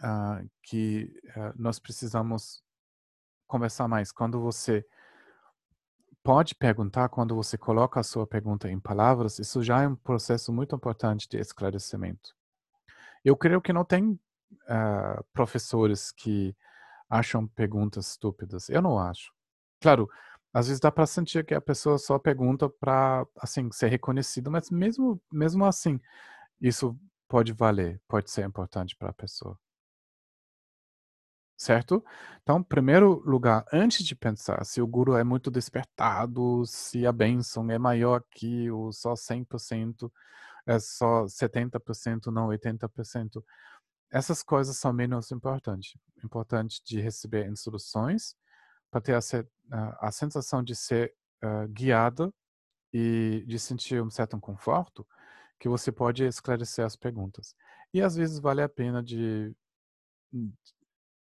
[0.00, 2.62] uh, que uh, nós precisamos
[3.46, 4.12] conversar mais.
[4.12, 4.86] Quando você
[6.22, 10.52] pode perguntar quando você coloca a sua pergunta em palavras, isso já é um processo
[10.52, 12.34] muito importante de esclarecimento.
[13.24, 16.54] Eu creio que não tem uh, professores que
[17.08, 18.68] acham perguntas estúpidas.
[18.68, 19.32] Eu não acho.
[19.80, 20.08] Claro,
[20.52, 24.70] às vezes dá para sentir que a pessoa só pergunta para assim ser reconhecido, mas
[24.70, 26.00] mesmo mesmo assim,
[26.60, 29.58] isso pode valer, pode ser importante para a pessoa
[31.58, 32.04] certo?
[32.42, 37.68] Então, primeiro lugar, antes de pensar se o guru é muito despertado, se a bênção
[37.70, 40.10] é maior que o só 100%,
[40.66, 43.42] é só 70%, não 80%,
[44.10, 45.98] essas coisas são menos importantes.
[46.24, 48.34] Importante de receber instruções
[48.90, 51.14] para ter a, a, sensação de ser
[51.44, 52.32] uh, guiada
[52.92, 55.06] e de sentir um certo conforto
[55.58, 57.54] que você pode esclarecer as perguntas.
[57.92, 59.54] E às vezes vale a pena de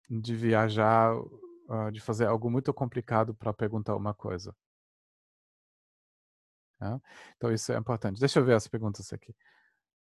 [0.10, 4.56] de viajar, uh, de fazer algo muito complicado para perguntar uma coisa.
[6.82, 7.00] É?
[7.38, 8.20] Então, isso é importante.
[8.20, 9.36] Deixa eu ver as perguntas aqui.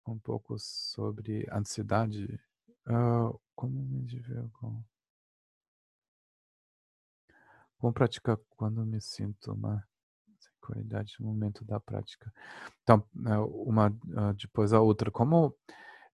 [0.07, 2.39] Um pouco sobre ansiedade.
[2.87, 4.83] Uh, como me dizer com...
[7.77, 9.85] Como praticar quando me sinto uma
[10.61, 12.33] qualidade no momento da prática.
[12.81, 13.89] Então, né, uma
[14.35, 15.11] depois a outra.
[15.11, 15.53] Como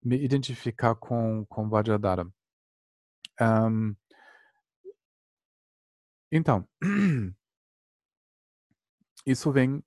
[0.04, 2.28] me identificar com, com Vajradhara?
[3.42, 3.96] Um,
[6.32, 6.68] então,
[9.26, 9.84] isso vem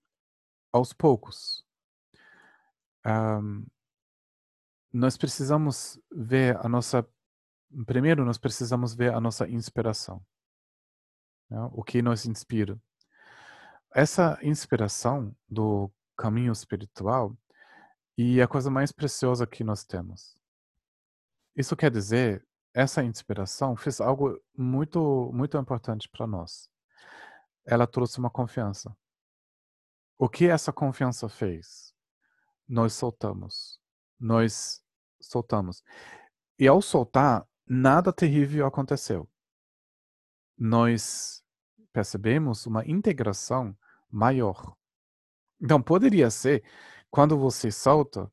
[0.73, 1.65] aos poucos.
[3.07, 3.67] Um,
[4.93, 7.07] nós precisamos ver a nossa.
[7.87, 10.25] Primeiro, nós precisamos ver a nossa inspiração.
[11.49, 11.59] Né?
[11.73, 12.81] O que nos inspira.
[13.95, 17.37] Essa inspiração do caminho espiritual
[18.17, 20.37] e a coisa mais preciosa que nós temos.
[21.57, 26.69] Isso quer dizer essa inspiração fez algo muito, muito importante para nós.
[27.65, 28.97] Ela trouxe uma confiança.
[30.19, 31.95] O que essa confiança fez?
[32.67, 33.81] Nós soltamos.
[34.19, 34.83] Nós
[35.21, 35.83] soltamos.
[36.59, 39.29] E ao soltar, nada terrível aconteceu.
[40.57, 41.43] Nós
[41.93, 43.77] percebemos uma integração
[44.11, 44.77] maior.
[45.61, 46.65] Então, poderia ser,
[47.11, 48.31] quando você solta,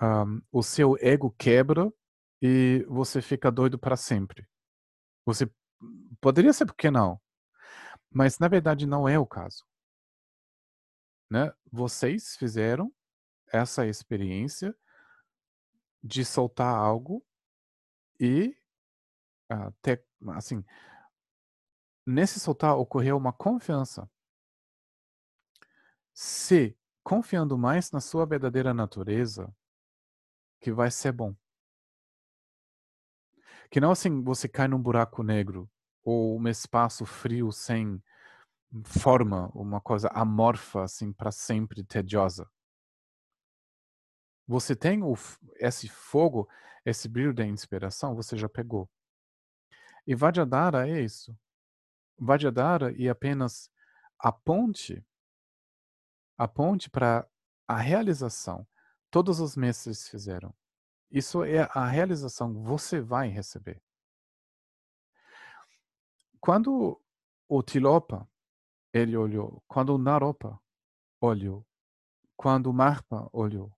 [0.00, 1.92] um, o seu ego quebra
[2.40, 4.46] e você fica doido para sempre.
[5.24, 5.50] Você
[6.20, 7.20] poderia ser, por que não?
[8.10, 9.64] Mas na verdade não é o caso.
[11.30, 11.52] Né?
[11.72, 12.92] Vocês fizeram
[13.48, 14.76] essa experiência
[16.02, 17.24] de soltar algo
[18.20, 18.56] e
[19.50, 20.04] uh, ter,
[20.34, 20.62] assim,
[22.06, 24.08] nesse soltar ocorreu uma confiança.
[26.12, 29.54] Se confiando mais na sua verdadeira natureza,
[30.60, 31.34] que vai ser bom.
[33.70, 35.70] Que não assim você cai num buraco negro
[36.02, 38.02] ou um espaço frio sem
[38.84, 42.48] forma, uma coisa amorfa assim para sempre tediosa.
[44.46, 45.14] Você tem o,
[45.56, 46.48] esse fogo,
[46.84, 48.90] esse brilho da inspiração, você já pegou.
[50.06, 51.36] E Vajradhara é isso.
[52.18, 53.70] Vajradhara e apenas
[54.18, 55.04] a ponte
[56.36, 57.26] a ponte para
[57.66, 58.66] a realização.
[59.10, 60.52] Todos os mestres fizeram.
[61.14, 63.80] Isso é a realização você vai receber.
[66.40, 67.00] Quando
[67.48, 68.28] o Tilopa
[68.92, 70.60] ele olhou, quando o Naropa
[71.20, 71.64] olhou,
[72.36, 73.70] quando o Marpa olhou,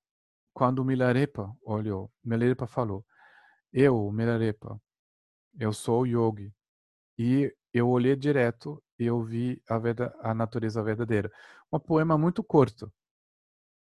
[0.55, 3.05] quando o Milarepa olhou, Milarepa falou:
[3.71, 4.81] Eu, Milarepa,
[5.61, 6.51] eu sou o yogi.
[7.19, 11.31] E eu olhei direto e eu vi a, a natureza verdadeira.
[11.71, 12.91] Um poema muito curto.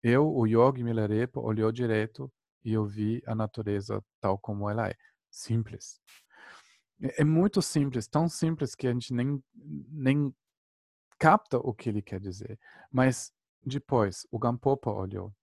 [0.02, 2.34] Eu, o Yogi Milarepa, olhou direto
[2.64, 4.96] e eu vi a natureza tal como ela é.
[5.30, 6.00] Simples.
[7.02, 10.34] É, é muito simples, tão simples que a gente nem, nem
[11.18, 12.60] capta o que ele quer dizer.
[12.92, 13.32] Mas
[13.66, 15.34] depois, o Gampopa olhou,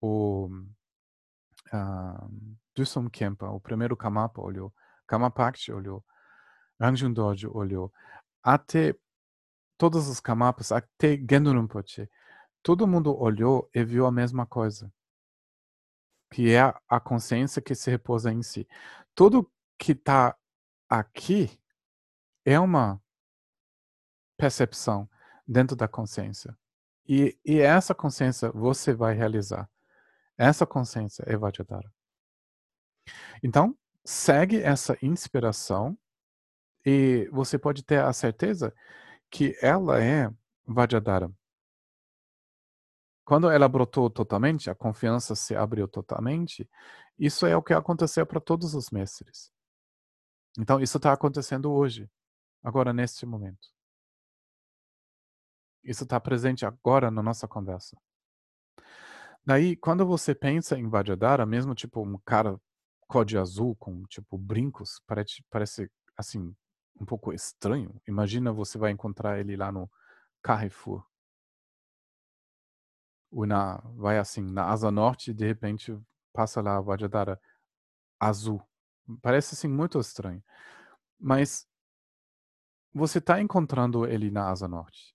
[0.00, 0.48] o
[1.72, 4.72] uh, Dusum Kempa, o primeiro Kamapa olhou,
[5.06, 6.04] Kamapakti olhou,
[6.80, 7.92] Rangjung Dojo olhou,
[8.42, 8.94] até
[9.78, 12.08] todos os Kamapas, até Gendo Rinpoche,
[12.62, 14.92] todo mundo olhou e viu a mesma coisa,
[16.30, 18.68] que é a consciência que se repousa em si.
[19.14, 20.36] Tudo que está
[20.88, 21.58] aqui
[22.44, 23.00] é uma
[24.36, 25.08] percepção
[25.46, 26.56] dentro da consciência.
[27.08, 29.68] E, e essa consciência você vai realizar.
[30.36, 31.90] Essa consciência é Vajradhara.
[33.42, 35.96] Então, segue essa inspiração
[36.84, 38.74] e você pode ter a certeza
[39.30, 40.30] que ela é
[40.66, 41.30] Vajradhara.
[43.26, 46.70] Quando ela brotou totalmente, a confiança se abriu totalmente,
[47.18, 49.50] isso é o que aconteceu para todos os mestres.
[50.56, 52.08] Então, isso está acontecendo hoje,
[52.62, 53.68] agora, neste momento.
[55.82, 57.96] Isso está presente agora na nossa conversa.
[59.44, 62.56] Daí, quando você pensa em Vajradhara, mesmo tipo um cara
[63.08, 66.54] cor de azul com tipo brincos, parece, parece assim
[67.00, 68.00] um pouco estranho.
[68.06, 69.90] Imagina você vai encontrar ele lá no
[70.40, 71.04] Carrefour.
[73.32, 75.96] Na, vai assim, na Asa Norte de repente
[76.32, 77.40] passa lá a Vajradhara
[78.18, 78.62] azul.
[79.20, 80.42] Parece assim muito estranho.
[81.18, 81.68] Mas
[82.92, 85.14] você está encontrando ele na Asa Norte.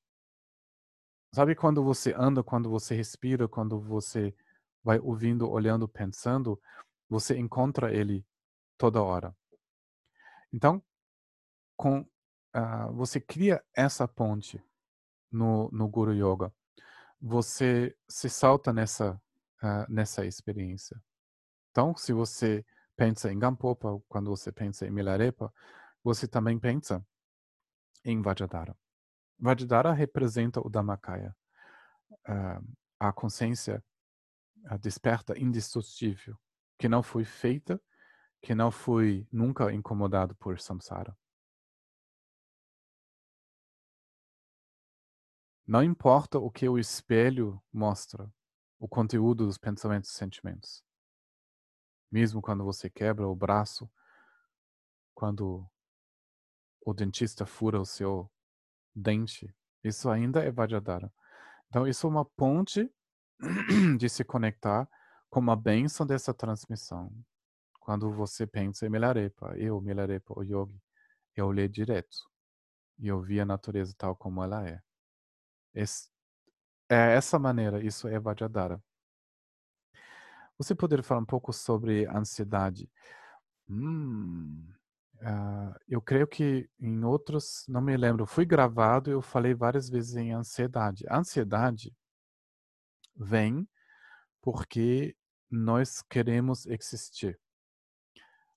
[1.34, 4.36] Sabe quando você anda, quando você respira, quando você
[4.84, 6.62] vai ouvindo, olhando, pensando,
[7.08, 8.26] você encontra ele
[8.78, 9.36] toda hora.
[10.52, 10.84] Então,
[11.78, 14.62] com, uh, você cria essa ponte
[15.32, 16.54] no, no Guru Yoga.
[17.22, 19.22] Você se salta nessa,
[19.62, 21.02] uh, nessa experiência.
[21.70, 22.66] Então, se você
[22.96, 25.54] pensa em Gampopa, quando você pensa em Milarepa,
[26.04, 27.06] você também pensa
[28.04, 28.76] em Vajradhara.
[29.40, 31.36] Vajradhara representa o Dhammakaya,
[32.28, 33.84] uh, a consciência
[34.66, 36.38] a desperta indestrutível,
[36.78, 37.82] que não foi feita,
[38.42, 41.16] que não foi nunca incomodado por samsara.
[45.68, 48.32] Não importa o que o espelho mostra,
[48.80, 50.84] o conteúdo dos pensamentos e sentimentos.
[52.12, 53.90] Mesmo quando você quebra o braço,
[55.14, 55.66] quando
[56.86, 58.30] o dentista fura o seu
[58.94, 61.12] dente, isso ainda é Vajradhara.
[61.68, 62.92] Então, isso é uma ponte
[63.98, 64.90] de se conectar
[65.30, 67.10] com a bênção dessa transmissão.
[67.80, 70.80] Quando você pensa em Milarepa, eu, Milarepa, o yogi,
[71.36, 72.18] eu olhei direto
[73.00, 74.82] e eu vi a natureza tal como ela é.
[75.74, 76.10] Esse,
[76.90, 78.82] é essa maneira, isso é Vajradhara.
[80.58, 82.90] Você poderia falar um pouco sobre ansiedade?
[83.70, 84.68] Hum,
[85.16, 90.16] uh, eu creio que em outros, não me lembro, fui gravado eu falei várias vezes
[90.16, 91.06] em ansiedade.
[91.10, 91.96] ansiedade
[93.16, 93.68] vem
[94.42, 95.16] porque
[95.50, 97.40] nós queremos existir.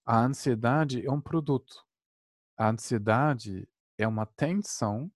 [0.05, 1.85] A ansiedade é um produto.
[2.57, 5.11] A ansiedade é uma tensão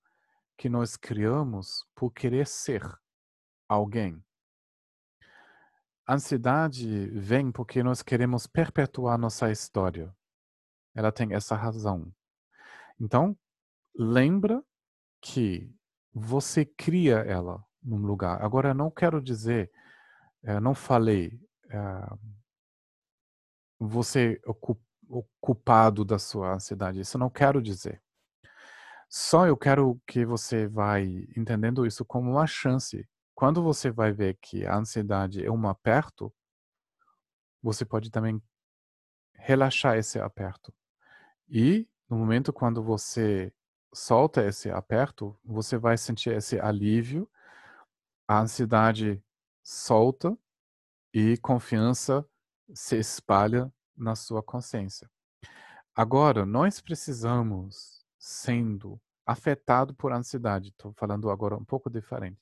[0.58, 2.82] que nós criamos por querer ser
[3.68, 4.22] alguém.
[6.06, 10.14] ansiedade vem porque nós queremos perpetuar nossa história.
[10.94, 12.12] Ela tem essa razão.
[12.98, 13.38] Então,
[13.94, 14.64] lembra
[15.20, 15.70] que
[16.12, 18.42] você cria ela num lugar.
[18.42, 19.70] Agora, não quero dizer,
[20.42, 21.38] eh, não falei,
[21.70, 22.16] eh,
[23.78, 24.40] você
[25.08, 27.00] o culpado da sua ansiedade.
[27.00, 28.02] Isso não quero dizer.
[29.08, 33.08] Só eu quero que você vai entendendo isso como uma chance.
[33.34, 36.32] Quando você vai ver que a ansiedade é um aperto,
[37.62, 38.42] você pode também
[39.34, 40.74] relaxar esse aperto.
[41.48, 43.52] E no momento quando você
[43.94, 47.28] solta esse aperto, você vai sentir esse alívio,
[48.26, 49.22] a ansiedade
[49.62, 50.36] solta
[51.12, 52.28] e confiança
[52.74, 55.10] se espalha na sua consciência.
[55.94, 57.97] Agora, nós precisamos,
[58.28, 62.38] sendo afetado por ansiedade, estou falando agora um pouco diferente,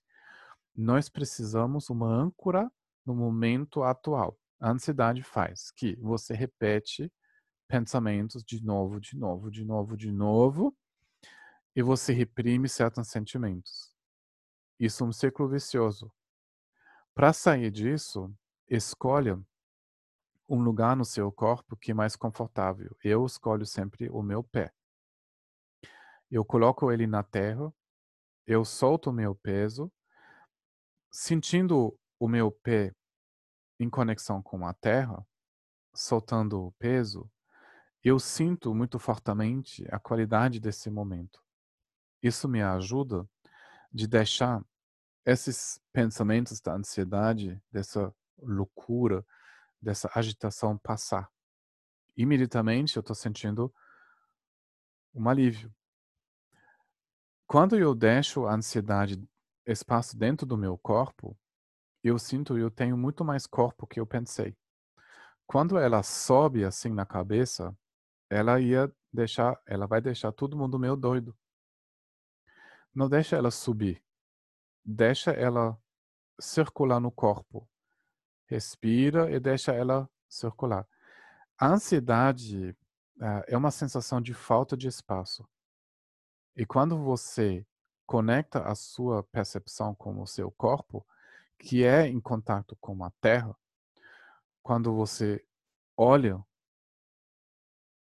[0.74, 2.68] nós precisamos uma âncora
[3.04, 4.36] no momento atual.
[4.58, 7.12] A ansiedade faz que você repete
[7.68, 10.76] pensamentos de novo, de novo, de novo, de novo,
[11.74, 13.94] e você reprime certos sentimentos.
[14.80, 16.12] Isso é um ciclo vicioso.
[17.14, 18.34] Para sair disso,
[18.68, 19.40] escolha
[20.48, 22.96] um lugar no seu corpo que é mais confortável.
[23.04, 24.76] Eu escolho sempre o meu pé.
[26.31, 27.73] Eu coloco ele na terra,
[28.47, 29.93] eu solto o meu peso,
[31.11, 32.94] sentindo o meu pé
[33.78, 35.27] em conexão com a terra,
[35.94, 37.31] soltando o peso,
[38.03, 41.43] eu sinto muito fortemente a qualidade desse momento.
[42.23, 43.28] Isso me ajuda
[43.93, 44.62] de deixar
[45.24, 49.27] esses pensamentos da ansiedade, dessa loucura,
[49.81, 51.28] dessa agitação passar.
[52.16, 53.73] Imediatamente eu estou sentindo
[55.15, 55.74] um alívio.
[57.47, 59.23] Quando eu deixo a ansiedade
[59.66, 61.36] espaço dentro do meu corpo,
[62.02, 64.56] eu sinto eu tenho muito mais corpo que eu pensei.
[65.47, 67.77] Quando ela sobe assim na cabeça,
[68.28, 71.36] ela ia deixar, ela vai deixar todo mundo meio doido.
[72.94, 74.02] Não deixa ela subir.
[74.85, 75.78] Deixa ela
[76.40, 77.68] circular no corpo
[78.47, 80.86] respira e deixa ela circular.
[81.59, 82.70] A ansiedade
[83.16, 85.47] uh, é uma sensação de falta de espaço.
[86.56, 87.66] E quando você
[88.06, 91.06] conecta a sua percepção com o seu corpo,
[91.58, 93.54] que é em contato com a terra,
[94.62, 95.44] quando você
[95.96, 96.42] olha,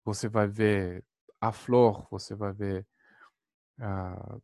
[0.05, 1.05] você vai ver
[1.41, 2.87] a flor, você vai ver
[3.79, 4.43] uh,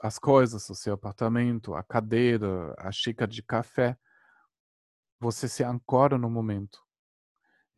[0.00, 3.96] as coisas do seu apartamento, a cadeira, a xícara de café
[5.24, 6.82] você se ancora no momento.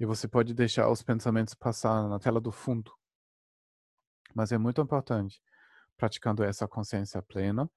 [0.00, 2.92] E você pode deixar os pensamentos passar na tela do fundo.
[4.34, 5.40] Mas é muito importante,
[5.96, 7.70] praticando essa consciência plena,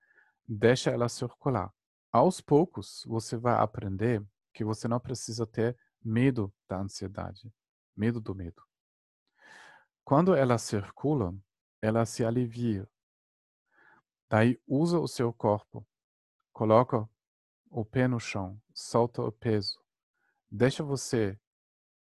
[0.47, 1.73] deixa ela circular.
[2.11, 4.23] Aos poucos, você vai aprender
[4.53, 7.51] que você não precisa ter medo da ansiedade,
[7.95, 8.61] medo do medo.
[10.03, 11.35] Quando ela circula,
[11.81, 12.89] ela se alivia.
[14.29, 15.85] Daí usa o seu corpo,
[16.51, 17.07] coloca
[17.69, 19.79] o pé no chão, solta o peso.
[20.51, 21.39] Deixa você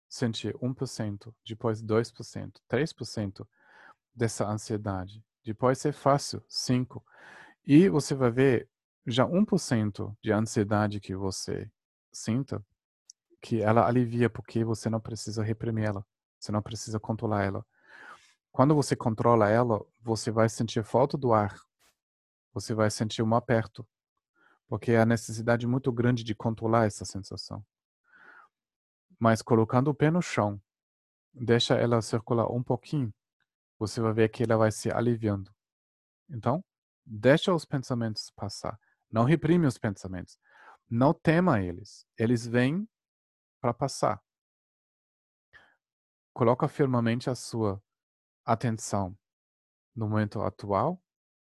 [0.09, 3.47] sentir 1%, depois 2%, 3%
[4.13, 5.23] dessa ansiedade.
[5.45, 7.01] Depois é fácil, 5%.
[7.67, 8.69] E você vai ver
[9.05, 11.69] já 1% de ansiedade que você
[12.11, 12.65] sinta,
[13.39, 16.05] que ela alivia porque você não precisa reprimir ela,
[16.39, 17.63] você não precisa controlar ela.
[18.51, 21.55] Quando você controla ela, você vai sentir falta do ar,
[22.51, 23.87] você vai sentir um aperto,
[24.67, 27.63] porque há necessidade muito grande de controlar essa sensação.
[29.19, 30.59] Mas colocando o pé no chão,
[31.31, 33.13] deixa ela circular um pouquinho,
[33.87, 35.53] você vai ver que ela vai se aliviando.
[36.29, 36.63] Então,
[37.05, 38.79] deixa os pensamentos passar.
[39.11, 40.39] Não reprime os pensamentos.
[40.89, 42.05] Não tema eles.
[42.17, 42.87] Eles vêm
[43.61, 44.21] para passar.
[46.33, 47.81] Coloca firmemente a sua
[48.43, 49.17] atenção
[49.95, 51.01] no momento atual,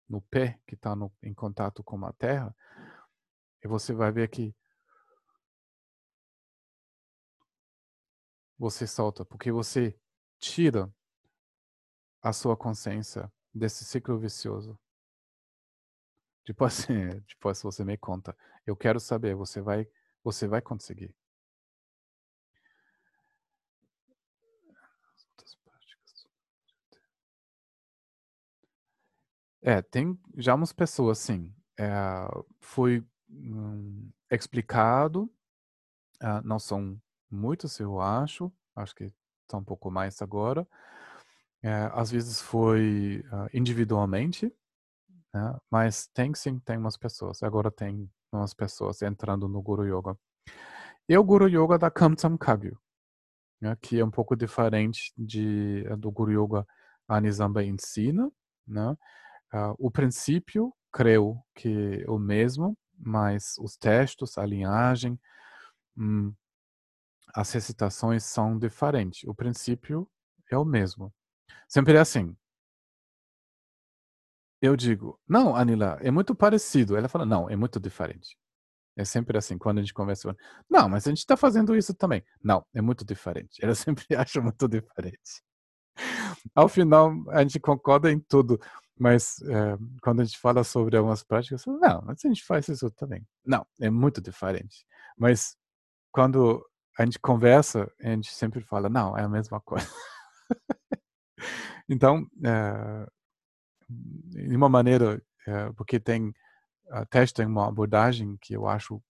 [0.07, 0.93] no pé que está
[1.23, 2.55] em contato com a terra,
[3.63, 4.55] e você vai ver que
[8.57, 9.99] você solta, porque você
[10.39, 10.93] tira
[12.27, 14.77] a sua consciência desse ciclo vicioso.
[16.45, 16.85] Depois,
[17.27, 18.35] depois você me conta.
[18.65, 19.87] Eu quero saber, você vai,
[20.23, 21.13] você vai conseguir.
[29.61, 31.53] É, tem já umas pessoas, sim.
[31.77, 31.89] É,
[32.59, 35.23] foi hum, explicado.
[36.21, 36.99] Uh, não são
[37.29, 38.51] muitos, eu acho.
[38.75, 39.11] Acho que
[39.49, 40.67] são um pouco mais agora.
[41.63, 44.53] É, às vezes foi uh, individualmente,
[45.33, 45.57] né?
[45.71, 47.43] mas tem sim, tem umas pessoas.
[47.43, 50.17] Agora tem umas pessoas entrando no Guru Yoga.
[51.09, 52.77] e o Guru Yoga da Kamtsam Kagyu,
[53.61, 56.67] né, que é um pouco diferente de, do Guru Yoga
[57.07, 58.31] Anizamba ensina.
[58.67, 58.91] Né?
[59.53, 65.19] Uh, o princípio, creio que é o mesmo, mas os textos, a linhagem,
[65.97, 66.33] hum,
[67.33, 69.23] as recitações são diferentes.
[69.27, 70.09] O princípio
[70.51, 71.13] é o mesmo.
[71.67, 72.35] Sempre é assim.
[74.61, 76.97] Eu digo, não, Anila, é muito parecido.
[76.97, 78.35] Ela fala, não, é muito diferente.
[78.97, 80.35] É sempre assim, quando a gente conversa.
[80.69, 82.23] Não, mas a gente está fazendo isso também.
[82.43, 83.63] Não, é muito diferente.
[83.63, 85.43] Ela sempre acha muito diferente.
[86.55, 88.59] Ao final, a gente concorda em tudo,
[88.99, 92.89] mas é, quando a gente fala sobre algumas práticas, não, mas a gente faz isso
[92.91, 93.25] também.
[93.45, 94.85] Não, é muito diferente.
[95.17, 95.55] Mas
[96.11, 96.65] quando
[96.97, 99.87] a gente conversa, a gente sempre fala, não, é a mesma coisa.
[101.89, 103.07] então, é,
[103.89, 106.33] de uma maneira, é, porque tem
[106.89, 109.01] até tem uma abordagem que eu acho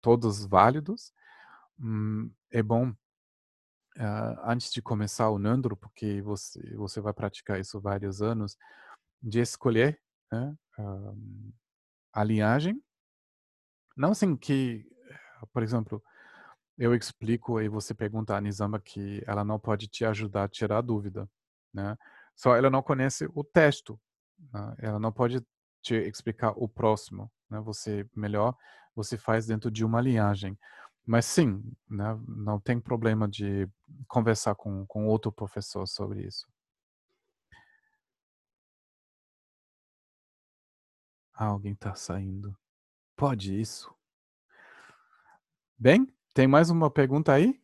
[0.00, 1.12] todos válidos,
[1.78, 7.80] hum, é bom uh, antes de começar o Nandro, porque você você vai praticar isso
[7.80, 8.56] vários anos,
[9.22, 10.00] de escolher
[10.32, 10.56] né,
[12.12, 12.82] a linhagem,
[13.96, 14.86] não assim que,
[15.52, 16.02] por exemplo,
[16.78, 20.78] eu explico e você pergunta a Nizama que ela não pode te ajudar a tirar
[20.78, 21.28] a dúvida,
[21.76, 21.96] né?
[22.34, 24.00] Só ela não conhece o texto,
[24.52, 24.74] né?
[24.78, 25.40] ela não pode
[25.82, 27.60] te explicar o próximo, né?
[27.60, 28.56] Você melhor
[28.94, 30.58] você faz dentro de uma linhagem.
[31.04, 32.18] Mas sim, né?
[32.26, 33.68] não tem problema de
[34.08, 36.48] conversar com, com outro professor sobre isso.
[41.34, 42.56] Ah, alguém está saindo.
[43.14, 43.94] Pode isso?
[45.78, 47.60] Bem, tem mais uma pergunta aí?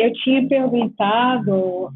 [0.00, 1.90] Eu tinha perguntado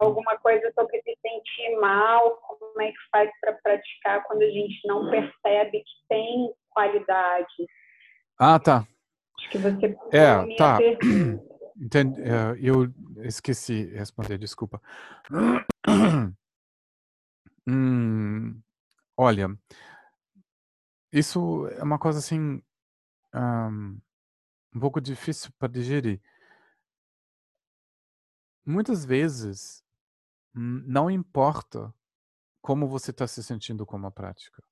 [0.00, 4.80] alguma coisa sobre se sentir mal, como é que faz para praticar quando a gente
[4.84, 7.68] não percebe que tem qualidade.
[8.36, 8.84] Ah, tá.
[9.38, 10.78] Acho que você é, tá.
[11.80, 12.20] Entendi.
[12.20, 14.82] É, eu esqueci de responder, desculpa.
[17.66, 18.60] Hum,
[19.16, 19.48] olha,
[21.10, 22.62] isso é uma coisa assim
[23.34, 23.98] um,
[24.74, 26.20] um pouco difícil para digerir.
[28.64, 29.84] Muitas vezes
[30.54, 31.92] não importa
[32.62, 34.62] como você está se sentindo com a prática.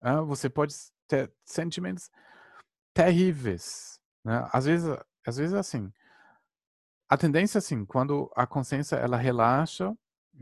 [0.00, 0.74] Ah, você pode
[1.06, 2.10] ter sentimentos
[2.94, 4.00] terríveis.
[4.24, 4.48] Né?
[4.52, 4.88] Às vezes,
[5.26, 5.92] às vezes assim.
[7.08, 9.92] A tendência assim, quando a consciência ela relaxa,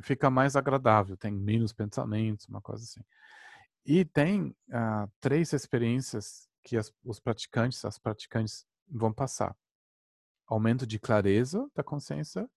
[0.02, 3.00] fica mais agradável, tem menos pensamentos, uma coisa assim.
[3.86, 9.56] E tem uh, três experiências que as, os praticantes, as praticantes vão passar:
[10.48, 12.48] aumento de clareza da consciência,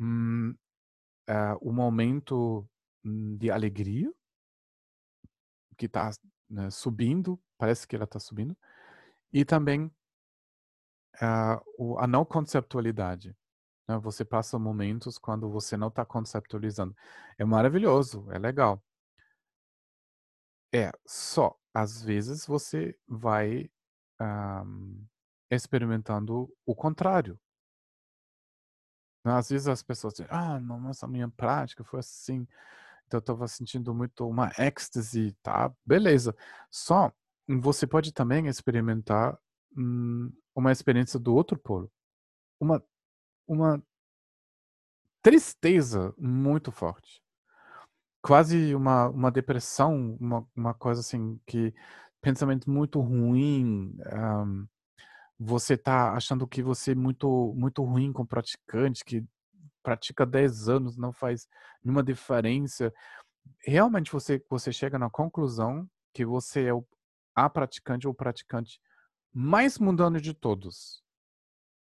[0.00, 0.54] um,
[1.28, 2.68] uh, um aumento
[3.04, 4.12] hum, de alegria,
[5.76, 6.10] que está
[6.48, 8.56] né, subindo, parece que ela está subindo,
[9.32, 9.90] e também
[11.20, 13.36] uh, a não conceptualidade.
[13.88, 13.98] Né?
[13.98, 16.96] Você passa momentos quando você não está conceptualizando.
[17.38, 18.82] É maravilhoso, é legal.
[20.72, 23.70] É, só às vezes você vai
[24.20, 25.04] um,
[25.54, 27.38] experimentando o contrário.
[29.24, 32.46] Às vezes as pessoas dizem, ah, não, mas a minha prática foi assim,
[33.06, 35.72] então eu estava sentindo muito uma êxtase, tá?
[35.84, 36.36] Beleza.
[36.70, 37.12] Só
[37.48, 39.38] você pode também experimentar
[39.76, 41.90] hum, uma experiência do outro polo.
[42.60, 42.82] Uma,
[43.46, 43.82] uma
[45.22, 47.22] tristeza muito forte.
[48.22, 51.74] Quase uma, uma depressão, uma, uma coisa assim que
[52.20, 54.66] pensamento muito ruim, um,
[55.38, 59.24] você tá achando que você é muito muito ruim com praticante, que
[59.82, 61.48] pratica 10 anos, não faz
[61.82, 62.92] nenhuma diferença.
[63.66, 66.86] Realmente você você chega na conclusão que você é o,
[67.34, 68.80] a praticante ou praticante
[69.32, 71.02] mais mundano de todos.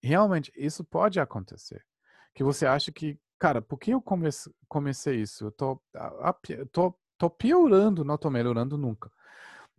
[0.02, 1.84] Realmente, isso pode acontecer.
[2.32, 5.46] Que você acha que, cara, por que eu comece, comecei isso?
[5.46, 6.34] Eu tô, a, a,
[6.70, 9.10] tô, tô piorando, não tô melhorando nunca.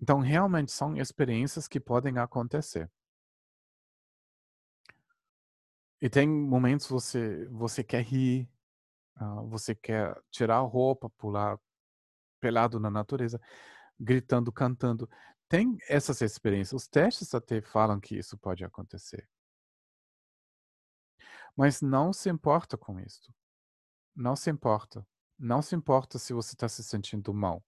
[0.01, 2.89] Então, realmente, são experiências que podem acontecer.
[6.01, 8.49] E tem momentos você você quer rir,
[9.17, 11.59] uh, você quer tirar a roupa, pular
[12.39, 13.39] pelado na natureza,
[13.99, 15.09] gritando, cantando.
[15.47, 16.81] Tem essas experiências.
[16.81, 19.27] Os testes até falam que isso pode acontecer.
[21.55, 23.33] Mas não se importa com isso.
[24.15, 25.05] Não se importa.
[25.37, 27.63] Não se importa se você está se sentindo mal.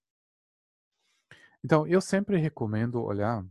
[1.64, 3.46] Então, eu sempre recomendo olhar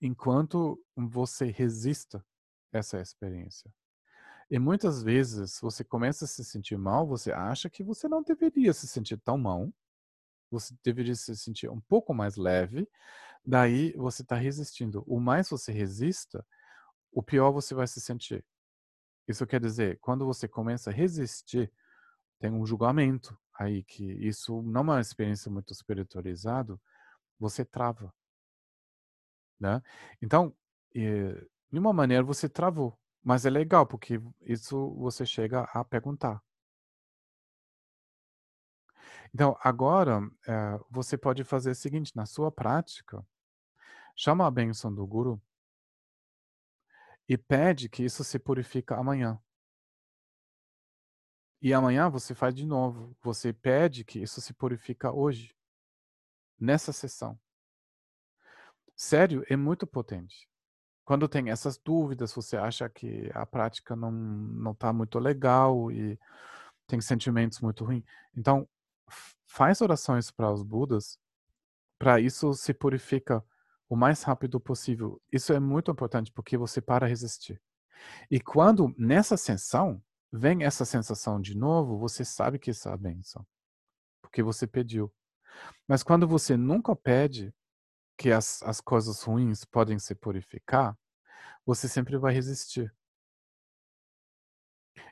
[0.00, 2.24] enquanto você resista
[2.72, 3.72] essa experiência.
[4.50, 8.72] E muitas vezes você começa a se sentir mal, você acha que você não deveria
[8.72, 9.72] se sentir tão mal.
[10.50, 12.88] você deveria se sentir um pouco mais leve,
[13.44, 15.04] daí você está resistindo.
[15.06, 16.46] O mais você resista,
[17.12, 18.44] o pior você vai se sentir.
[19.28, 21.72] Isso quer dizer, quando você começa a resistir,
[22.40, 26.80] tem um julgamento aí que isso não é uma experiência muito espiritualizada,
[27.38, 28.12] você trava,
[29.60, 29.82] né?
[30.22, 30.54] Então,
[30.94, 36.42] eh, de uma maneira você travou, mas é legal porque isso você chega a perguntar.
[39.34, 43.24] Então, agora, eh, você pode fazer o seguinte, na sua prática,
[44.16, 45.40] chama a bênção do guru
[47.28, 49.38] e pede que isso se purifica amanhã.
[51.60, 53.16] E amanhã você faz de novo.
[53.22, 55.54] Você pede que isso se purifica hoje,
[56.58, 57.38] nessa sessão.
[58.94, 60.48] Sério, é muito potente.
[61.06, 66.18] Quando tem essas dúvidas, você acha que a prática não não está muito legal e
[66.84, 68.02] tem sentimentos muito ruins.
[68.36, 68.68] Então,
[69.46, 71.16] faz orações para os Budas,
[71.96, 73.42] para isso se purifica
[73.88, 75.22] o mais rápido possível.
[75.32, 77.62] Isso é muito importante porque você para resistir.
[78.28, 80.02] E quando nessa sessão
[80.32, 83.46] vem essa sensação de novo, você sabe que isso é a benção,
[84.20, 85.12] porque você pediu.
[85.86, 87.54] Mas quando você nunca pede
[88.16, 90.96] que as, as coisas ruins podem se purificar,
[91.64, 92.94] você sempre vai resistir.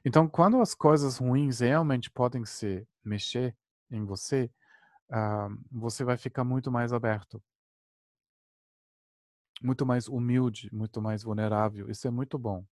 [0.05, 3.56] Então, quando as coisas ruins realmente podem se mexer
[3.90, 4.51] em você,
[5.10, 7.43] uh, você vai ficar muito mais aberto
[9.64, 11.90] muito mais humilde, muito mais vulnerável.
[11.90, 12.64] Isso é muito bom.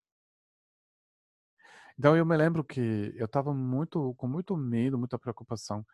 [1.99, 5.87] Então eu me lembro que eu estava muito com muito medo, muita preocupação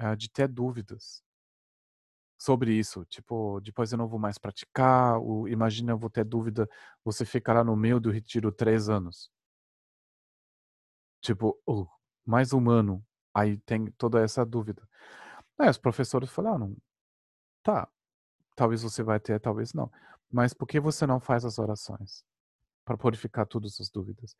[0.00, 1.22] uh, de ter dúvidas
[2.38, 3.04] sobre isso.
[3.06, 5.18] Tipo, depois eu não vou mais praticar.
[5.18, 6.68] Ou, imagina eu vou ter dúvida,
[7.04, 9.30] você ficará no meio do retiro três anos.
[11.20, 11.86] Tipo, oh,
[12.24, 13.04] mais humano.
[13.32, 14.86] Aí tem toda essa dúvida.
[15.58, 16.76] Aí os professores falaram,
[17.62, 17.88] tá,
[18.56, 19.90] talvez você vai ter, talvez não.
[20.30, 22.24] Mas por que você não faz as orações?
[22.84, 24.36] Para purificar todas as dúvidas.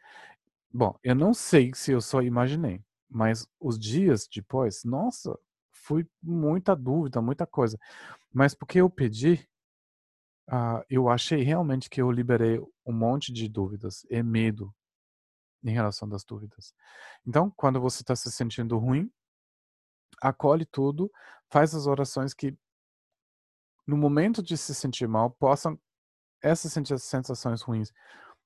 [0.73, 5.39] Bom, eu não sei se eu só imaginei, mas os dias depois, nossa,
[5.85, 7.79] foi muita dúvida, muita coisa.
[8.33, 9.47] Mas porque eu pedi,
[10.51, 14.75] uh, eu achei realmente que eu liberei um monte de dúvidas e medo
[15.63, 16.75] em relação das dúvidas.
[17.27, 19.11] Então, quando você está se sentindo ruim,
[20.23, 21.11] acolhe tudo,
[21.51, 22.57] faz as orações que
[23.87, 25.79] no momento de se sentir mal, possam
[26.43, 27.93] essas sensações ruins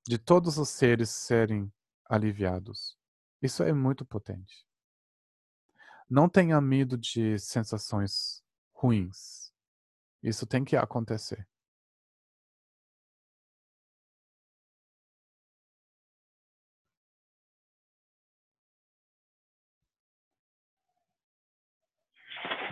[0.07, 1.73] de todos os seres serem
[2.09, 2.97] aliviados.
[3.41, 4.68] Isso é muito potente.
[6.09, 9.53] Não tenha medo de sensações ruins.
[10.23, 11.47] Isso tem que acontecer.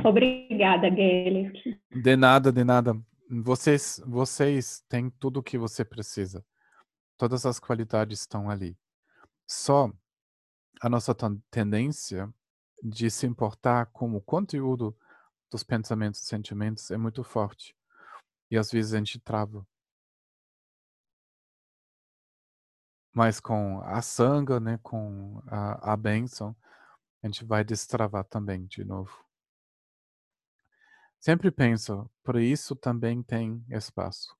[0.04, 1.80] Obrigada, Gaelic.
[1.90, 2.94] De nada, de nada.
[3.28, 6.44] Vocês, vocês têm tudo o que você precisa.
[7.18, 8.78] Todas as qualidades estão ali.
[9.46, 9.90] Só
[10.80, 11.14] a nossa
[11.50, 12.32] tendência
[12.82, 14.96] de se importar com o conteúdo
[15.50, 17.74] dos pensamentos e sentimentos é muito forte.
[18.50, 19.66] E às vezes a gente trava.
[23.12, 26.54] Mas com a sanga, né, com a, a bênção,
[27.22, 29.24] a gente vai destravar também de novo.
[31.18, 34.36] Sempre penso, por isso também tem espaço.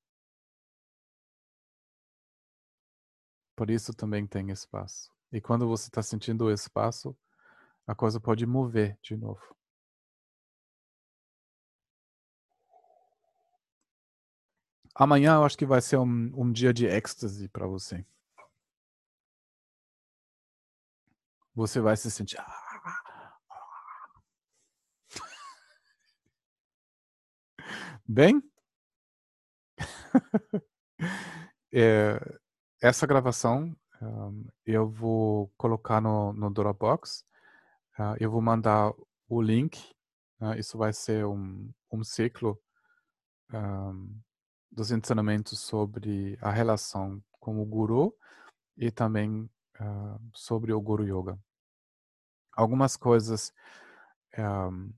[3.57, 5.11] Por isso também tem espaço.
[5.33, 7.17] E quando você está sentindo o espaço,
[7.87, 9.41] a coisa pode mover de novo.
[14.95, 18.05] Amanhã eu acho que vai ser um, um dia de êxtase para você.
[21.55, 22.39] Você vai se sentir.
[28.09, 28.41] Bem,
[31.73, 32.19] é,
[32.81, 37.25] essa gravação um, eu vou colocar no, no Dropbox.
[37.99, 38.93] Uh, eu vou mandar
[39.29, 39.79] o link.
[40.41, 42.61] Uh, isso vai ser um, um ciclo
[43.53, 44.21] um,
[44.71, 48.15] dos ensinamentos sobre a relação com o Guru
[48.77, 49.51] e também
[49.81, 51.39] uh, sobre o Guru Yoga.
[52.53, 53.53] Algumas coisas
[54.39, 54.93] um,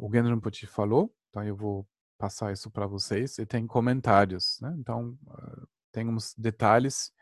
[0.00, 1.86] o Genrin Rinpoche falou, então eu vou
[2.18, 3.38] passar isso para vocês.
[3.38, 4.74] E tem comentários, né?
[4.78, 7.12] Então, uh, tem uns detalhes.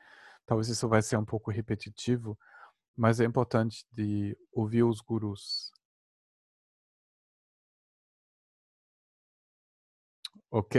[0.47, 2.39] Talvez isso vai ser um pouco repetitivo,
[2.97, 5.73] mas é importante de ouvir os gurus.
[10.51, 10.75] Ok?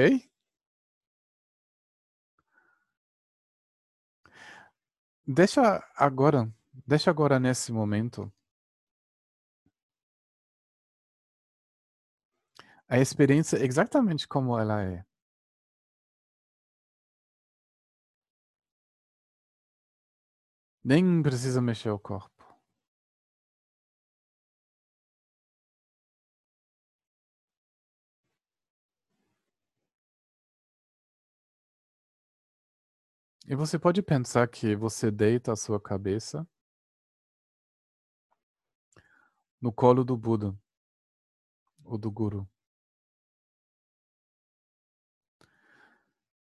[5.27, 6.51] Deixa agora,
[6.85, 8.31] deixa agora nesse momento
[12.87, 15.05] a experiência exatamente como ela é.
[20.85, 22.45] Nem precisa mexer o corpo.
[33.47, 36.47] E você pode pensar que você deita a sua cabeça
[39.59, 40.55] no colo do Buda
[41.83, 42.47] ou do Guru.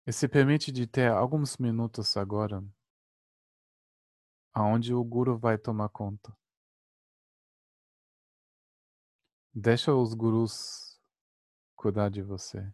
[0.06, 2.62] E se permite de ter alguns minutos agora
[4.52, 6.36] aonde o Guru vai tomar conta.
[9.54, 10.98] Deixa os gurus
[11.74, 12.64] cuidar de você.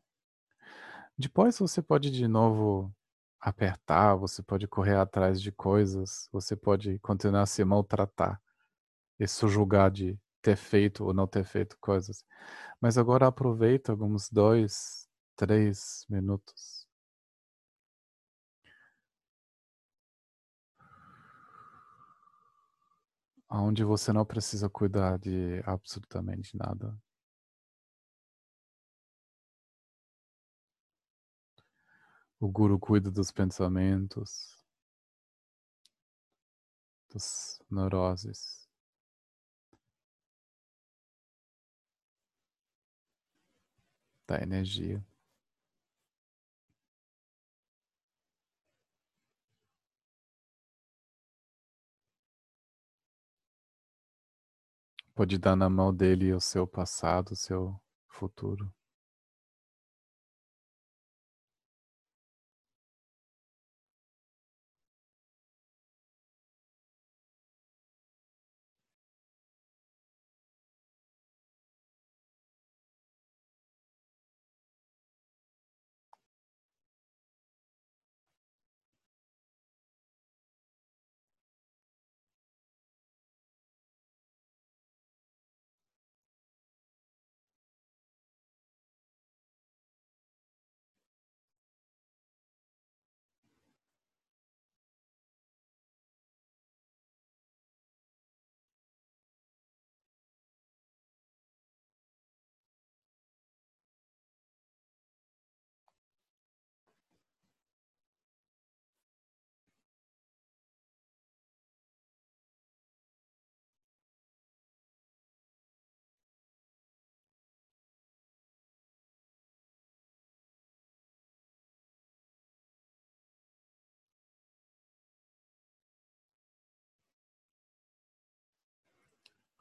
[1.16, 2.94] Depois você pode de novo
[3.40, 8.40] apertar, você pode correr atrás de coisas, você pode continuar a se maltratar
[9.18, 12.24] e subjugar de ter feito ou não ter feito coisas.
[12.80, 16.75] Mas agora aproveita alguns dois, três minutos
[23.50, 26.96] Onde você não precisa cuidar de absolutamente nada.
[32.40, 34.56] O guru cuida dos pensamentos,
[37.12, 38.68] das neuroses.
[44.28, 45.02] Da energia.
[55.16, 57.74] Pode dar na mão dele o seu passado, o seu
[58.06, 58.70] futuro.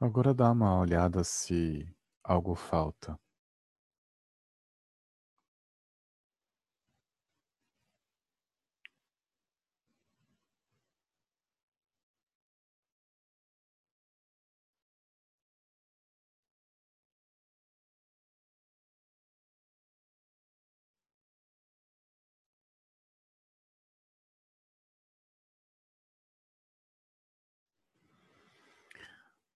[0.00, 1.86] Agora dá uma olhada se
[2.22, 3.18] algo falta.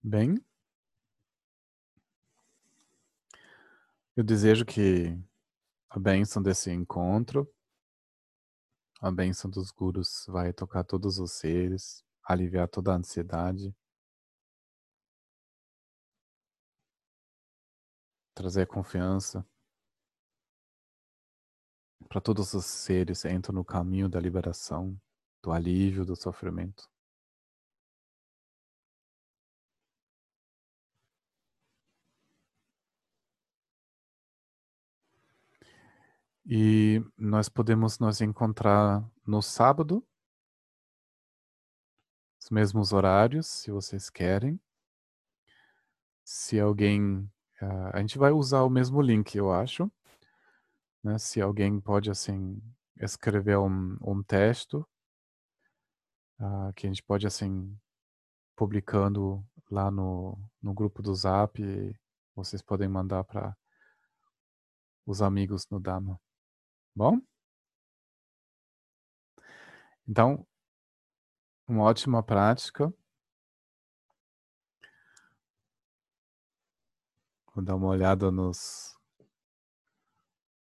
[0.02, 0.42] Bem,
[4.16, 5.14] eu desejo que
[5.90, 7.46] a bênção desse encontro,
[9.00, 13.74] a bênção dos gurus vai tocar todos os seres, aliviar toda a ansiedade,
[18.34, 19.46] trazer confiança
[22.08, 24.98] para todos os seres entram no caminho da liberação,
[25.42, 26.88] do alívio do sofrimento.
[36.52, 40.04] E nós podemos nos encontrar no sábado,
[42.42, 44.60] os mesmos horários, se vocês querem.
[46.24, 47.18] Se alguém.
[47.62, 49.88] Uh, a gente vai usar o mesmo link, eu acho.
[51.04, 51.18] Né?
[51.18, 52.60] Se alguém pode, assim,
[52.96, 54.84] escrever um, um texto
[56.40, 57.78] uh, que a gente pode, assim,
[58.56, 61.62] publicando lá no, no grupo do Zap.
[62.34, 63.56] vocês podem mandar para
[65.06, 66.20] os amigos no Dama.
[67.00, 67.18] Bom?
[70.06, 70.46] Então,
[71.66, 72.92] uma ótima prática.
[77.54, 78.94] Vou dar uma olhada nos,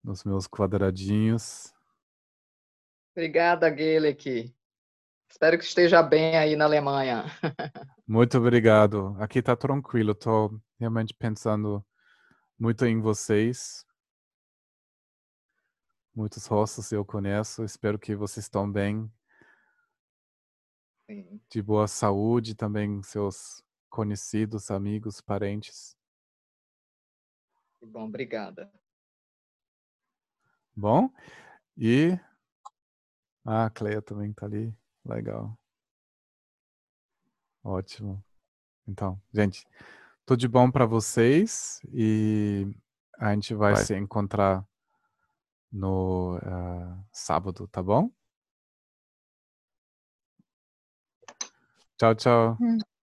[0.04, 1.72] nos meus quadradinhos.
[3.12, 4.54] Obrigada, Gelek.
[5.30, 7.24] Espero que esteja bem aí na Alemanha.
[8.06, 9.16] Muito obrigado.
[9.18, 10.12] Aqui está tranquilo.
[10.12, 11.82] Estou realmente pensando
[12.58, 13.85] muito em vocês.
[16.16, 17.62] Muitos rostos eu conheço.
[17.62, 19.12] Espero que vocês estão bem,
[21.06, 21.38] Sim.
[21.50, 25.94] de boa saúde, também seus conhecidos, amigos, parentes.
[27.82, 28.72] Bom, obrigada.
[30.74, 31.12] Bom?
[31.76, 32.18] E
[33.44, 34.74] ah, a Cleia também tá ali.
[35.04, 35.54] Legal.
[37.62, 38.24] Ótimo.
[38.88, 39.66] Então, gente,
[40.24, 42.74] tudo de bom para vocês e
[43.18, 43.84] a gente vai, Vai.
[43.84, 44.66] se encontrar
[45.72, 48.10] no ah, sábado, tá bom?
[51.98, 52.56] Tchau, tchau.
[52.60, 52.78] Hum.